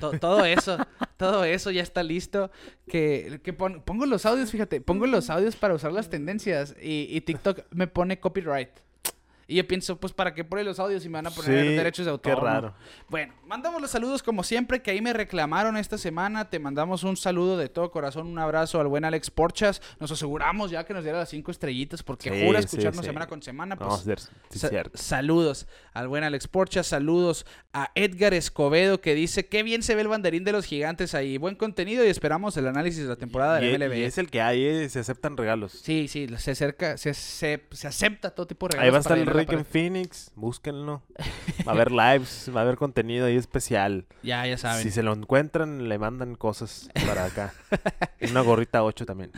To- 0.00 0.18
todo 0.18 0.44
eso, 0.44 0.78
todo 1.16 1.44
eso 1.44 1.70
ya 1.70 1.82
está 1.82 2.02
listo. 2.02 2.50
Que, 2.88 3.40
que 3.44 3.52
pon- 3.52 3.82
pongo 3.84 4.06
los 4.06 4.26
audios, 4.26 4.50
fíjate, 4.50 4.80
pongo 4.80 5.06
los 5.06 5.30
audios 5.30 5.56
para 5.56 5.74
usar 5.74 5.92
las 5.92 6.08
tendencias 6.10 6.74
y, 6.82 7.06
y 7.10 7.20
TikTok 7.20 7.60
me 7.70 7.86
pone 7.86 8.18
copyright. 8.18 8.70
Y 9.50 9.56
yo 9.56 9.66
pienso, 9.66 9.96
pues, 9.98 10.12
¿para 10.12 10.32
qué 10.32 10.44
pone 10.44 10.62
los 10.62 10.78
audios 10.78 11.02
si 11.02 11.08
me 11.08 11.14
van 11.18 11.26
a 11.26 11.30
poner 11.32 11.66
Sí, 11.66 11.74
derechos 11.74 12.04
de 12.06 12.12
autor? 12.12 12.34
Qué 12.34 12.40
no? 12.40 12.46
raro. 12.46 12.74
Bueno, 13.08 13.34
mandamos 13.46 13.82
los 13.82 13.90
saludos 13.90 14.22
como 14.22 14.44
siempre, 14.44 14.80
que 14.80 14.92
ahí 14.92 15.00
me 15.00 15.12
reclamaron 15.12 15.76
esta 15.76 15.98
semana. 15.98 16.48
Te 16.48 16.60
mandamos 16.60 17.02
un 17.02 17.16
saludo 17.16 17.56
de 17.58 17.68
todo 17.68 17.90
corazón, 17.90 18.28
un 18.28 18.38
abrazo 18.38 18.80
al 18.80 18.86
buen 18.86 19.04
Alex 19.04 19.30
Porchas. 19.32 19.82
Nos 19.98 20.12
aseguramos 20.12 20.70
ya 20.70 20.84
que 20.84 20.94
nos 20.94 21.02
diera 21.02 21.18
las 21.18 21.30
cinco 21.30 21.50
estrellitas 21.50 22.04
porque 22.04 22.30
Sí, 22.30 22.46
jura 22.46 22.60
escucharnos 22.60 23.00
sí. 23.00 23.06
semana 23.06 23.26
con 23.26 23.42
semana. 23.42 23.74
Pues, 23.74 23.88
Vamos 24.06 24.28
a 24.54 24.56
Sa-. 24.56 24.70
Saludos 24.94 25.66
al 25.94 26.06
buen 26.06 26.22
Alex 26.22 26.46
Porcha, 26.46 26.84
saludos 26.84 27.44
a 27.72 27.90
Edgar 27.96 28.34
Escobedo 28.34 29.00
que 29.00 29.16
dice 29.16 29.46
qué 29.46 29.64
bien 29.64 29.82
se 29.82 29.96
ve 29.96 30.02
el 30.02 30.08
banderín 30.08 30.44
de 30.44 30.52
los 30.52 30.64
gigantes 30.64 31.12
ahí. 31.14 31.38
Buen 31.38 31.56
contenido 31.56 32.04
y 32.04 32.08
esperamos 32.08 32.56
el 32.56 32.68
análisis 32.68 33.02
de 33.02 33.08
la 33.08 33.16
temporada 33.16 33.60
y, 33.60 33.66
de 33.66 33.72
y 33.72 33.78
MLB. 33.78 33.92
es 34.06 34.18
el 34.18 34.30
que 34.30 34.42
hay, 34.42 34.64
¿eh? 34.64 34.88
se 34.88 35.00
aceptan 35.00 35.36
regalos. 35.36 35.72
Sí, 35.72 36.06
sí, 36.06 36.28
se 36.38 36.52
acerca, 36.52 36.96
se, 36.96 37.14
se, 37.14 37.64
se 37.72 37.88
acepta 37.88 38.30
todo 38.30 38.46
tipo 38.46 38.68
de 38.68 38.74
regalos. 38.74 38.84
Ahí 38.86 38.90
va 38.92 38.98
a 38.98 39.00
estar 39.00 39.18
el 39.18 39.39
Rick 39.40 39.52
en. 39.60 39.64
Phoenix, 39.64 40.32
búsquenlo. 40.34 41.02
Va 41.66 41.72
a 41.72 41.74
haber 41.74 41.90
lives, 41.92 42.50
va 42.54 42.60
a 42.60 42.62
haber 42.64 42.76
contenido 42.76 43.26
ahí 43.26 43.36
especial. 43.36 44.06
Ya, 44.22 44.46
ya 44.46 44.56
saben. 44.58 44.82
Si 44.82 44.90
se 44.90 45.02
lo 45.02 45.12
encuentran, 45.12 45.88
le 45.88 45.98
mandan 45.98 46.34
cosas 46.34 46.88
para 47.06 47.24
acá. 47.26 47.52
Una 48.30 48.40
gorrita 48.42 48.82
8 48.84 49.06
también. 49.06 49.32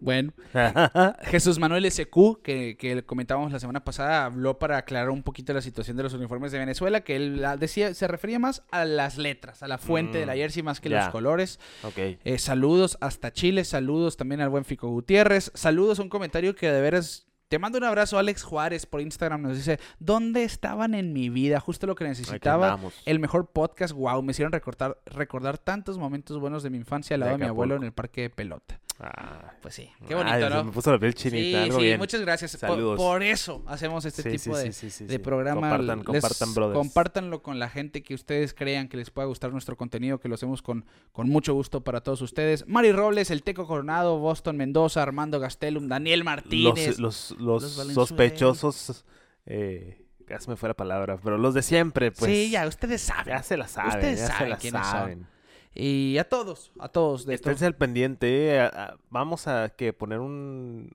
Bueno, 0.00 0.32
Jesús 1.24 1.58
Manuel 1.58 1.90
SQ, 1.90 2.42
que, 2.42 2.76
que 2.78 3.02
comentábamos 3.04 3.52
la 3.52 3.58
semana 3.60 3.84
pasada, 3.84 4.24
habló 4.26 4.58
para 4.58 4.76
aclarar 4.78 5.10
un 5.10 5.22
poquito 5.22 5.52
la 5.52 5.62
situación 5.62 5.96
de 5.96 6.02
los 6.02 6.14
uniformes 6.14 6.52
de 6.52 6.58
Venezuela, 6.58 7.00
que 7.02 7.16
él 7.16 7.44
decía, 7.58 7.94
se 7.94 8.06
refería 8.08 8.38
más 8.38 8.62
a 8.70 8.84
las 8.84 9.18
letras, 9.18 9.62
a 9.62 9.68
la 9.68 9.78
fuente 9.78 10.18
de 10.18 10.26
la 10.26 10.34
Mm, 10.34 10.36
jersey 10.36 10.62
más 10.62 10.80
que 10.80 10.88
los 10.90 11.08
colores. 11.08 11.58
ok. 11.82 11.98
Eh, 12.24 12.38
saludos 12.38 12.98
hasta 13.00 13.32
Chile, 13.32 13.64
saludos 13.64 14.16
también 14.16 14.40
al 14.40 14.48
buen 14.48 14.64
Fico 14.64 14.88
Gutiérrez, 14.88 15.50
saludos, 15.54 15.98
un 15.98 16.08
comentario 16.08 16.54
que 16.54 16.70
de 16.70 16.80
veras... 16.80 17.26
Te 17.48 17.58
mando 17.58 17.78
un 17.78 17.84
abrazo, 17.84 18.18
Alex 18.18 18.42
Juárez, 18.42 18.86
por 18.86 19.00
Instagram. 19.00 19.42
Nos 19.42 19.56
dice, 19.56 19.78
¿dónde 19.98 20.44
estaban 20.44 20.94
en 20.94 21.12
mi 21.12 21.28
vida? 21.28 21.60
Justo 21.60 21.86
lo 21.86 21.94
que 21.94 22.04
necesitaba. 22.04 22.78
El 23.04 23.20
mejor 23.20 23.50
podcast, 23.50 23.92
wow, 23.94 24.22
me 24.22 24.32
hicieron 24.32 24.52
recordar, 24.52 24.98
recordar 25.06 25.58
tantos 25.58 25.98
momentos 25.98 26.38
buenos 26.38 26.62
de 26.62 26.70
mi 26.70 26.78
infancia 26.78 27.14
al 27.14 27.20
De 27.20 27.26
lado 27.26 27.38
de 27.38 27.44
mi 27.44 27.48
abuelo 27.48 27.76
en 27.76 27.84
el 27.84 27.92
parque 27.92 28.22
de 28.22 28.30
pelota. 28.30 28.80
Ah, 29.00 29.52
Pues 29.60 29.74
sí, 29.74 29.90
qué 30.06 30.14
bonito, 30.14 30.38
se 30.38 30.50
¿no? 30.50 30.64
Me 30.64 30.70
puso 30.72 30.92
la 30.92 30.98
piel 31.00 31.14
chinita, 31.14 31.36
sí, 31.58 31.64
algo 31.64 31.78
sí, 31.78 31.84
bien. 31.84 31.98
muchas 31.98 32.20
gracias. 32.20 32.52
Por- 32.56 32.68
Saludos. 32.68 32.96
Por, 32.96 33.22
eso 33.24 33.62
hacemos 33.66 34.04
este 34.04 34.22
Sí, 34.22 34.30
tipo 34.30 34.56
sí, 34.56 34.64
de, 34.66 34.72
sí, 34.72 34.90
sí, 34.90 34.98
sí, 34.98 35.04
de 35.06 35.14
sí. 35.14 35.18
programa. 35.18 35.60
Compartan, 35.68 35.98
Les- 35.98 36.06
compartan, 36.06 36.54
brothers. 36.54 36.78
Compártanlo 36.78 37.42
con 37.42 37.58
la 37.58 37.68
gente 37.68 38.02
que 38.04 38.14
ustedes 38.14 38.54
crean 38.54 38.88
que 38.88 38.96
les 38.96 39.10
pueda 39.10 39.26
gustar 39.26 39.50
nuestro 39.52 39.76
contenido, 39.76 40.20
que 40.20 40.28
lo 40.28 40.36
hacemos 40.36 40.62
con, 40.62 40.84
con 41.10 41.28
mucho 41.28 41.54
gusto 41.54 41.82
para 41.82 42.02
todos 42.02 42.22
ustedes. 42.22 42.66
Mari 42.68 42.92
Robles, 42.92 43.30
el 43.32 43.42
Teco 43.42 43.66
Coronado, 43.66 44.18
Boston 44.18 44.56
Mendoza, 44.56 45.02
Armando 45.02 45.40
Gastelum, 45.40 45.88
Daniel 45.88 46.22
Martínez. 46.22 46.98
Los, 47.00 47.32
los, 47.32 47.40
los 47.40 47.62
los 47.62 47.76
Valenzuela. 47.76 47.94
sospechosos, 48.06 49.04
eh, 49.46 50.04
ya 50.28 50.38
se 50.38 50.48
me 50.50 50.56
fue 50.56 50.68
la 50.68 50.74
palabra, 50.74 51.18
pero 51.22 51.36
los 51.36 51.52
de 51.52 51.62
siempre, 51.62 52.12
pues. 52.12 52.30
sí, 52.30 52.50
ya, 52.50 52.66
ustedes 52.66 53.02
saben. 53.02 53.26
Ya 53.34 53.42
se 53.42 53.56
la 53.56 53.66
saben, 53.68 53.90
Ustedes 53.96 54.20
ya 54.20 54.26
se 54.26 54.32
saben 54.32 54.50
la 54.50 54.56
quiénes 54.56 54.86
son. 54.86 55.33
Y 55.74 56.18
a 56.18 56.24
todos, 56.28 56.70
a 56.78 56.88
todos. 56.88 57.26
De 57.26 57.34
Esténse 57.34 57.66
al 57.66 57.74
pendiente, 57.76 58.54
eh, 58.54 58.60
a- 58.60 58.66
a- 58.66 58.96
vamos 59.10 59.46
a 59.48 59.70
que 59.70 59.92
poner 59.92 60.20
un... 60.20 60.92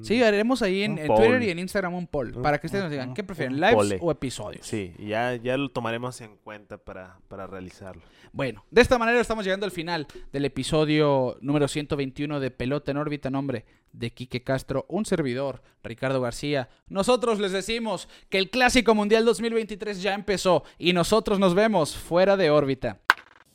Sí, 0.00 0.22
haremos 0.22 0.62
ahí 0.62 0.82
en. 0.82 0.96
Twitter 0.96 1.42
y 1.42 1.50
en 1.50 1.58
Instagram 1.58 1.92
un 1.92 2.06
poll. 2.06 2.32
Para 2.40 2.58
que 2.58 2.66
ustedes 2.68 2.84
nos 2.84 2.90
digan, 2.90 3.12
¿qué 3.12 3.22
prefieren? 3.22 3.60
¿Lives 3.60 3.98
o 4.00 4.10
episodios? 4.10 4.66
Sí, 4.66 4.94
ya, 4.98 5.34
ya 5.36 5.58
lo 5.58 5.68
tomaremos 5.68 6.18
en 6.22 6.38
cuenta 6.38 6.78
para, 6.78 7.18
para 7.28 7.46
realizarlo. 7.46 8.00
Bueno, 8.32 8.64
de 8.70 8.80
esta 8.80 8.96
manera 8.96 9.20
estamos 9.20 9.44
llegando 9.44 9.66
al 9.66 9.70
final 9.70 10.06
del 10.32 10.46
episodio 10.46 11.36
número 11.42 11.68
121 11.68 12.40
de 12.40 12.50
Pelota 12.50 12.92
en 12.92 12.96
órbita, 12.96 13.28
nombre 13.28 13.66
de 13.92 14.10
Quique 14.10 14.42
Castro, 14.42 14.86
un 14.88 15.04
servidor, 15.04 15.60
Ricardo 15.82 16.22
García. 16.22 16.70
Nosotros 16.88 17.38
les 17.38 17.52
decimos 17.52 18.08
que 18.30 18.38
el 18.38 18.48
Clásico 18.48 18.94
Mundial 18.94 19.26
2023 19.26 20.00
ya 20.00 20.14
empezó 20.14 20.64
y 20.78 20.94
nosotros 20.94 21.38
nos 21.38 21.54
vemos 21.54 21.94
fuera 21.94 22.38
de 22.38 22.48
órbita. 22.48 23.00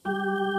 Música 0.05 0.52